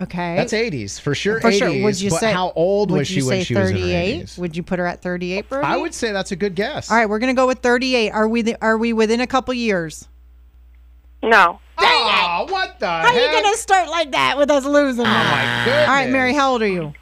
Okay. 0.03 0.37
That's 0.37 0.55
80s 0.55 0.99
for 0.99 1.15
sure. 1.15 1.43
For 1.43 1.51
80s. 1.51 1.59
sure. 1.59 1.83
Would 1.85 2.01
you 2.01 2.09
but 2.09 2.21
say 2.21 2.33
how 2.33 2.53
old 2.57 2.91
was 2.91 3.07
she 3.07 3.21
when 3.23 3.41
say 3.41 3.45
she 3.45 3.55
was 3.55 3.69
in 3.71 3.77
38? 3.77 4.23
80s? 4.25 4.39
Would 4.39 4.57
you 4.57 4.63
put 4.63 4.79
her 4.79 4.87
at 4.87 5.03
38, 5.03 5.49
Brody? 5.51 5.67
I 5.67 5.77
would 5.77 5.93
say 5.93 6.13
that's 6.13 6.33
a 6.33 6.37
good 6.37 6.55
guess. 6.55 6.91
All 6.91 6.97
right, 6.97 7.07
we're 7.07 7.19
gonna 7.19 7.35
go 7.35 7.47
with 7.47 7.59
38. 7.59 8.11
Are 8.11 8.27
we? 8.27 8.41
The, 8.41 8.57
are 8.65 8.79
we 8.79 8.95
within 8.95 9.21
a 9.21 9.27
couple 9.27 9.53
years? 9.53 10.09
No. 11.23 11.61
Oh, 11.77 12.47
what 12.49 12.79
the 12.81 12.87
How 12.87 13.09
are 13.09 13.13
you 13.19 13.43
gonna 13.43 13.57
start 13.59 13.91
like 13.91 14.13
that 14.13 14.39
with 14.39 14.51
us 14.51 14.65
losing? 14.65 15.05
Oh 15.05 15.09
my 15.09 15.63
goodness. 15.67 15.89
All 15.89 15.95
right, 15.95 16.09
Mary, 16.09 16.33
how 16.33 16.53
old 16.53 16.63
are 16.63 16.67
you? 16.67 16.95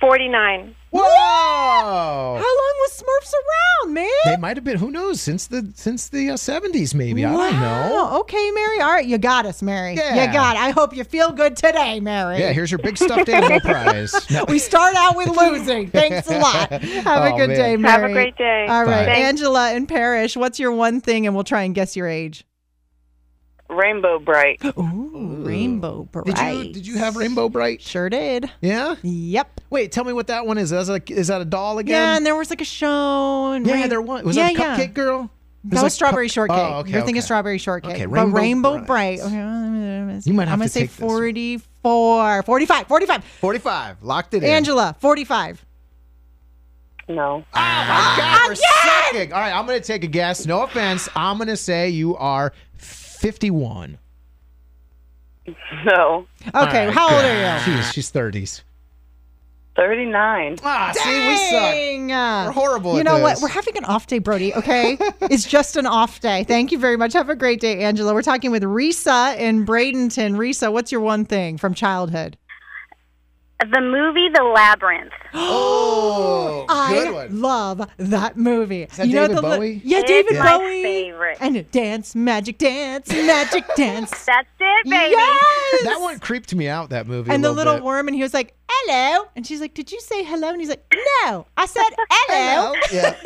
49. 0.00 0.74
Whoa! 0.90 1.02
How 1.02 2.34
long 2.36 2.74
was 2.78 3.02
Smurfs 3.02 3.32
around, 3.34 3.92
man? 3.94 4.08
They 4.24 4.36
might 4.38 4.56
have 4.56 4.64
been. 4.64 4.78
Who 4.78 4.90
knows? 4.90 5.20
Since 5.20 5.46
the 5.48 5.70
since 5.74 6.08
the 6.08 6.30
uh, 6.30 6.34
70s, 6.34 6.94
maybe. 6.94 7.24
I 7.26 7.32
don't 7.32 7.60
know. 7.60 8.20
Okay, 8.20 8.50
Mary. 8.52 8.80
All 8.80 8.88
right, 8.92 9.04
you 9.04 9.18
got 9.18 9.44
us, 9.44 9.60
Mary. 9.60 9.94
Yeah. 9.96 10.26
You 10.26 10.32
got. 10.32 10.56
It. 10.56 10.60
I 10.60 10.70
hope 10.70 10.96
you 10.96 11.04
feel 11.04 11.30
good 11.32 11.56
today, 11.56 12.00
Mary. 12.00 12.38
Yeah, 12.38 12.52
here's 12.52 12.70
your 12.70 12.78
big 12.78 12.96
stuffed 12.96 13.28
animal 13.28 13.60
prize. 13.64 14.14
No. 14.30 14.44
we 14.48 14.58
start 14.58 14.94
out 14.96 15.14
with 15.16 15.28
losing. 15.36 15.90
Thanks 15.90 16.26
a 16.30 16.38
lot. 16.38 16.70
Have 16.82 17.24
a 17.24 17.34
Oh, 17.34 17.36
good 17.36 17.48
man. 17.50 17.58
day, 17.58 17.76
Mary. 17.76 17.92
Have 18.00 18.10
a 18.10 18.12
great 18.14 18.36
day. 18.38 18.66
All 18.68 18.84
right, 18.84 19.06
Bye. 19.06 19.12
Angela 19.12 19.72
and 19.72 19.86
Parrish, 19.86 20.36
what's 20.38 20.58
your 20.58 20.72
one 20.72 21.00
thing? 21.02 21.26
And 21.26 21.34
we'll 21.34 21.44
try 21.44 21.64
and 21.64 21.74
guess 21.74 21.96
your 21.96 22.08
age. 22.08 22.44
Rainbow 23.68 24.18
Brite. 24.18 24.64
Ooh, 24.78 25.17
Rainbow 25.80 26.08
Brite. 26.10 26.26
Did 26.26 26.66
you 26.66 26.72
did 26.72 26.86
you 26.86 26.98
have 26.98 27.16
Rainbow 27.16 27.48
Brite? 27.48 27.82
Sure 27.82 28.08
did. 28.08 28.50
Yeah. 28.60 28.96
Yep. 29.02 29.60
Wait, 29.70 29.92
tell 29.92 30.04
me 30.04 30.12
what 30.12 30.26
that 30.28 30.46
one 30.46 30.58
is. 30.58 30.72
Is 30.72 30.88
that 30.88 31.10
a, 31.10 31.12
is 31.12 31.28
that 31.28 31.40
a 31.40 31.44
doll 31.44 31.78
again? 31.78 31.92
Yeah, 31.92 32.16
and 32.16 32.26
there 32.26 32.36
was 32.36 32.50
like 32.50 32.60
a 32.60 32.66
show. 32.66 33.52
And 33.52 33.66
Yeah, 33.66 33.74
rain- 33.74 33.88
there 33.88 34.02
was. 34.02 34.24
Was 34.24 34.36
yeah, 34.36 34.52
that 34.52 34.56
a 34.56 34.58
yeah. 34.58 34.76
cupcake 34.78 34.94
girl? 34.94 35.30
That 35.64 35.82
was 35.82 35.92
strawberry 35.92 36.28
shortcake. 36.28 36.56
Oh, 36.58 36.78
okay, 36.78 36.92
You're 36.92 37.02
thinking 37.02 37.20
strawberry 37.20 37.58
shortcake. 37.58 37.94
Okay, 37.94 38.06
but 38.06 38.12
Rainbow 38.12 38.36
Rainbow 38.38 38.72
Brite. 38.78 38.86
Bright. 38.86 39.20
Okay, 39.20 39.38
I'm 39.38 40.20
You 40.24 40.32
might 40.32 40.48
have 40.48 40.52
I'm 40.54 40.58
gonna 40.60 40.64
to 40.64 40.68
say 40.68 40.80
take 40.82 40.90
this 40.90 41.00
one. 41.00 41.10
44. 41.10 42.42
45. 42.44 42.86
45. 42.86 43.24
45. 43.24 44.02
Locked 44.02 44.34
it 44.34 44.44
in. 44.44 44.50
Angela, 44.50 44.96
45. 45.00 45.64
No. 47.08 47.24
Oh 47.24 47.34
my 47.34 47.44
ah, 47.54 48.14
God, 48.18 48.48
we're 48.50 48.54
sucking. 48.54 49.32
All 49.32 49.40
right, 49.40 49.52
I'm 49.52 49.66
going 49.66 49.80
to 49.80 49.86
take 49.86 50.04
a 50.04 50.08
guess. 50.08 50.46
No 50.46 50.62
offense. 50.62 51.08
I'm 51.16 51.38
going 51.38 51.48
to 51.48 51.56
say 51.56 51.88
you 51.88 52.16
are 52.16 52.52
51. 52.74 53.98
No. 55.84 56.26
Okay, 56.48 56.54
All 56.54 56.64
right, 56.64 56.90
how 56.90 57.14
old 57.14 57.24
are 57.24 57.34
you? 57.34 57.76
Jeez, 57.76 57.92
she's 57.92 58.10
30s. 58.10 58.62
39. 59.76 60.56
Ah, 60.64 60.90
see, 60.92 61.28
we 61.28 61.36
suck. 61.36 61.72
Dang. 61.72 62.08
We're 62.08 62.50
horrible 62.50 62.94
You 62.94 63.00
at 63.00 63.04
know 63.06 63.20
what? 63.20 63.38
We're 63.40 63.48
having 63.48 63.76
an 63.76 63.84
off 63.84 64.08
day, 64.08 64.18
Brody, 64.18 64.52
okay? 64.54 64.98
it's 65.22 65.46
just 65.46 65.76
an 65.76 65.86
off 65.86 66.18
day. 66.18 66.42
Thank 66.42 66.72
you 66.72 66.78
very 66.80 66.96
much. 66.96 67.12
Have 67.12 67.28
a 67.28 67.36
great 67.36 67.60
day, 67.60 67.80
Angela. 67.84 68.12
We're 68.12 68.22
talking 68.22 68.50
with 68.50 68.64
Risa 68.64 69.36
in 69.38 69.64
Bradenton. 69.64 70.34
Risa, 70.36 70.72
what's 70.72 70.90
your 70.90 71.00
one 71.00 71.24
thing 71.24 71.58
from 71.58 71.74
childhood? 71.74 72.36
The 73.60 73.80
movie 73.80 74.28
The 74.28 74.42
Labyrinth. 74.44 75.12
Oh, 75.34 76.64
good 76.88 77.08
I 77.08 77.10
one. 77.10 77.40
love 77.40 77.88
that 77.98 78.36
movie. 78.36 78.84
Is 78.84 78.96
that 78.96 79.08
you 79.08 79.14
know 79.14 79.26
David 79.28 79.36
the 79.36 79.48
li- 79.48 79.56
Bowie? 79.56 79.80
yeah, 79.84 79.98
It's 79.98 80.08
David 80.08 80.38
my 80.38 80.56
Bowie. 80.58 80.82
favorite. 80.82 81.38
And 81.40 81.70
dance, 81.70 82.14
magic 82.14 82.58
dance, 82.58 83.08
magic 83.12 83.64
dance. 83.76 84.10
That's 84.24 84.48
it, 84.60 84.84
baby. 84.88 85.10
Yes. 85.10 85.84
That 85.84 85.98
one 86.00 86.18
creeped 86.20 86.54
me 86.54 86.68
out, 86.68 86.90
that 86.90 87.06
movie. 87.06 87.30
and 87.30 87.44
a 87.44 87.48
the 87.48 87.52
little 87.54 87.74
bit. 87.74 87.82
worm, 87.82 88.06
and 88.08 88.14
he 88.14 88.22
was 88.22 88.32
like, 88.32 88.54
"Hello," 88.70 89.26
and 89.36 89.46
she's 89.46 89.60
like, 89.60 89.74
"Did 89.74 89.90
you 89.92 90.00
say 90.00 90.22
hello?" 90.24 90.48
And 90.48 90.60
he's 90.60 90.70
like, 90.70 90.84
"No, 91.24 91.46
I 91.56 91.66
said 91.66 91.82
hello." 92.10 92.74
Yeah. 92.92 93.14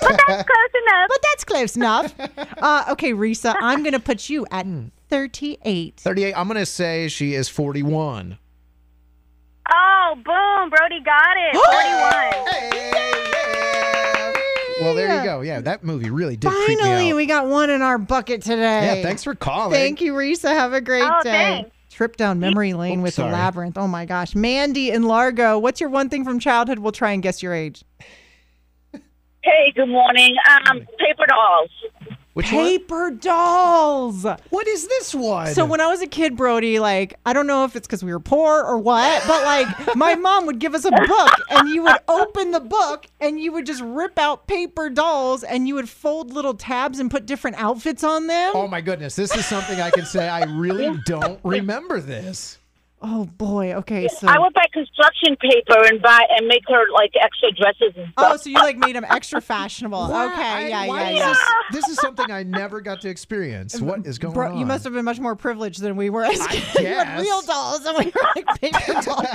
But 0.00 0.20
that's 0.26 0.42
close 0.42 0.82
enough. 0.86 1.08
But 1.08 1.18
that's 1.22 1.44
close 1.44 1.76
enough. 1.76 2.14
Uh, 2.58 2.84
okay, 2.90 3.12
Risa, 3.12 3.54
I'm 3.60 3.84
gonna 3.84 4.00
put 4.00 4.28
you 4.28 4.44
at 4.50 4.66
38. 5.10 5.96
38. 6.00 6.34
I'm 6.36 6.48
going 6.48 6.58
to 6.58 6.66
say 6.66 7.06
she 7.06 7.34
is 7.34 7.48
41. 7.48 8.36
Oh, 9.70 10.14
boom. 10.16 10.70
Brody 10.70 11.00
got 11.04 11.36
it. 11.36 11.54
41. 13.20 13.22
Well, 14.80 14.94
there 14.96 15.16
you 15.16 15.22
go. 15.24 15.42
Yeah, 15.42 15.60
that 15.60 15.84
movie 15.84 16.10
really 16.10 16.36
did 16.36 16.50
creep 16.50 16.68
me 16.70 16.76
Finally, 16.76 17.10
out. 17.12 17.16
we 17.16 17.26
got 17.26 17.46
one 17.46 17.70
in 17.70 17.82
our 17.82 17.98
bucket 17.98 18.42
today. 18.42 18.96
yeah, 18.96 19.02
thanks 19.02 19.22
for 19.22 19.34
calling. 19.34 19.72
Thank 19.74 20.00
you, 20.00 20.12
Risa. 20.12 20.48
Have 20.48 20.72
a 20.72 20.80
great 20.80 21.04
Oh, 21.04 21.20
day. 21.22 21.30
thanks. 21.30 21.70
Trip 21.90 22.16
down 22.16 22.40
memory 22.40 22.72
lane 22.72 22.98
Oops, 22.98 23.04
with 23.04 23.16
the 23.16 23.26
labyrinth. 23.26 23.78
Oh 23.78 23.86
my 23.86 24.06
gosh. 24.06 24.34
Mandy 24.34 24.90
in 24.90 25.02
Largo, 25.04 25.56
what's 25.58 25.80
your 25.80 25.90
one 25.90 26.08
thing 26.08 26.24
from 26.24 26.40
childhood? 26.40 26.80
We'll 26.80 26.90
try 26.90 27.12
and 27.12 27.22
guess 27.22 27.42
your 27.42 27.54
age. 27.54 27.84
Hey, 29.44 29.72
good 29.76 29.88
morning. 29.88 30.34
Um, 30.68 30.78
paper 30.98 31.26
dolls. 31.28 31.70
Which 32.34 32.50
one? 32.50 32.64
Paper 32.64 33.10
dolls. 33.10 34.24
What 34.48 34.66
is 34.66 34.88
this 34.88 35.14
one? 35.14 35.48
So 35.48 35.66
when 35.66 35.82
I 35.82 35.88
was 35.88 36.00
a 36.00 36.06
kid, 36.06 36.34
Brody, 36.34 36.78
like 36.78 37.14
I 37.26 37.34
don't 37.34 37.46
know 37.46 37.64
if 37.64 37.76
it's 37.76 37.86
because 37.86 38.02
we 38.02 38.10
were 38.10 38.20
poor 38.20 38.62
or 38.62 38.78
what, 38.78 39.22
but 39.26 39.44
like 39.44 39.96
my 39.96 40.14
mom 40.22 40.46
would 40.46 40.58
give 40.58 40.74
us 40.74 40.86
a 40.86 40.90
book, 40.90 41.32
and 41.50 41.68
you 41.68 41.82
would 41.82 41.98
open 42.08 42.52
the 42.52 42.60
book, 42.60 43.06
and 43.20 43.38
you 43.38 43.52
would 43.52 43.66
just 43.66 43.82
rip 43.82 44.18
out 44.18 44.46
paper 44.46 44.88
dolls, 44.88 45.44
and 45.44 45.68
you 45.68 45.74
would 45.74 45.90
fold 45.90 46.32
little 46.32 46.54
tabs 46.54 46.98
and 47.00 47.10
put 47.10 47.26
different 47.26 47.58
outfits 47.58 48.02
on 48.02 48.28
them. 48.28 48.52
Oh 48.54 48.66
my 48.66 48.80
goodness, 48.80 49.14
this 49.14 49.36
is 49.36 49.44
something 49.44 49.80
I 49.80 49.90
can 49.90 50.06
say. 50.06 50.26
I 50.26 50.44
really 50.44 50.98
don't 51.06 51.38
remember 51.44 52.00
this. 52.00 52.58
Oh 53.04 53.24
boy. 53.24 53.74
Okay. 53.74 54.06
So. 54.06 54.28
I 54.28 54.38
would 54.38 54.52
buy 54.54 54.64
construction 54.72 55.36
paper 55.36 55.76
and 55.86 56.00
buy 56.00 56.20
and 56.30 56.46
make 56.46 56.62
her 56.68 56.84
like 56.92 57.10
extra 57.20 57.50
dresses 57.50 57.92
and 57.96 58.12
oh, 58.16 58.22
stuff. 58.22 58.32
Oh, 58.34 58.36
so 58.36 58.50
you 58.50 58.56
like 58.56 58.78
made 58.78 58.94
them 58.94 59.04
extra 59.08 59.40
fashionable. 59.40 60.08
Why- 60.08 60.32
Okay, 60.32 60.42
I- 60.42 60.68
yeah, 60.68 60.84
yeah, 60.84 61.08
is 61.10 61.16
yeah. 61.16 61.34
This, 61.72 61.84
this 61.84 61.88
is 61.88 61.96
something 61.98 62.30
I 62.30 62.44
never 62.44 62.80
got 62.80 63.00
to 63.00 63.08
experience. 63.08 63.80
What 63.80 64.06
is 64.06 64.18
going 64.18 64.34
Bro, 64.34 64.52
on? 64.52 64.58
you 64.58 64.64
must 64.66 64.84
have 64.84 64.92
been 64.92 65.04
much 65.04 65.18
more 65.18 65.34
privileged 65.34 65.80
than 65.80 65.96
we 65.96 66.10
were 66.10 66.24
as 66.24 66.46
kids. 66.46 66.62
You 66.82 66.86
had 66.88 67.20
real 67.20 67.42
dolls 67.42 67.84
and 67.84 67.98
we 67.98 68.04
were 68.06 68.28
like 68.36 68.60
paper 68.60 68.92
dolls. 69.02 69.26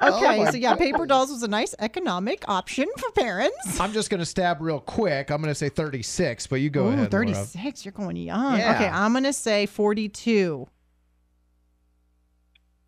Oh 0.00 0.16
okay, 0.16 0.40
Oh 0.46 0.50
so 0.50 0.56
yeah, 0.56 0.74
paper 0.74 1.06
dolls 1.06 1.30
was 1.30 1.42
a 1.42 1.48
nice 1.48 1.74
economic 1.78 2.44
option 2.48 2.86
for 2.98 3.10
parents. 3.12 3.80
I'm 3.80 3.92
just 3.92 4.10
going 4.10 4.20
to 4.20 4.26
stab 4.26 4.60
real 4.60 4.80
quick. 4.80 5.30
I'm 5.30 5.40
going 5.40 5.50
to 5.50 5.54
say 5.54 5.68
36, 5.68 6.46
but 6.46 6.56
you 6.56 6.70
go 6.70 6.84
Ooh, 6.86 6.88
ahead. 6.88 7.12
Laura. 7.12 7.26
36. 7.26 7.84
You're 7.84 7.92
going 7.92 8.16
young. 8.16 8.58
Yeah. 8.58 8.74
Okay, 8.74 8.88
I'm 8.88 9.12
going 9.12 9.24
to 9.24 9.32
say 9.32 9.66
42. 9.66 10.68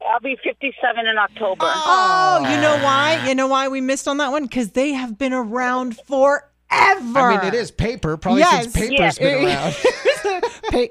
I'll 0.09 0.21
be 0.21 0.37
57 0.43 1.07
in 1.07 1.19
October. 1.19 1.67
Oh, 1.67 2.41
you 2.51 2.61
know 2.61 2.77
why? 2.83 3.25
You 3.29 3.35
know 3.35 3.47
why 3.49 3.69
we 3.69 3.81
missed 3.81 4.09
on 4.09 4.17
that 4.19 4.31
one? 4.33 4.45
Because 4.45 4.71
they 4.73 4.93
have 4.93 5.19
been 5.19 5.33
around 5.33 5.97
forever. 6.07 6.49
I 6.71 7.37
mean, 7.37 7.47
it 7.47 7.55
is 7.55 7.71
paper. 7.71 8.17
Probably 8.17 8.41
Yes. 8.41 8.73
since 8.73 8.75
paper's 8.89 9.19
Yeah. 9.21 9.37
been 9.39 9.47
around. 9.47 9.75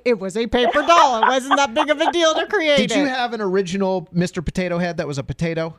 It 0.06 0.20
was 0.20 0.36
a 0.36 0.46
paper 0.48 0.82
doll. 0.82 1.24
It 1.24 1.28
wasn't 1.28 1.56
that 1.56 1.74
big 1.74 1.90
of 1.90 2.02
a 2.02 2.12
deal 2.12 2.34
to 2.34 2.46
create 2.48 2.78
Did 2.78 2.92
you 2.92 3.06
have 3.06 3.32
an 3.34 3.40
original 3.40 4.08
Mr. 4.14 4.44
Potato 4.44 4.78
Head 4.78 4.98
that 4.98 5.08
was 5.08 5.18
a 5.18 5.24
potato? 5.24 5.78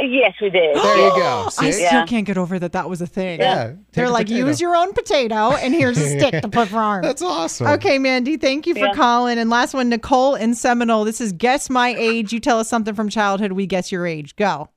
Yes, 0.00 0.34
we 0.40 0.50
did. 0.50 0.76
There 0.76 0.96
you 0.96 1.10
go. 1.10 1.44
I 1.58 1.70
See? 1.70 1.72
still 1.72 1.82
Yeah. 1.84 2.06
can't 2.06 2.26
get 2.26 2.38
over 2.38 2.58
that 2.58 2.72
that 2.72 2.88
was 2.88 3.00
a 3.00 3.06
thing. 3.06 3.40
Yeah, 3.40 3.68
take 3.68 3.76
They're 3.92 4.04
a 4.06 4.10
like, 4.10 4.26
potato. 4.28 4.46
use 4.46 4.60
your 4.60 4.76
own 4.76 4.92
potato, 4.92 5.52
and 5.52 5.74
here's 5.74 5.98
a 5.98 6.08
stick 6.18 6.42
to 6.42 6.48
put 6.52 6.68
for 6.68 6.76
arms. 6.78 7.06
That's 7.06 7.22
awesome. 7.22 7.66
Okay, 7.68 7.98
Mandy, 7.98 8.36
thank 8.36 8.66
you 8.66 8.74
for 8.74 8.80
Yeah. 8.86 8.92
calling. 8.94 9.38
And 9.38 9.50
last 9.50 9.74
one, 9.74 9.88
Nicole 9.88 10.34
in 10.36 10.54
Seminole. 10.54 11.04
This 11.04 11.20
is 11.20 11.32
Guess 11.32 11.68
My 11.70 11.94
Age. 11.96 12.32
You 12.32 12.40
tell 12.40 12.58
us 12.60 12.68
something 12.68 12.94
from 12.94 13.08
childhood. 13.08 13.52
We 13.52 13.66
guess 13.66 13.90
your 13.92 14.06
age. 14.06 14.36
Go. 14.36 14.68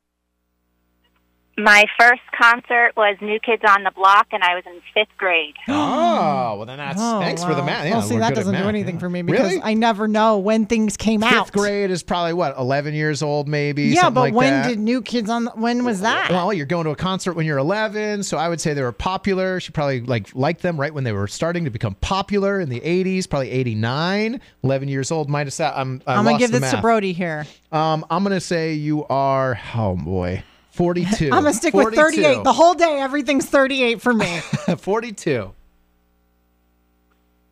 My 1.58 1.86
first 2.00 2.22
concert 2.40 2.94
was 2.96 3.18
New 3.22 3.40
Kids 3.40 3.62
on 3.68 3.84
the 3.84 3.92
Block, 3.92 4.28
and 4.32 4.42
I 4.42 4.56
was 4.56 4.64
in 4.66 4.82
fifth 4.94 5.16
grade. 5.18 5.54
Oh, 5.68 6.56
well 6.58 6.66
then 6.66 6.78
that's 6.78 7.00
Oh, 7.02 7.20
thanks 7.20 7.44
for 7.44 7.54
the 7.54 7.62
wow. 7.62 7.66
math. 7.66 7.86
Yeah, 7.86 7.92
well, 7.92 8.02
see, 8.02 8.14
we're 8.16 8.20
that 8.22 8.30
good 8.30 8.40
at 8.40 8.42
doesn't 8.42 8.54
do 8.54 8.60
math, 8.60 8.68
anything 8.70 8.96
yeah. 8.96 9.00
for 9.00 9.10
me 9.10 9.22
because 9.22 9.52
really? 9.52 9.62
I 9.64 9.74
never 9.74 10.08
know 10.08 10.38
when 10.40 10.66
things 10.66 10.98
came 10.98 11.24
out. 11.24 11.46
Fifth 11.48 11.54
grade 11.54 11.92
is 11.92 12.04
probably 12.04 12.34
what, 12.34 12.58
11 12.58 12.94
years 12.94 13.22
old, 13.22 13.48
maybe. 13.48 13.84
Yeah, 13.84 14.02
something 14.02 14.14
but 14.16 14.22
like 14.22 14.34
when 14.34 14.54
that. 14.54 14.68
did 14.70 14.80
New 14.80 15.02
Kids 15.02 15.30
on? 15.30 15.46
The, 15.46 15.52
when 15.52 15.84
was 15.86 16.02
that? 16.02 16.32
Well, 16.32 16.52
you're 16.54 16.66
going 16.66 16.86
to 16.86 16.92
a 16.92 16.96
concert 16.96 17.34
when 17.34 17.46
you're 17.46 17.58
11, 17.58 18.24
so 18.24 18.38
I 18.38 18.50
would 18.50 18.60
say 18.62 18.74
they 18.74 18.82
were 18.82 18.92
popular. 18.92 19.60
She 19.60 19.72
probably 19.72 20.02
like 20.02 20.34
liked 20.34 20.62
them 20.62 20.80
right 20.80 20.94
when 20.94 21.04
they 21.04 21.12
were 21.14 21.28
starting 21.28 21.66
to 21.66 21.70
become 21.72 21.96
popular 21.96 22.60
in 22.60 22.70
the 22.70 22.80
80s, 22.80 23.30
probably 23.30 23.52
89. 23.52 24.42
11 24.64 24.88
years 24.88 25.12
old, 25.12 25.30
might 25.30 25.48
have 25.48 25.54
sat. 25.54 25.78
I'm, 25.78 26.02
I 26.08 26.14
I'm 26.14 26.18
gonna 26.20 26.32
lost 26.32 26.40
give 26.40 26.52
the 26.52 26.60
this 26.60 26.70
to 26.72 26.78
math. 26.78 26.82
Brody 26.82 27.14
here. 27.14 27.46
Um, 27.72 28.06
I'm 28.10 28.24
gonna 28.24 28.40
say 28.42 28.74
you 28.74 29.06
are. 29.08 29.60
Oh 29.76 29.96
boy, 29.96 30.44
42. 30.72 31.26
I'm 31.32 31.44
gonna 31.44 31.54
stick 31.54 31.74
with 31.74 31.94
38 31.94 32.44
the 32.44 32.54
whole 32.54 32.74
day. 32.74 33.00
Everything's 33.00 33.46
38 33.46 34.02
for 34.02 34.14
me. 34.14 34.40
42. 34.78 35.54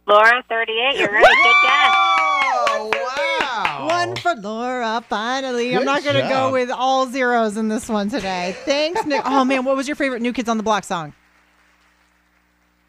Laura, 0.08 0.44
38. 0.50 1.00
You're 1.00 1.12
right. 1.12 1.24
Good 1.24 1.56
guess. 1.64 1.94
Oh 2.72 2.92
wow! 3.40 3.88
One 3.88 4.16
for 4.16 4.36
Laura, 4.36 5.04
finally. 5.08 5.76
I'm 5.76 5.86
not 5.86 6.04
going 6.04 6.16
to 6.16 6.28
go 6.28 6.52
with 6.52 6.72
all 6.72 7.06
zeros 7.08 7.58
in 7.58 7.68
this 7.68 7.88
one 7.88 8.10
today. 8.10 8.56
Thanks, 8.66 9.06
Nick. 9.06 9.22
Oh, 9.26 9.46
man, 9.46 9.66
what 9.66 9.76
was 9.76 9.88
your 9.88 9.96
favorite 9.96 10.22
New 10.22 10.34
Kids 10.34 10.50
on 10.50 10.58
the 10.58 10.64
Block 10.64 10.84
song? 10.84 11.14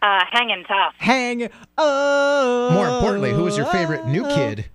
Uh, 0.03 0.21
hanging 0.31 0.65
tough. 0.65 0.95
Hang. 0.99 1.51
Oh. 1.77 2.71
More 2.73 2.89
importantly, 2.89 3.33
who 3.33 3.45
was 3.45 3.57
your 3.57 3.67
favorite 3.67 4.07
new 4.07 4.25
kid? 4.25 4.67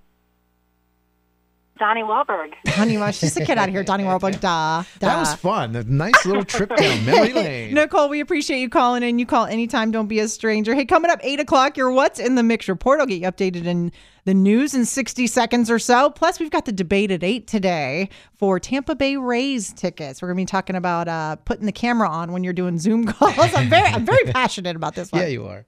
Donnie 1.78 2.02
Wahlberg. 2.02 2.52
Donnie 2.64 2.94
Wahlberg. 2.96 3.20
She's 3.20 3.34
the 3.34 3.44
kid 3.44 3.58
out 3.58 3.68
of 3.68 3.74
here. 3.74 3.84
Donnie 3.84 4.04
Wahlberg. 4.04 4.40
Da. 4.40 4.84
Da. 4.98 5.08
That 5.08 5.18
was 5.18 5.34
fun. 5.34 5.76
A 5.76 5.82
nice 5.84 6.24
little 6.24 6.44
trip 6.44 6.74
down 6.74 7.04
memory 7.04 7.32
lane. 7.32 7.74
Nicole, 7.74 8.08
we 8.08 8.20
appreciate 8.20 8.60
you 8.60 8.68
calling 8.70 9.02
in. 9.02 9.18
You 9.18 9.26
call 9.26 9.46
anytime. 9.46 9.90
Don't 9.90 10.06
be 10.06 10.18
a 10.20 10.28
stranger. 10.28 10.74
Hey, 10.74 10.84
coming 10.84 11.10
up 11.10 11.20
8 11.22 11.40
o'clock, 11.40 11.76
your 11.76 11.90
What's 11.90 12.18
in 12.18 12.34
the 12.34 12.42
Mix 12.42 12.68
report. 12.68 13.00
I'll 13.00 13.06
get 13.06 13.20
you 13.20 13.28
updated 13.28 13.66
in 13.66 13.92
the 14.24 14.34
news 14.34 14.74
in 14.74 14.84
60 14.84 15.26
seconds 15.26 15.70
or 15.70 15.78
so. 15.78 16.10
Plus, 16.10 16.40
we've 16.40 16.50
got 16.50 16.64
the 16.64 16.72
debate 16.72 17.10
at 17.10 17.22
8 17.22 17.46
today 17.46 18.08
for 18.34 18.58
Tampa 18.58 18.94
Bay 18.94 19.16
Rays 19.16 19.72
tickets. 19.72 20.22
We're 20.22 20.28
going 20.28 20.38
to 20.38 20.40
be 20.42 20.46
talking 20.46 20.76
about 20.76 21.08
uh, 21.08 21.36
putting 21.36 21.66
the 21.66 21.72
camera 21.72 22.08
on 22.08 22.32
when 22.32 22.42
you're 22.42 22.52
doing 22.52 22.78
Zoom 22.78 23.06
calls. 23.12 23.54
I'm 23.54 23.68
very, 23.68 23.88
I'm 23.88 24.06
very 24.06 24.24
passionate 24.24 24.76
about 24.76 24.94
this 24.94 25.12
one. 25.12 25.20
Yeah, 25.22 25.28
you 25.28 25.46
are. 25.46 25.66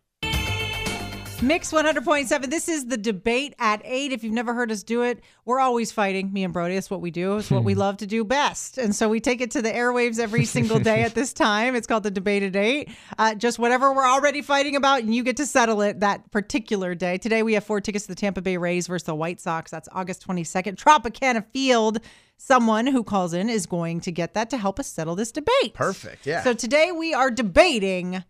Mix 1.40 1.70
100.7. 1.70 2.50
This 2.50 2.68
is 2.68 2.86
the 2.86 2.96
debate 2.96 3.54
at 3.60 3.80
8. 3.84 4.10
If 4.12 4.24
you've 4.24 4.32
never 4.32 4.54
heard 4.54 4.72
us 4.72 4.82
do 4.82 5.02
it, 5.02 5.20
we're 5.44 5.60
always 5.60 5.92
fighting, 5.92 6.32
me 6.32 6.42
and 6.42 6.52
Brody. 6.52 6.74
That's 6.74 6.90
what 6.90 7.00
we 7.00 7.12
do. 7.12 7.36
It's 7.38 7.48
what 7.48 7.62
we 7.62 7.74
Hmm. 7.74 7.78
love 7.78 7.96
to 7.98 8.08
do 8.08 8.24
best. 8.24 8.76
And 8.76 8.92
so 8.94 9.08
we 9.08 9.20
take 9.20 9.40
it 9.40 9.52
to 9.52 9.62
the 9.62 9.70
airwaves 9.70 10.18
every 10.18 10.44
single 10.44 10.80
day 10.80 11.04
at 11.04 11.14
this 11.14 11.32
time. 11.46 11.76
It's 11.76 11.86
called 11.86 12.02
the 12.02 12.10
debate 12.10 12.42
at 12.42 12.56
8. 12.56 12.88
Uh, 13.16 13.34
just 13.36 13.60
whatever 13.60 13.92
we're 13.92 14.04
already 14.08 14.42
fighting 14.42 14.74
about, 14.74 15.02
and 15.04 15.14
you 15.14 15.22
get 15.22 15.36
to 15.36 15.46
settle 15.46 15.80
it 15.80 16.00
that 16.00 16.28
particular 16.32 16.96
day. 16.96 17.18
Today 17.18 17.44
we 17.44 17.54
have 17.54 17.62
four 17.62 17.80
tickets 17.80 18.06
to 18.06 18.12
the 18.12 18.16
Tampa 18.20 18.42
Bay 18.42 18.56
Rays 18.56 18.88
versus 18.88 19.06
the 19.06 19.14
White 19.14 19.40
Sox. 19.40 19.70
That's 19.70 19.88
August 19.92 20.26
22nd. 20.26 20.74
Tropicana 20.74 21.44
Field. 21.52 22.00
Someone 22.36 22.86
who 22.88 23.04
calls 23.04 23.32
in 23.32 23.48
is 23.48 23.64
going 23.66 24.00
to 24.00 24.10
get 24.10 24.34
that 24.34 24.50
to 24.50 24.56
help 24.56 24.80
us 24.80 24.88
settle 24.88 25.14
this 25.14 25.30
debate. 25.30 25.74
Perfect. 25.74 26.26
Yeah. 26.26 26.42
So 26.42 26.52
today 26.52 26.90
we 26.90 27.14
are 27.14 27.30
debating 27.30 28.24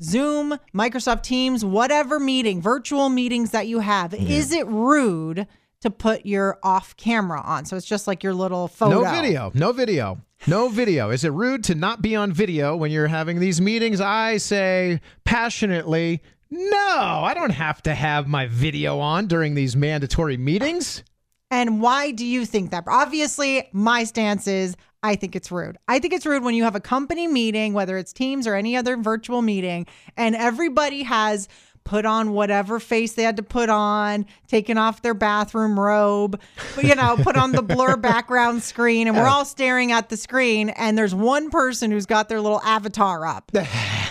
Zoom, 0.00 0.58
Microsoft 0.74 1.22
Teams, 1.22 1.64
whatever 1.64 2.20
meeting, 2.20 2.60
virtual 2.60 3.08
meetings 3.08 3.50
that 3.50 3.66
you 3.66 3.80
have. 3.80 4.14
Is 4.14 4.52
it 4.52 4.66
rude 4.66 5.46
to 5.80 5.90
put 5.90 6.26
your 6.26 6.58
off 6.62 6.96
camera 6.96 7.40
on? 7.40 7.64
So 7.64 7.76
it's 7.76 7.86
just 7.86 8.06
like 8.06 8.22
your 8.22 8.34
little 8.34 8.68
photo. 8.68 9.02
No 9.02 9.10
video. 9.10 9.50
No 9.54 9.72
video. 9.72 10.20
No 10.46 10.68
video. 10.68 11.10
Is 11.10 11.24
it 11.24 11.30
rude 11.30 11.64
to 11.64 11.74
not 11.74 12.00
be 12.00 12.14
on 12.14 12.32
video 12.32 12.76
when 12.76 12.90
you're 12.90 13.08
having 13.08 13.40
these 13.40 13.60
meetings? 13.60 14.00
I 14.00 14.36
say 14.36 15.00
passionately, 15.24 16.22
no, 16.50 17.22
I 17.24 17.34
don't 17.34 17.50
have 17.50 17.82
to 17.82 17.94
have 17.94 18.26
my 18.28 18.46
video 18.46 19.00
on 19.00 19.26
during 19.26 19.54
these 19.54 19.76
mandatory 19.76 20.36
meetings. 20.36 21.02
And 21.50 21.80
why 21.80 22.10
do 22.10 22.24
you 22.26 22.44
think 22.44 22.70
that? 22.70 22.84
Obviously, 22.86 23.68
my 23.72 24.04
stance 24.04 24.46
is 24.46 24.76
I 25.02 25.14
think 25.16 25.36
it's 25.36 25.52
rude. 25.52 25.78
I 25.86 25.98
think 25.98 26.12
it's 26.12 26.26
rude 26.26 26.42
when 26.42 26.54
you 26.54 26.64
have 26.64 26.74
a 26.74 26.80
company 26.80 27.28
meeting, 27.28 27.72
whether 27.72 27.96
it's 27.96 28.12
Teams 28.12 28.46
or 28.46 28.54
any 28.54 28.76
other 28.76 28.96
virtual 28.96 29.42
meeting, 29.42 29.86
and 30.16 30.34
everybody 30.34 31.04
has 31.04 31.48
put 31.88 32.04
on 32.04 32.32
whatever 32.32 32.78
face 32.78 33.14
they 33.14 33.22
had 33.22 33.36
to 33.36 33.42
put 33.42 33.70
on, 33.70 34.26
taken 34.46 34.76
off 34.76 35.00
their 35.00 35.14
bathroom 35.14 35.80
robe, 35.80 36.38
you 36.82 36.94
know, 36.94 37.16
put 37.22 37.36
on 37.36 37.52
the 37.52 37.62
blur 37.62 37.96
background 37.96 38.62
screen, 38.62 39.06
and 39.06 39.16
we're 39.16 39.26
oh. 39.26 39.30
all 39.30 39.44
staring 39.44 39.90
at 39.90 40.08
the 40.10 40.16
screen, 40.16 40.68
and 40.70 40.98
there's 40.98 41.14
one 41.14 41.48
person 41.48 41.90
who's 41.90 42.06
got 42.06 42.28
their 42.28 42.40
little 42.40 42.60
avatar 42.60 43.26
up. 43.26 43.50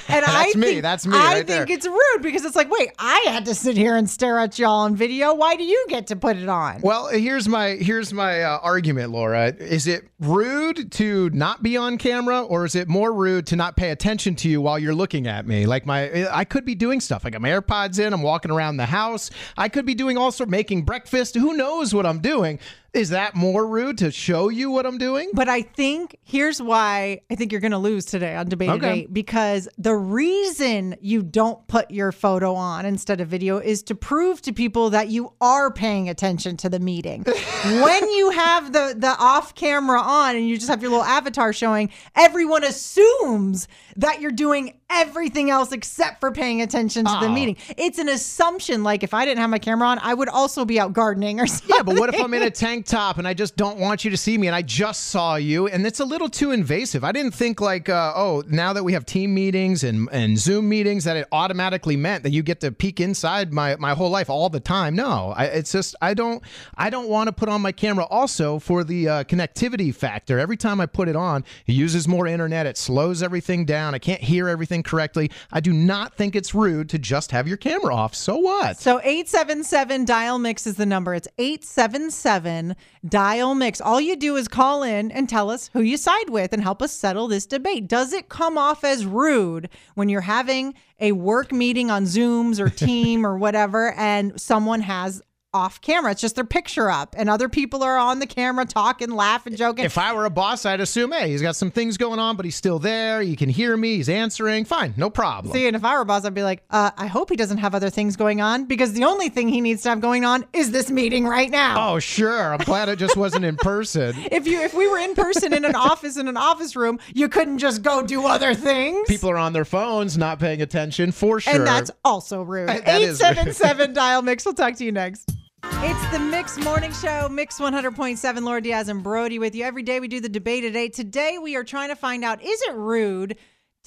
And 0.08 0.24
I 0.24 0.44
That's 0.46 0.56
me. 0.56 0.68
think- 0.68 0.82
That's 0.84 1.08
me 1.08 1.18
I 1.18 1.34
right 1.34 1.48
there. 1.48 1.66
think 1.66 1.78
it's 1.78 1.88
rude 1.88 2.22
because 2.22 2.46
it's 2.46 2.56
like, 2.56 2.70
wait, 2.70 2.92
I 3.00 3.26
had 3.28 3.46
to 3.46 3.56
sit 3.56 3.76
here 3.76 3.96
and 3.96 4.10
stare 4.10 4.38
at 4.40 4.60
y'all 4.60 4.82
on 4.82 4.96
video. 4.96 5.34
Why 5.34 5.56
do 5.56 5.64
you 5.64 5.86
get 5.90 6.08
to 6.08 6.16
put 6.16 6.38
it 6.38 6.48
on? 6.48 6.82
Well, 6.82 7.08
here's 7.08 7.48
my 7.50 7.70
here's 7.72 8.14
my 8.14 8.44
uh, 8.44 8.60
argument, 8.62 9.12
Laura. 9.12 9.48
Is 9.48 9.88
it 9.88 10.08
rude 10.20 10.92
to 10.94 11.30
not 11.32 11.64
be 11.64 11.76
on 11.78 11.98
camera, 11.98 12.44
or 12.44 12.66
is 12.66 12.76
it 12.76 12.88
more 12.88 13.12
rude 13.12 13.48
to 13.48 13.56
not 13.56 13.76
pay 13.76 13.90
attention 13.90 14.36
to 14.36 14.50
you 14.50 14.62
while 14.62 14.78
you're 14.78 14.96
looking 14.96 15.26
at 15.28 15.48
me? 15.48 15.66
Like 15.66 15.86
my, 15.88 16.28
I 16.32 16.46
could 16.46 16.64
be 16.66 16.76
doing 16.76 17.02
stuff. 17.02 17.26
I 17.26 17.32
got 17.32 17.42
my 17.42 17.50
AirPods 17.50 18.00
in. 18.00 18.14
I'm 18.14 18.22
walking 18.22 18.52
around 18.52 18.78
the 18.78 18.86
house. 18.86 19.32
I 19.58 19.68
could 19.68 19.86
be 19.86 19.96
doing 19.96 20.16
all 20.18 20.28
also 20.28 20.46
making 20.46 20.82
breakfast. 20.84 21.36
Who 21.36 21.54
knows 21.54 21.94
what 21.94 22.06
I'm 22.06 22.20
doing? 22.20 22.60
Is 22.98 23.10
that 23.10 23.36
more 23.36 23.68
rude 23.68 24.00
to 24.00 24.10
show 24.10 24.50
you 24.50 24.72
what 24.72 24.88
I'm 24.88 24.98
doing? 24.98 25.30
But 25.32 25.48
I 25.48 25.62
think 25.62 26.18
here's 26.24 26.60
why 26.60 27.22
I 27.30 27.36
think 27.36 27.52
you're 27.52 27.62
going 27.62 27.72
to 27.72 27.78
lose 27.78 28.06
today 28.06 28.36
on 28.36 28.50
debate 28.50 28.70
Okay. 28.72 29.08
because 29.12 29.70
the 29.78 29.96
reason 29.96 30.96
you 31.00 31.22
don't 31.22 31.66
put 31.68 31.92
your 31.92 32.12
photo 32.12 32.56
on 32.56 32.88
instead 32.88 33.22
of 33.22 33.28
video 33.28 33.60
is 33.60 33.84
to 33.84 33.96
prove 33.96 34.42
to 34.42 34.52
people 34.52 34.90
that 34.90 35.10
you 35.10 35.32
are 35.42 35.72
paying 35.72 36.10
attention 36.10 36.58
to 36.58 36.70
the 36.70 36.80
meeting. 36.80 37.24
when 37.64 38.10
you 38.10 38.32
have 38.32 38.74
the 38.74 38.96
the 38.98 39.16
off 39.20 39.54
camera 39.54 40.02
on 40.02 40.36
and 40.36 40.50
you 40.50 40.56
just 40.56 40.70
have 40.70 40.82
your 40.82 40.90
little 40.90 41.06
avatar 41.06 41.54
showing, 41.54 41.92
everyone 42.16 42.64
assumes 42.64 43.68
that 43.98 44.22
you're 44.22 44.32
doing 44.32 44.74
everything 44.90 45.50
else 45.50 45.72
except 45.74 46.20
for 46.22 46.32
paying 46.32 46.62
attention 46.62 47.04
to 47.04 47.12
the 47.20 47.26
Oh. 47.26 47.30
meeting. 47.34 47.58
It's 47.78 47.98
an 48.00 48.08
assumption 48.08 48.84
like 48.84 49.04
if 49.04 49.14
I 49.14 49.26
didn't 49.26 49.40
have 49.42 49.50
my 49.50 49.60
camera 49.60 49.88
on, 49.90 50.00
I 50.02 50.14
would 50.14 50.30
also 50.30 50.64
be 50.66 50.80
out 50.80 50.94
gardening 50.94 51.40
or 51.42 51.48
something. 51.48 51.76
Yeah, 51.76 51.84
but 51.84 52.00
what 52.00 52.14
if 52.14 52.22
I'm 52.22 52.34
in 52.34 52.44
a 52.44 52.50
tank 52.52 52.86
top 52.86 53.18
and 53.18 53.28
I 53.28 53.34
just 53.34 53.58
don't 53.58 53.80
want 53.80 54.06
you 54.06 54.12
to 54.12 54.18
see 54.18 54.38
me 54.38 54.48
and 54.48 54.56
I 54.56 54.62
just 54.62 55.06
saw 55.08 55.36
you 55.36 55.68
and 55.68 55.86
it's 55.86 56.00
a 56.00 56.06
little 56.06 56.30
too 56.30 56.52
invasive? 56.52 57.04
I 57.04 57.12
didn't 57.12 57.34
think 57.34 57.60
like, 57.60 57.90
uh, 57.90 58.14
oh, 58.16 58.44
now 58.48 58.72
that 58.74 58.84
we 58.84 58.94
have 58.94 59.06
team 59.06 59.34
meetings 59.34 59.84
and, 59.84 60.08
and 60.12 60.38
Zoom 60.38 60.70
meetings 60.70 61.04
that 61.04 61.18
it 61.18 61.28
automatically 61.34 61.98
meant 61.98 62.24
that 62.24 62.32
you 62.32 62.42
get 62.44 62.62
to 62.62 62.72
peek 62.72 63.02
inside 63.02 63.52
my, 63.52 63.76
my 63.78 63.94
whole 63.94 64.10
life 64.10 64.30
all 64.30 64.48
the 64.50 64.60
time. 64.62 64.96
No, 64.96 65.34
I, 65.36 65.46
it's 65.46 65.72
just 65.72 65.96
I 66.02 66.14
don't 66.14 66.42
I 66.78 66.90
don't 66.90 67.10
want 67.10 67.28
to 67.28 67.34
put 67.34 67.50
on 67.50 67.62
my 67.62 67.72
camera 67.74 68.06
also 68.06 68.58
for 68.60 68.84
the 68.86 69.10
uh, 69.10 69.24
connectivity 69.26 69.94
factor. 69.94 70.40
Every 70.40 70.58
time 70.58 70.80
I 70.80 70.86
put 70.86 71.10
it 71.10 71.16
on, 71.16 71.44
it 71.66 71.74
uses 71.74 72.08
more 72.08 72.26
internet. 72.28 72.66
It 72.68 72.78
slows 72.78 73.22
everything 73.22 73.66
down. 73.66 73.87
I 73.94 74.00
can't 74.00 74.22
hear 74.22 74.50
everything 74.50 74.84
correctly. 74.84 75.32
I 75.52 75.60
do 75.60 75.74
not 75.74 76.16
think 76.16 76.36
it's 76.36 76.54
rude 76.54 76.90
to 76.90 77.00
just 77.00 77.32
have 77.32 77.48
your 77.48 77.58
camera 77.58 77.96
off. 77.96 78.16
So 78.16 78.38
what? 78.38 78.78
So 78.78 79.00
877 79.00 80.06
dial 80.06 80.40
mix 80.40 80.68
is 80.68 80.76
the 80.76 80.86
number. 80.86 81.14
It's 81.14 81.28
877 81.38 82.76
dial 83.08 83.56
mix. 83.56 83.82
All 83.82 84.02
you 84.02 84.16
do 84.16 84.36
is 84.36 84.48
call 84.48 84.84
in 84.84 85.12
and 85.12 85.28
tell 85.30 85.50
us 85.50 85.70
who 85.74 85.82
you 85.82 85.98
side 85.98 86.30
with 86.30 86.54
and 86.54 86.62
help 86.62 86.82
us 86.82 86.92
settle 86.92 87.28
this 87.28 87.46
debate. 87.46 87.88
Does 87.88 88.14
it 88.14 88.30
come 88.30 88.58
off 88.58 88.84
as 88.84 89.06
rude 89.06 89.70
when 89.96 90.10
you're 90.10 90.22
having 90.22 90.74
a 91.00 91.12
work 91.12 91.52
meeting 91.52 91.92
on 91.92 92.06
Zooms 92.06 92.60
or 92.60 92.70
Team 92.78 93.26
or 93.26 93.38
whatever 93.38 93.94
and 93.94 94.40
someone 94.40 94.82
has 94.82 95.22
off 95.54 95.82
camera? 95.82 96.12
It's 96.12 96.22
just 96.22 96.36
their 96.36 96.44
picture 96.46 96.90
up 96.90 97.16
and 97.18 97.30
other 97.30 97.50
people 97.50 97.84
are 97.84 97.98
on 97.98 98.20
the 98.20 98.28
camera 98.28 98.66
talking, 98.66 99.10
laughing, 99.12 99.56
joking. 99.56 99.86
If 99.86 99.98
I 99.98 100.14
were 100.14 100.26
a 100.26 100.30
boss, 100.30 100.66
I'd 100.66 100.80
assume, 100.80 101.12
hey, 101.12 101.30
he's 101.30 101.42
got 101.42 101.56
some 101.56 101.72
things 101.72 101.98
going 101.98 102.20
on, 102.20 102.36
but 102.36 102.46
he's 102.46 102.56
still 102.56 102.80
there. 102.80 103.22
You 103.22 103.36
can 103.36 103.50
hear 103.50 103.76
me. 103.76 103.96
He's 103.98 104.10
answering. 104.10 104.66
Fine, 104.66 104.94
no 104.98 105.10
problem. 105.10 105.54
See, 105.54 105.68
and 105.68 105.76
if 105.76 105.84
I 105.84 105.96
were 105.96 106.02
a 106.02 106.06
boss, 106.06 106.26
I'd 106.26 106.34
be 106.34 106.44
like, 106.44 106.64
uh, 106.70 106.92
I 106.98 107.08
hope 107.08 107.30
he 107.30 107.36
doesn't 107.36 107.58
have 107.60 107.74
other 107.74 107.90
things 107.90 108.16
going 108.16 108.42
on 108.42 108.66
because 108.66 108.94
the 108.94 109.06
only 109.06 109.30
thing 109.30 109.48
he 109.50 109.62
needs 109.62 109.84
to 109.84 109.90
have 109.90 110.02
going 110.02 110.26
on 110.26 110.46
is 110.54 110.72
this 110.72 110.92
meeting 110.92 111.26
right 111.26 111.50
now. 111.50 111.94
Oh, 111.94 112.00
sure. 112.00 112.54
I'm 112.54 112.60
glad 112.60 112.90
it 112.90 113.00
just 113.00 113.18
wasn't 113.18 113.46
in 113.46 113.56
person. 113.58 114.16
If 114.38 114.46
you 114.46 114.62
if 114.62 114.74
we 114.74 114.88
were 114.88 115.00
in 115.00 115.16
person 115.16 115.54
in 115.54 115.66
an 115.66 115.74
office 115.74 116.18
in 116.18 116.28
an 116.28 116.38
office 116.38 116.76
room, 116.76 117.00
you 117.16 117.28
couldn't 117.28 117.58
just 117.58 117.82
go 117.82 118.04
do 118.04 118.28
other 118.28 118.54
things. 118.54 119.08
People 119.08 119.32
are 119.32 119.38
on 119.38 119.54
their 119.54 119.66
phones, 119.66 120.18
not 120.18 120.38
paying 120.38 120.62
attention 120.62 121.12
for 121.12 121.40
sure. 121.40 121.56
And 121.56 121.66
that's 121.66 121.90
also 122.06 122.44
rude. 122.44 122.70
Is 122.70 122.76
rude. 122.76 122.86
877 122.88 123.94
dial 123.94 124.22
mix. 124.22 124.46
We'll 124.46 124.54
talk 124.54 124.76
to 124.76 124.86
you 124.86 124.92
next. 124.92 125.32
It's 125.80 126.12
the 126.12 126.18
Mix 126.18 126.58
Morning 126.58 126.92
Show, 126.92 127.30
Mix 127.30 127.60
100.7, 127.60 128.42
Laura 128.42 128.60
Diaz 128.60 128.90
and 128.90 129.04
Brody 129.04 129.38
with 129.38 129.54
you. 129.54 129.64
Every 129.64 129.84
day 129.84 130.00
we 130.00 130.08
do 130.08 130.20
the 130.20 130.28
debate 130.28 130.66
at 130.66 130.76
8. 130.76 130.92
Today 130.92 131.38
we 131.38 131.56
are 131.56 131.64
trying 131.64 131.90
to 131.90 131.96
find 131.96 132.24
out 132.24 132.42
is 132.42 132.62
it 132.64 132.74
rude 132.74 133.38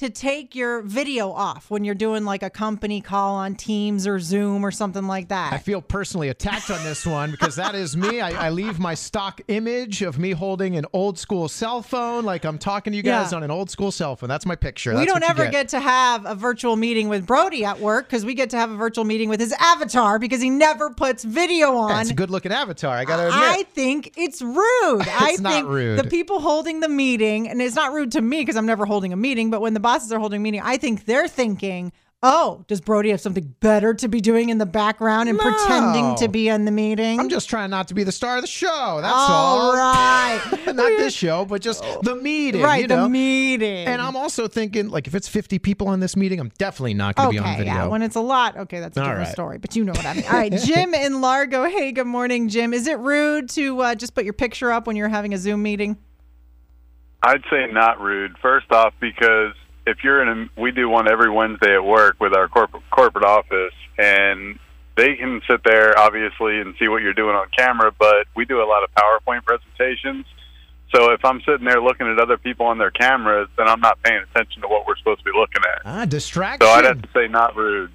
to 0.01 0.11
take 0.11 0.55
your 0.55 0.83
video 0.83 1.31
off 1.31 1.71
when 1.71 1.85
you're 1.85 1.95
doing 1.95 2.25
like 2.25 2.43
a 2.43 2.51
company 2.51 3.01
call 3.01 3.37
on 3.37 3.55
Teams 3.55 4.07
or 4.07 4.19
Zoom 4.19 4.65
or 4.65 4.71
something 4.71 5.07
like 5.07 5.29
that? 5.29 5.53
I 5.53 5.59
feel 5.59 5.81
personally 5.83 6.29
attacked 6.29 6.71
on 6.71 6.83
this 6.85 7.07
one 7.07 7.31
because 7.31 7.57
that 7.57 7.75
is 7.75 7.97
me. 7.97 8.21
I, 8.21 8.47
I 8.47 8.51
leave 8.51 8.79
my 8.79 8.95
stock 8.95 9.41
image 9.49 10.03
of 10.03 10.19
me 10.19 10.33
holding 10.33 10.77
an 10.77 10.87
old 10.93 11.19
school 11.19 11.49
cell 11.49 11.83
phone, 11.83 12.25
like 12.25 12.45
I'm 12.45 12.59
talking 12.59 12.93
to 12.93 12.97
you 12.97 13.03
guys 13.03 13.31
Yeah. 13.33 13.37
on 13.37 13.43
an 13.45 13.51
old 13.51 13.71
school 13.71 13.91
cell 13.93 14.17
phone. 14.17 14.29
That's 14.29 14.47
my 14.47 14.57
picture. 14.57 14.97
we 14.97 15.05
don't 15.07 15.23
ever 15.23 15.49
get. 15.49 15.69
to 15.69 15.81
have 15.81 16.25
a 16.27 16.35
virtual 16.35 16.75
meeting 16.77 17.09
with 17.11 17.27
Brody 17.27 17.65
at 17.67 17.79
work 17.81 18.07
because 18.07 18.25
we 18.25 18.33
get 18.35 18.51
to 18.51 18.57
have 18.57 18.71
a 18.71 18.77
virtual 18.77 19.05
meeting 19.05 19.29
with 19.29 19.39
his 19.41 19.53
avatar 19.61 20.19
because 20.19 20.41
he 20.41 20.49
never 20.51 20.91
puts 20.91 21.23
video 21.23 21.77
on. 21.77 21.91
That's 21.91 22.11
a 22.11 22.15
good 22.15 22.31
looking 22.31 22.51
avatar. 22.51 22.97
I 22.97 23.05
gotta 23.05 23.29
admit. 23.29 23.43
I 23.43 23.63
think 23.75 24.15
it's 24.17 24.41
rude. 24.41 24.57
I 25.07 25.31
It's 25.33 25.41
not 25.41 25.53
think 25.53 25.69
rude. 25.69 25.99
the 25.99 26.09
people 26.09 26.41
holding 26.41 26.81
the 26.81 26.89
meeting, 26.89 27.49
and 27.49 27.61
it's 27.61 27.77
not 27.77 27.93
rude 27.93 28.13
to 28.13 28.23
me 28.23 28.41
because 28.41 28.57
I'm 28.57 28.65
never 28.67 28.87
holding 28.87 29.13
a 29.13 29.17
meeting, 29.17 29.51
but 29.51 29.61
when 29.61 29.75
the 29.75 29.81
bosses 29.91 30.13
are 30.13 30.21
holding 30.21 30.37
a 30.37 30.41
meeting, 30.41 30.61
I 30.63 30.77
think 30.77 31.05
they're 31.05 31.27
thinking, 31.27 31.91
oh, 32.23 32.65
does 32.69 32.81
Brody 32.81 33.11
have 33.11 33.21
something 33.21 33.57
better 33.59 33.93
to 33.95 34.07
be 34.09 34.21
doing 34.21 34.51
in 34.51 34.59
the 34.59 34.67
background 34.67 35.29
and 35.29 35.37
pretending 35.37 36.15
to 36.17 36.29
be 36.29 36.47
in 36.49 36.65
the 36.65 36.71
meeting? 36.71 37.19
I'm 37.19 37.29
just 37.29 37.51
trying 37.51 37.71
not 37.71 37.89
to 37.89 37.95
be 37.95 38.05
the 38.05 38.13
star 38.13 38.37
of 38.37 38.43
the 38.43 38.47
show. 38.47 38.99
That's 39.03 39.13
All 39.13 39.73
all. 39.73 39.73
right. 39.77 40.41
not 40.67 40.77
this 40.77 41.13
show, 41.13 41.45
but 41.45 41.61
just 41.61 41.83
the 42.03 42.15
meeting. 42.15 42.63
Right, 42.63 42.83
you 42.83 42.87
the 42.87 42.97
know? 42.99 43.09
meeting. 43.09 43.89
And 43.89 44.01
I'm 44.01 44.15
also 44.15 44.47
thinking, 44.47 44.91
like, 44.91 45.09
if 45.09 45.15
it's 45.17 45.27
50 45.27 45.59
people 45.59 45.89
on 45.89 45.99
this 45.99 46.15
meeting, 46.15 46.39
I'm 46.39 46.53
definitely 46.57 46.95
not 46.95 47.17
going 47.17 47.31
to 47.31 47.33
be 47.33 47.39
on 47.41 47.47
Okay, 47.47 47.57
video. 47.59 47.73
yeah. 47.75 47.87
When 47.89 48.03
it's 48.03 48.15
a 48.17 48.21
lot, 48.21 48.57
okay, 48.59 48.79
that's 48.79 48.97
a 48.97 49.01
All 49.01 49.07
different 49.07 49.27
right. 49.27 49.33
story. 49.33 49.59
But 49.59 49.75
you 49.75 49.83
know 49.85 49.93
what 49.93 50.07
I 50.07 50.15
mean. 50.15 50.25
All 50.27 50.33
right, 50.35 50.53
Jim 50.65 50.95
in 50.95 51.21
Largo. 51.21 51.65
Hey, 51.69 51.91
good 51.91 52.07
morning, 52.07 52.49
Jim. 52.49 52.73
Is 52.73 52.87
it 52.87 53.01
rude 53.01 53.49
to 53.51 53.81
uh, 53.81 53.95
just 53.97 54.15
put 54.15 54.23
your 54.23 54.35
picture 54.35 54.71
up 54.71 54.87
when 54.87 54.95
you're 54.95 55.09
having 55.09 55.35
a 55.35 55.39
Zoom 55.39 55.65
meeting? 55.65 55.97
I'd 57.25 57.43
say 57.51 57.67
not 57.73 58.01
rude. 58.01 58.37
First 58.41 58.71
off, 58.73 58.95
because 59.01 59.53
if 59.87 60.05
you're 60.05 60.23
in 60.23 60.29
a, 60.29 60.61
we 60.61 60.71
do 60.71 60.89
one 60.89 61.11
every 61.11 61.31
Wednesday 61.31 61.75
at 61.75 61.85
work 61.85 62.17
with 62.21 62.35
our 62.35 62.49
corporate 62.49 62.83
corporate 62.91 63.25
office, 63.25 63.75
and 63.99 64.59
they 64.97 65.17
can 65.17 65.41
sit 65.49 65.63
there 65.65 65.99
obviously 65.99 66.61
and 66.61 66.75
see 66.79 66.89
what 66.89 67.03
you're 67.03 67.15
doing 67.15 67.35
on 67.35 67.47
camera. 67.57 67.93
But 67.99 68.27
we 68.35 68.45
do 68.45 68.63
a 68.63 68.69
lot 68.69 68.83
of 68.85 68.91
PowerPoint 68.95 69.45
presentations. 69.45 70.27
So 70.95 71.13
if 71.13 71.25
I'm 71.25 71.41
sitting 71.43 71.65
there 71.65 71.81
looking 71.81 72.09
at 72.09 72.19
other 72.19 72.37
people 72.37 72.67
on 72.67 72.79
their 72.79 72.91
cameras, 72.91 73.49
then 73.57 73.69
I'm 73.69 73.81
not 73.81 74.03
paying 74.03 74.23
attention 74.23 74.63
to 74.63 74.69
what 74.69 74.87
we're 74.87 74.97
supposed 74.97 75.21
to 75.21 75.25
be 75.25 75.31
looking 75.39 75.63
at. 75.63 75.83
Ah, 75.85 76.05
distraction. 76.05 76.67
So 76.67 76.73
I'd 76.73 76.85
have 76.85 77.01
to 77.01 77.09
say 77.15 77.29
not 77.29 77.55
rude. 77.55 77.93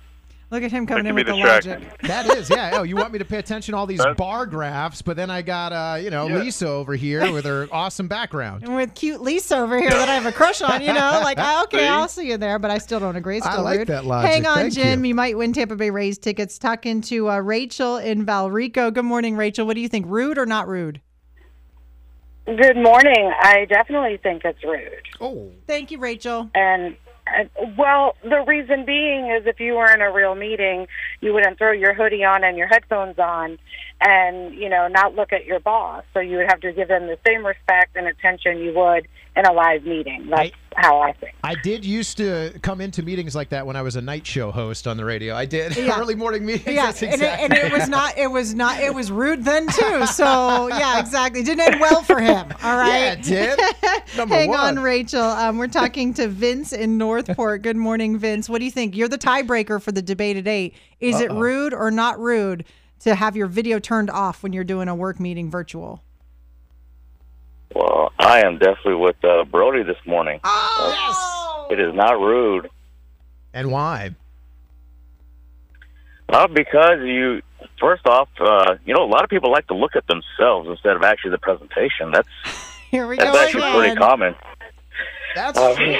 Look 0.52 0.62
at 0.64 0.72
him 0.72 0.86
coming 0.86 1.04
That 1.06 1.10
in 1.10 1.16
with 1.16 1.26
the 1.26 1.36
logic. 1.36 1.82
That 2.04 2.28
is, 2.38 2.50
yeah. 2.50 2.72
Oh, 2.76 2.84
you 2.84 2.96
want 2.96 3.12
me 3.12 3.18
to 3.20 3.26
pay 3.26 3.38
attention 3.40 3.74
to 3.74 3.78
all 3.78 3.88
these 3.88 4.06
bar 4.18 4.46
graphs, 4.46 5.02
but 5.02 5.18
then 5.18 5.30
I 5.32 5.42
got, 5.42 5.74
uh, 5.74 5.98
you 5.98 6.12
know, 6.12 6.28
Yeah. 6.28 6.38
Lisa 6.38 6.68
over 6.68 6.96
here 6.96 7.32
with 7.32 7.46
her 7.46 7.68
awesome 7.72 8.08
background. 8.08 8.64
And 8.64 8.76
with 8.76 8.94
cute 8.94 9.22
Lisa 9.22 9.58
over 9.58 9.80
here 9.80 9.90
that 9.90 10.08
I 10.08 10.14
have 10.14 10.28
a 10.28 10.32
crush 10.32 10.62
on, 10.62 10.82
you 10.82 10.94
know, 10.94 11.20
like 11.24 11.40
okay, 11.40 11.78
See? 11.80 11.88
I'll 11.88 12.08
see 12.08 12.28
you 12.30 12.38
there, 12.38 12.60
but 12.60 12.70
I 12.70 12.78
still 12.78 13.00
don't 13.00 13.16
agree. 13.16 13.38
It's 13.38 13.46
I 13.48 13.60
like 13.60 13.80
rude. 13.80 13.88
that 13.88 14.06
logic. 14.06 14.32
Hang 14.32 14.46
on, 14.46 14.56
Thank 14.58 14.74
Jim. 14.74 15.04
you. 15.04 15.10
You. 15.10 15.16
might 15.16 15.36
win 15.38 15.52
Tampa 15.52 15.76
Bay 15.76 15.90
Rays 15.90 16.18
tickets. 16.20 16.60
Talking 16.60 17.02
to 17.02 17.30
uh, 17.32 17.40
Rachel 17.40 17.98
in 17.98 18.26
Valrico. 18.26 18.94
Good 18.94 19.06
morning, 19.06 19.36
Rachel. 19.38 19.66
What 19.66 19.74
do 19.76 19.82
you 19.82 19.90
think? 19.90 20.06
Rude 20.08 20.38
or 20.38 20.46
not 20.46 20.68
rude? 20.68 21.02
Good 22.46 22.78
morning. 22.78 23.32
I 23.42 23.66
definitely 23.66 24.18
think 24.18 24.46
it's 24.46 24.64
rude. 24.64 25.02
Oh. 25.20 25.52
Thank 25.66 25.90
you, 25.90 25.98
Rachel. 25.98 26.52
And, 26.54 26.84
and 26.84 26.96
well, 27.78 28.16
the 28.24 28.44
reason 28.48 28.86
being 28.86 29.32
is 29.32 29.48
if 29.48 29.60
you 29.60 29.74
were 29.74 29.92
in 29.92 30.02
a 30.02 30.12
real 30.12 30.36
meeting, 30.36 30.88
you 31.22 31.34
wouldn't 31.34 31.58
throw 31.58 31.72
your 31.72 31.94
hoodie 31.94 32.24
on 32.24 32.44
and 32.44 32.58
your 32.58 32.68
headphones 32.68 33.18
on 33.18 33.58
and, 34.00 34.54
you 34.54 34.70
know, 34.70 34.88
not 34.88 35.16
look 35.16 35.34
at 35.34 35.46
your 35.46 35.60
boss. 35.60 36.04
So 36.14 36.20
you 36.20 36.38
would 36.38 36.48
have 36.48 36.62
to 36.62 36.72
give 36.72 36.88
them 36.88 37.08
the 37.08 37.18
same 37.26 37.46
respect 37.46 37.96
and 37.96 38.08
attention 38.08 38.60
you 38.60 38.74
would 38.76 39.08
in 39.36 39.46
a 39.46 39.52
live 39.52 39.84
meeting. 39.84 40.28
That's 40.30 40.52
how 40.78 41.00
I 41.02 41.12
think. 41.14 41.34
I 41.44 41.56
did 41.56 41.86
used 41.86 42.18
to 42.18 42.58
come 42.62 42.82
into 42.82 43.02
meetings 43.04 43.36
like 43.36 43.50
that 43.50 43.66
when 43.66 43.76
I 43.76 43.82
was 43.82 43.96
a 43.96 44.02
night 44.02 44.26
show 44.28 44.52
host 44.52 44.88
on 44.88 44.98
the 44.98 45.06
radio. 45.06 45.36
I 45.36 45.46
did 45.46 45.76
Yeah. 45.78 46.00
early 46.00 46.16
morning 46.16 46.46
meetings. 46.46 46.68
Yeah, 46.76 46.88
That's 46.88 47.02
and, 47.04 47.12
it, 47.12 47.16
exactly 47.16 47.46
and 47.46 47.54
it 47.54 47.72
was 47.72 47.88
not. 47.90 48.18
It 48.18 48.28
was 48.28 48.54
not. 48.54 48.80
It 48.80 48.94
was 48.94 49.12
rude 49.12 49.44
then 49.46 49.68
too. 49.68 50.06
So 50.08 50.68
yeah, 50.68 51.00
exactly. 51.00 51.42
It 51.42 51.46
didn't 51.46 51.74
end 51.74 51.82
well 51.82 52.02
for 52.02 52.20
him. 52.20 52.52
All 52.64 52.78
right. 52.78 52.98
Yeah, 52.98 53.12
it 53.14 53.24
did. 53.24 53.60
Number 54.18 54.36
Hang 54.36 54.50
one. 54.50 54.78
on, 54.78 54.84
Rachel. 54.84 55.22
Um, 55.22 55.58
we're 55.58 55.68
talking 55.68 56.14
to 56.16 56.28
Vince 56.28 56.74
in 56.74 56.98
Northport. 56.98 57.62
Good 57.62 57.78
morning, 57.78 58.18
Vince. 58.18 58.50
What 58.50 58.60
do 58.60 58.66
you 58.66 58.72
think? 58.72 58.96
You're 58.96 59.08
the 59.10 59.18
tiebreaker 59.18 59.82
for 59.82 59.92
the 59.92 60.02
debate 60.02 60.38
at 60.38 60.48
eight. 60.48 60.76
Is 61.00 61.20
it 61.20 61.32
Uh-oh. 61.32 61.40
rude 61.40 61.74
or 61.74 61.92
not 61.92 62.20
rude 62.20 62.66
to 63.00 63.16
have 63.16 63.36
your 63.36 63.48
video 63.48 63.80
turned 63.80 64.10
off 64.10 64.44
when 64.44 64.54
you're 64.54 64.64
doing 64.64 64.88
a 64.88 64.96
work 64.96 65.20
meeting 65.20 65.50
virtual? 65.52 66.02
Well, 67.76 68.14
I 68.18 68.40
am 68.46 68.58
definitely 68.58 68.96
with 68.96 69.18
uh, 69.24 69.44
Brody 69.44 69.84
this 69.84 69.98
morning. 70.08 70.40
Oh, 70.46 71.68
yes! 71.70 71.78
It 71.78 71.82
is 71.84 71.94
not 71.94 72.14
rude. 72.14 72.70
And 73.54 73.70
why? 73.70 74.16
Uh, 76.30 76.48
because 76.48 77.00
you, 77.02 77.42
first 77.80 78.08
off, 78.08 78.30
uh, 78.40 78.76
you 78.86 78.94
know, 78.94 79.04
a 79.04 79.12
lot 79.12 79.26
of 79.26 79.30
people 79.30 79.52
like 79.52 79.68
to 79.68 79.76
look 79.76 79.96
at 79.98 80.08
themselves 80.08 80.70
instead 80.70 80.96
of 80.96 81.04
actually 81.04 81.32
the 81.32 81.38
presentation. 81.38 82.12
That's 82.12 82.28
Here 82.92 83.08
we 83.08 83.18
that's 83.18 83.32
go 83.32 83.44
actually 83.44 83.80
pretty 83.80 83.96
common. 83.96 84.36
That's 85.36 85.60
Uh, 85.60 85.76
true. 85.76 85.96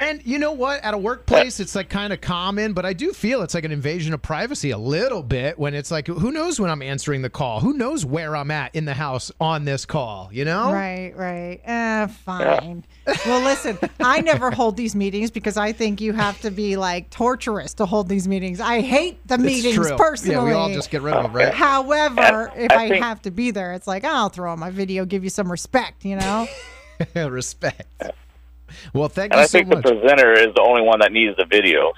and 0.00 0.20
you 0.26 0.38
know 0.38 0.52
what? 0.52 0.82
At 0.84 0.94
a 0.94 0.98
workplace, 0.98 1.58
it's 1.60 1.74
like 1.74 1.88
kind 1.88 2.12
of 2.12 2.20
common, 2.20 2.72
but 2.74 2.84
I 2.84 2.92
do 2.92 3.12
feel 3.12 3.42
it's 3.42 3.54
like 3.54 3.64
an 3.64 3.72
invasion 3.72 4.12
of 4.12 4.20
privacy 4.22 4.70
a 4.70 4.78
little 4.78 5.22
bit 5.22 5.58
when 5.58 5.74
it's 5.74 5.90
like, 5.90 6.06
who 6.06 6.30
knows 6.30 6.60
when 6.60 6.70
I'm 6.70 6.82
answering 6.82 7.22
the 7.22 7.30
call? 7.30 7.60
Who 7.60 7.72
knows 7.72 8.04
where 8.04 8.36
I'm 8.36 8.50
at 8.50 8.74
in 8.74 8.84
the 8.84 8.94
house 8.94 9.32
on 9.40 9.64
this 9.64 9.86
call? 9.86 10.28
You 10.32 10.44
know? 10.44 10.72
Right, 10.72 11.12
right. 11.16 11.60
Eh, 11.64 12.06
fine. 12.08 12.84
Well, 13.26 13.40
listen, 13.42 13.78
I 14.00 14.20
never 14.20 14.50
hold 14.50 14.76
these 14.76 14.94
meetings 14.94 15.30
because 15.30 15.56
I 15.56 15.72
think 15.72 16.00
you 16.00 16.12
have 16.12 16.40
to 16.42 16.50
be 16.50 16.76
like 16.76 17.10
torturous 17.10 17.74
to 17.74 17.86
hold 17.86 18.08
these 18.08 18.28
meetings. 18.28 18.60
I 18.60 18.80
hate 18.80 19.26
the 19.26 19.34
It's 19.34 19.42
meetings 19.42 19.74
true. 19.74 19.96
personally. 19.96 20.34
Yeah, 20.36 20.44
we 20.44 20.52
all 20.52 20.68
just 20.72 20.90
get 20.90 21.02
rid 21.02 21.14
of 21.14 21.22
them, 21.24 21.32
right? 21.32 21.52
However, 21.54 22.52
if 22.56 22.70
I 22.72 22.84
I, 22.84 22.88
think- 22.88 23.04
have 23.04 23.22
to 23.22 23.30
be 23.30 23.50
there, 23.50 23.72
it's 23.72 23.86
like 23.86 24.04
I'll 24.04 24.28
throw 24.28 24.52
on 24.52 24.58
my 24.58 24.70
video, 24.70 25.04
give 25.04 25.24
you 25.24 25.30
some 25.30 25.50
respect, 25.50 26.04
you 26.04 26.16
know? 26.16 26.46
Respect. 27.16 27.82
Well, 28.92 29.08
thank 29.08 29.32
And 29.32 29.38
you 29.38 29.42
I 29.42 29.46
so 29.46 29.58
think 29.58 29.68
much. 29.68 29.84
the 29.84 29.94
presenter 29.94 30.32
is 30.32 30.54
the 30.54 30.62
only 30.62 30.82
one 30.82 31.00
that 31.00 31.12
needs 31.12 31.36
the 31.36 31.44
video. 31.44 31.92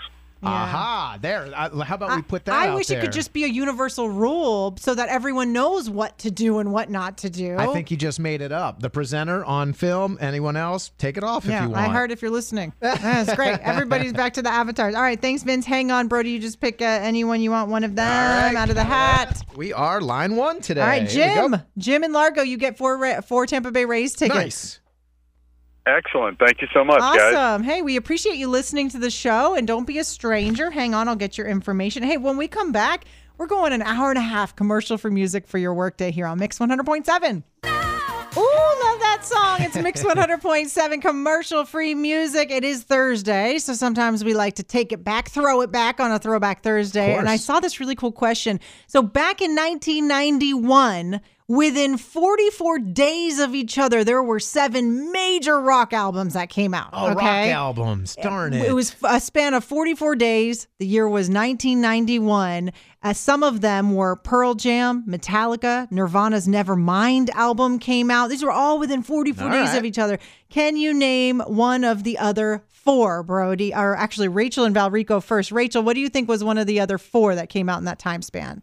Aha, 0.46 1.18
there. 1.20 1.50
Uh, 1.54 1.80
how 1.80 1.94
about 1.94 2.16
we 2.16 2.22
put 2.22 2.44
that 2.44 2.54
I 2.54 2.68
out 2.68 2.76
wish 2.76 2.90
it 2.90 3.00
could 3.00 3.12
just 3.12 3.32
be 3.32 3.44
a 3.44 3.48
universal 3.48 4.08
rule 4.10 4.76
so 4.78 4.94
that 4.94 5.08
everyone 5.08 5.52
knows 5.52 5.88
what 5.88 6.18
to 6.18 6.30
do 6.30 6.58
and 6.58 6.72
what 6.72 6.90
not 6.90 7.16
to 7.18 7.30
do. 7.30 7.56
I 7.56 7.66
think 7.72 7.90
you 7.90 7.96
just 7.96 8.20
made 8.20 8.42
it 8.42 8.52
up. 8.52 8.80
The 8.80 8.90
presenter 8.90 9.44
on 9.44 9.72
film. 9.72 10.18
Anyone 10.20 10.56
else? 10.56 10.92
Take 10.98 11.16
it 11.16 11.24
off 11.24 11.44
yeah, 11.44 11.58
if 11.58 11.62
you 11.64 11.70
want. 11.70 11.88
I 11.88 11.92
heard 11.92 12.10
if 12.10 12.20
you're 12.20 12.30
listening. 12.30 12.72
That's 12.80 13.34
great. 13.34 13.58
Everybody's 13.62 14.12
back 14.12 14.34
to 14.34 14.42
the 14.42 14.50
avatars. 14.50 14.94
All 14.94 15.02
right, 15.02 15.20
thanks, 15.20 15.42
Vince. 15.42 15.64
Hang 15.64 15.90
on, 15.90 16.08
Brody. 16.08 16.30
You 16.30 16.38
just 16.38 16.60
pick 16.60 16.82
uh, 16.82 16.84
anyone 16.84 17.40
you 17.40 17.50
want, 17.50 17.70
one 17.70 17.84
of 17.84 17.96
them 17.96 18.56
out 18.56 18.68
of 18.68 18.74
the 18.74 18.84
hat. 18.84 19.42
We 19.56 19.72
are 19.72 20.00
line 20.00 20.36
one 20.36 20.60
today. 20.60 20.80
All 20.82 20.86
right, 20.86 21.10
Here 21.10 21.28
we 21.28 21.34
go. 21.34 21.48
Jim. 21.56 21.62
Jim 21.78 22.02
and 22.02 22.12
Largo, 22.12 22.42
you 22.42 22.58
get 22.58 22.76
four 22.76 23.22
four 23.22 23.46
Tampa 23.46 23.70
Bay 23.70 23.84
Rays 23.86 24.14
tickets. 24.14 24.34
Nice. 24.36 24.80
Excellent. 25.86 26.38
Thank 26.38 26.62
you 26.62 26.68
so 26.72 26.82
much, 26.82 27.00
guys. 27.00 27.34
Awesome. 27.34 27.62
Hey, 27.62 27.82
we 27.82 27.96
appreciate 27.96 28.36
you 28.36 28.48
listening 28.48 28.88
to 28.90 28.98
the 28.98 29.10
show 29.10 29.54
and 29.54 29.66
don't 29.66 29.86
be 29.86 29.98
a 29.98 30.04
stranger. 30.04 30.70
Hang 30.70 30.94
on, 30.94 31.08
I'll 31.08 31.16
get 31.16 31.36
your 31.36 31.46
information. 31.46 32.02
Hey, 32.02 32.16
when 32.16 32.38
we 32.38 32.48
come 32.48 32.72
back, 32.72 33.04
we're 33.36 33.46
going 33.46 33.72
an 33.72 33.82
hour 33.82 34.08
and 34.10 34.18
a 34.18 34.22
half 34.22 34.56
commercial 34.56 34.96
for 34.96 35.10
music 35.10 35.46
for 35.46 35.58
your 35.58 35.74
workday 35.74 36.10
here 36.10 36.26
on 36.26 36.38
Mix 36.38 36.58
100.7. 36.58 37.42
Ooh, 38.36 38.40
love 38.40 38.98
that 39.00 39.20
song. 39.22 39.58
It's 39.60 39.76
Mix 39.76 40.02
100.7 40.04 41.02
commercial 41.02 41.64
free 41.64 41.94
music. 41.94 42.50
It 42.50 42.64
is 42.64 42.82
Thursday, 42.82 43.58
so 43.58 43.74
sometimes 43.74 44.24
we 44.24 44.34
like 44.34 44.54
to 44.54 44.62
take 44.62 44.90
it 44.90 45.04
back, 45.04 45.28
throw 45.28 45.60
it 45.60 45.70
back 45.70 46.00
on 46.00 46.10
a 46.10 46.18
throwback 46.18 46.62
Thursday. 46.62 47.14
And 47.14 47.28
I 47.28 47.36
saw 47.36 47.60
this 47.60 47.78
really 47.78 47.94
cool 47.94 48.10
question. 48.10 48.58
So 48.86 49.02
back 49.02 49.40
in 49.40 49.54
1991, 49.54 51.20
within 51.48 51.96
44 51.98 52.78
days 52.78 53.38
of 53.38 53.54
each 53.54 53.76
other, 53.78 54.02
there 54.04 54.22
were 54.22 54.40
seven 54.40 55.12
major 55.12 55.60
rock 55.60 55.92
albums 55.92 56.34
that 56.34 56.48
came 56.48 56.72
out. 56.74 56.90
Oh, 56.92 57.08
rock 57.08 57.16
okay? 57.18 57.50
albums. 57.52 58.16
Darn 58.22 58.54
it. 58.54 58.64
It 58.66 58.72
was 58.72 58.96
a 59.02 59.20
span 59.20 59.54
of 59.54 59.64
44 59.64 60.16
days. 60.16 60.66
The 60.78 60.86
year 60.86 61.08
was 61.08 61.28
1991. 61.28 62.72
Uh, 63.02 63.12
some 63.12 63.42
of 63.42 63.60
them 63.60 63.94
were 63.94 64.16
Pearl 64.16 64.54
Jam, 64.54 65.04
Metallica, 65.06 65.90
Nirvana's 65.90 66.48
Nevermind 66.48 67.28
album 67.30 67.78
came 67.78 68.10
out. 68.10 68.30
These 68.30 68.42
were 68.42 68.50
all 68.50 68.78
within 68.78 69.02
44 69.02 69.44
All 69.44 69.50
days 69.52 69.68
right. 69.68 69.78
of 69.78 69.84
each 69.84 69.98
other. 69.98 70.18
Can 70.48 70.76
you 70.76 70.94
name 70.94 71.40
one 71.40 71.84
of 71.84 72.04
the 72.04 72.16
other 72.18 72.64
four, 72.68 73.22
Brody? 73.22 73.74
Or 73.74 73.94
actually, 73.94 74.28
Rachel 74.28 74.64
and 74.64 74.74
Valrico 74.74 75.22
first. 75.22 75.52
Rachel, 75.52 75.82
what 75.82 75.94
do 75.94 76.00
you 76.00 76.08
think 76.08 76.28
was 76.28 76.42
one 76.42 76.56
of 76.56 76.66
the 76.66 76.80
other 76.80 76.96
four 76.96 77.34
that 77.34 77.50
came 77.50 77.68
out 77.68 77.78
in 77.78 77.84
that 77.84 77.98
time 77.98 78.22
span? 78.22 78.62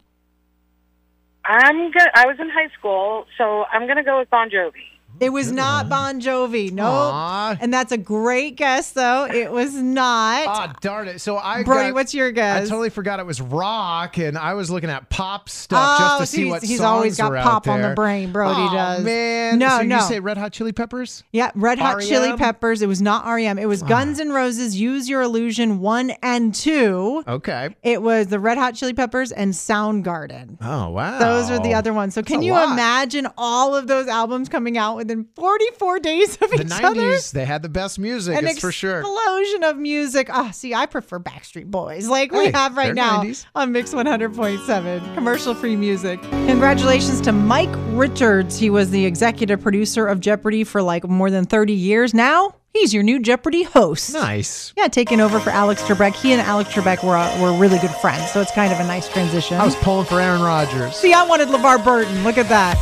I'm 1.44 1.90
good. 1.90 2.08
I 2.14 2.26
was 2.26 2.36
in 2.38 2.48
high 2.50 2.68
school, 2.78 3.26
so 3.36 3.64
I'm 3.72 3.86
going 3.86 3.96
to 3.96 4.04
go 4.04 4.18
with 4.18 4.30
Bon 4.30 4.48
Jovi. 4.48 4.91
It 5.20 5.30
was 5.30 5.52
not 5.52 5.88
Bon 5.88 6.20
Jovi. 6.20 6.72
No. 6.72 7.56
And 7.60 7.72
that's 7.72 7.92
a 7.92 7.98
great 7.98 8.56
guess, 8.56 8.92
though. 8.92 9.24
It 9.26 9.50
was 9.52 9.74
not. 9.74 10.46
Ah, 10.48 10.74
darn 10.80 11.08
it. 11.08 11.20
So 11.20 11.36
I 11.38 11.62
Brody, 11.62 11.88
got- 11.90 11.94
what's 11.94 12.14
your 12.14 12.30
guess? 12.32 12.66
I 12.66 12.68
totally 12.68 12.90
forgot 12.90 13.20
it 13.20 13.26
was 13.26 13.40
rock, 13.40 14.18
and 14.18 14.36
I 14.36 14.54
was 14.54 14.70
looking 14.70 14.90
at 14.90 15.08
pop 15.10 15.48
stuff 15.48 15.98
just 15.98 16.14
Oh, 16.14 16.18
to 16.20 16.26
so 16.26 16.36
see 16.36 16.44
what 16.46 16.62
he's 16.62 16.78
songs 16.78 16.80
always 16.82 17.16
got 17.16 17.32
pop 17.42 17.68
on 17.68 17.82
the 17.82 17.94
brain, 17.94 18.32
Brody 18.32 18.60
oh, 18.60 18.72
does. 18.72 19.04
man. 19.04 19.58
No, 19.58 19.78
so 19.78 19.82
no. 19.82 19.96
you 19.96 20.02
say 20.02 20.20
Red 20.20 20.38
Hot 20.38 20.52
Chili 20.52 20.72
Peppers? 20.72 21.22
Yeah, 21.32 21.50
Red 21.54 21.78
Hot 21.78 22.00
Chili? 22.00 22.36
Peppers. 22.36 22.82
It 22.82 22.86
was 22.88 23.00
not 23.02 23.24
REM. 23.26 23.58
It 23.58 23.66
was 23.66 23.82
Guns 23.82 24.18
N' 24.20 24.32
Roses, 24.32 24.80
Use 24.80 25.08
Your 25.08 25.22
Illusion 25.22 25.80
1 25.80 26.10
and 26.22 26.54
2. 26.54 27.24
Okay. 27.28 27.74
It 27.82 28.02
was 28.02 28.28
the 28.28 28.38
Red 28.40 28.58
Hot 28.58 28.74
Chili 28.74 28.94
Peppers 28.94 29.32
and 29.32 29.52
Soundgarden. 29.52 30.56
Oh, 30.60 30.88
wow. 30.90 31.18
Those 31.18 31.50
are 31.50 31.60
the 31.62 31.74
other 31.74 31.92
ones. 31.92 32.14
So 32.14 32.22
can 32.22 32.42
you 32.42 32.52
lot. 32.52 32.72
imagine 32.72 33.26
all 33.36 33.74
of 33.74 33.86
those 33.86 34.06
albums 34.08 34.48
coming 34.48 34.78
out 34.78 35.01
within 35.02 35.26
44 35.36 35.98
days 35.98 36.36
of 36.40 36.50
The 36.50 36.62
each 36.64 36.72
other? 36.82 37.00
90s, 37.00 37.32
they 37.32 37.44
had 37.44 37.62
the 37.62 37.68
best 37.68 37.98
music, 37.98 38.36
An 38.38 38.46
it's 38.46 38.60
for 38.60 38.70
sure. 38.72 39.00
explosion 39.00 39.64
of 39.64 39.76
music. 39.76 40.28
Ah, 40.32 40.50
see, 40.52 40.74
I 40.74 40.86
prefer 40.86 41.18
Backstreet 41.18 41.66
Boys, 41.66 42.06
like 42.08 42.30
we 42.32 42.44
Hey, 42.46 42.50
have 42.52 42.76
right 42.76 42.94
now 42.94 43.22
90s. 43.22 43.46
on 43.54 43.72
Mix 43.72 43.92
100.7, 43.92 45.14
commercial-free 45.14 45.76
music. 45.76 46.20
Congratulations 46.22 47.20
to 47.22 47.32
Mike 47.32 47.74
Richards. 47.90 48.58
He 48.58 48.70
was 48.70 48.90
the 48.90 49.04
executive 49.04 49.60
producer 49.60 50.06
of 50.06 50.20
Jeopardy 50.20 50.64
for 50.64 50.82
like 50.82 51.04
more 51.08 51.30
than 51.30 51.44
30 51.44 51.72
years. 51.72 52.14
Now 52.14 52.54
he's 52.72 52.94
your 52.94 53.02
new 53.02 53.18
Jeopardy 53.20 53.64
host. 53.64 54.12
Nice. 54.12 54.72
Yeah, 54.76 54.88
taking 54.88 55.20
over 55.20 55.40
for 55.40 55.50
Alex 55.50 55.82
Trebek. 55.82 56.14
He 56.14 56.32
and 56.32 56.40
Alex 56.40 56.70
Trebek 56.72 57.04
were 57.04 57.16
uh, 57.16 57.40
were 57.40 57.52
really 57.58 57.78
good 57.78 57.90
friends, 57.96 58.30
so 58.30 58.40
it's 58.40 58.52
kind 58.52 58.72
of 58.72 58.80
a 58.80 58.84
nice 58.84 59.08
transition. 59.08 59.56
I 59.58 59.64
was 59.64 59.76
pulling 59.76 60.06
for 60.06 60.20
Aaron 60.20 60.40
Rodgers. 60.42 60.96
See, 60.96 61.12
I 61.12 61.24
wanted 61.26 61.48
LeVar 61.48 61.84
Burton. 61.84 62.24
Look 62.24 62.38
at 62.38 62.48
that. 62.48 62.76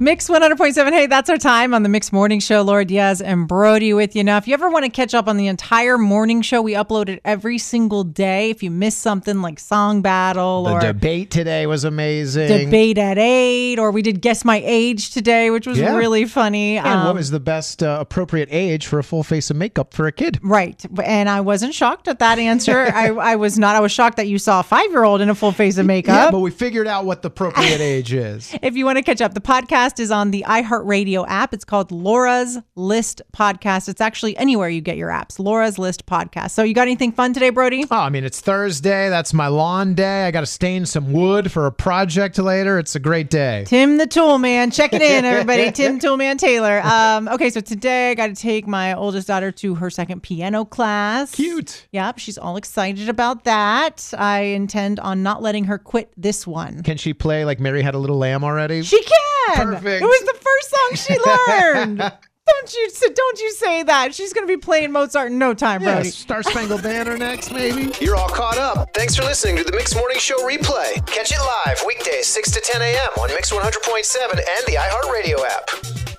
Mix 0.00 0.28
100.7. 0.28 0.92
Hey, 0.92 1.06
that's 1.06 1.28
our 1.28 1.38
time 1.38 1.74
on 1.74 1.82
the 1.82 1.88
Mix 1.88 2.12
Morning 2.12 2.38
Show. 2.38 2.62
Laura 2.62 2.84
Diaz 2.84 3.20
and 3.20 3.48
Brody 3.48 3.92
with 3.92 4.14
you. 4.14 4.22
Now, 4.22 4.36
if 4.36 4.46
you 4.46 4.54
ever 4.54 4.70
want 4.70 4.84
to 4.84 4.90
catch 4.92 5.12
up 5.12 5.26
on 5.26 5.36
the 5.38 5.48
entire 5.48 5.98
morning 5.98 6.40
show, 6.40 6.62
we 6.62 6.74
upload 6.74 7.08
it 7.08 7.20
every 7.24 7.58
single 7.58 8.04
day. 8.04 8.50
If 8.50 8.62
you 8.62 8.70
miss 8.70 8.96
something 8.96 9.42
like 9.42 9.58
Song 9.58 10.00
Battle 10.00 10.64
The 10.64 10.70
or 10.74 10.80
debate 10.80 11.32
today 11.32 11.66
was 11.66 11.82
amazing. 11.82 12.46
Debate 12.46 12.96
at 12.96 13.18
8, 13.18 13.80
or 13.80 13.90
we 13.90 14.02
did 14.02 14.20
Guess 14.20 14.44
My 14.44 14.62
Age 14.64 15.10
today, 15.10 15.50
which 15.50 15.66
was 15.66 15.80
Yeah. 15.80 15.96
really 15.96 16.26
funny. 16.26 16.76
And 16.78 16.86
what 16.86 17.08
Um, 17.10 17.16
was 17.16 17.32
the 17.32 17.40
best 17.40 17.82
uh, 17.82 17.96
appropriate 18.00 18.48
age 18.52 18.86
for 18.86 19.00
a 19.00 19.04
full 19.04 19.24
face 19.24 19.50
of 19.50 19.56
makeup 19.56 19.92
for 19.94 20.06
a 20.06 20.12
kid? 20.12 20.38
Right. 20.44 20.80
And 21.02 21.28
I 21.28 21.40
wasn't 21.40 21.74
shocked 21.74 22.06
at 22.06 22.20
that 22.20 22.38
answer. 22.38 22.86
I, 22.94 23.08
I 23.08 23.34
was 23.34 23.58
not. 23.58 23.74
I 23.74 23.80
was 23.80 23.90
shocked 23.90 24.16
that 24.18 24.28
you 24.28 24.38
saw 24.38 24.60
a 24.60 24.62
five 24.62 24.90
year 24.92 25.02
old 25.02 25.20
in 25.20 25.28
a 25.28 25.34
full 25.34 25.50
face 25.50 25.76
of 25.76 25.86
makeup. 25.86 26.14
Yeah, 26.26 26.30
but 26.30 26.38
we 26.38 26.52
figured 26.52 26.86
out 26.86 27.04
what 27.04 27.22
the 27.22 27.26
appropriate 27.28 27.80
age 27.80 28.12
is. 28.12 28.54
If 28.68 28.76
you 28.76 28.84
want 28.84 28.98
to 28.98 29.02
catch 29.02 29.20
up, 29.20 29.34
the 29.34 29.40
podcast 29.40 29.87
podcast 29.88 30.00
is 30.00 30.10
on 30.10 30.30
the 30.30 30.44
iHeartRadio 30.46 31.24
app. 31.28 31.54
It's 31.54 31.64
called 31.64 31.90
Laura's 31.90 32.58
List 32.74 33.22
Podcast. 33.32 33.88
It's 33.88 34.00
actually 34.00 34.36
anywhere 34.36 34.68
you 34.68 34.80
get 34.80 34.96
your 34.96 35.08
apps. 35.08 35.38
Laura's 35.38 35.78
List 35.78 36.04
Podcast. 36.06 36.50
So 36.50 36.62
you 36.62 36.74
got 36.74 36.82
anything 36.82 37.12
fun 37.12 37.32
today, 37.32 37.50
Brody? 37.50 37.84
Oh, 37.90 37.96
I 37.96 38.10
mean, 38.10 38.24
it's 38.24 38.40
Thursday. 38.40 39.08
That's 39.08 39.32
my 39.32 39.46
lawn 39.46 39.94
day. 39.94 40.26
I 40.26 40.30
got 40.30 40.40
to 40.40 40.46
stain 40.46 40.84
some 40.84 41.12
wood 41.12 41.50
for 41.50 41.66
a 41.66 41.72
project 41.72 42.38
later. 42.38 42.78
It's 42.78 42.94
a 42.96 43.00
great 43.00 43.30
day. 43.30 43.64
Tim 43.66 43.96
the 43.96 44.06
Toolman, 44.06 44.74
checking 44.74 45.00
in, 45.00 45.24
everybody. 45.24 45.70
Tim 45.72 45.98
Toolman 45.98 46.38
Taylor. 46.38 46.80
Um, 46.82 47.28
okay, 47.28 47.50
so 47.50 47.60
today 47.60 48.10
I 48.10 48.14
got 48.14 48.26
to 48.28 48.34
take 48.34 48.66
my 48.66 48.94
oldest 48.94 49.26
daughter 49.26 49.50
to 49.52 49.74
her 49.76 49.90
second 49.90 50.22
piano 50.22 50.64
class. 50.64 51.34
Cute. 51.34 51.86
Yep, 51.92 52.18
she's 52.18 52.36
all 52.38 52.56
excited 52.56 53.08
about 53.08 53.44
that. 53.44 54.12
I 54.18 54.40
intend 54.40 55.00
on 55.00 55.22
not 55.22 55.42
letting 55.42 55.64
her 55.64 55.78
quit 55.78 56.12
this 56.16 56.46
one. 56.46 56.82
Can 56.82 56.96
she 56.96 57.14
play 57.14 57.44
like 57.44 57.58
Mary 57.60 57.82
Had 57.82 57.94
a 57.94 57.98
Little 57.98 58.18
Lamb 58.18 58.44
already? 58.44 58.82
She 58.82 59.02
can. 59.02 59.77
Perfect. 59.78 60.02
It 60.02 60.06
was 60.06 60.20
the 60.20 60.38
first 60.40 60.70
song 60.70 61.16
she 61.16 61.18
learned. 61.52 61.98
don't 61.98 62.74
you 62.74 62.90
say- 62.90 63.12
don't 63.14 63.40
you 63.40 63.52
say 63.52 63.82
that? 63.84 64.14
She's 64.14 64.32
gonna 64.32 64.46
be 64.46 64.56
playing 64.56 64.92
Mozart 64.92 65.30
in 65.32 65.38
no 65.38 65.54
time, 65.54 65.82
Yeah, 65.82 65.94
Brody. 65.94 66.10
Star 66.10 66.42
Spangled 66.42 66.82
Banner 66.82 67.16
next, 67.18 67.52
maybe. 67.52 67.92
You're 68.00 68.16
all 68.16 68.28
caught 68.28 68.58
up. 68.58 68.88
Thanks 68.94 69.14
for 69.16 69.22
listening 69.24 69.56
to 69.56 69.64
the 69.64 69.72
Mix 69.72 69.94
Morning 69.94 70.18
Show 70.18 70.38
replay. 70.48 70.94
Catch 71.06 71.32
it 71.32 71.38
live 71.66 71.82
weekdays 71.86 72.26
6 72.26 72.50
to 72.52 72.60
10 72.60 72.82
a.m. 72.82 73.08
on 73.20 73.28
Mix 73.28 73.50
100.7 73.52 74.30
and 74.32 74.66
the 74.66 74.74
iHeartRadio 74.78 75.44
app. 75.46 76.17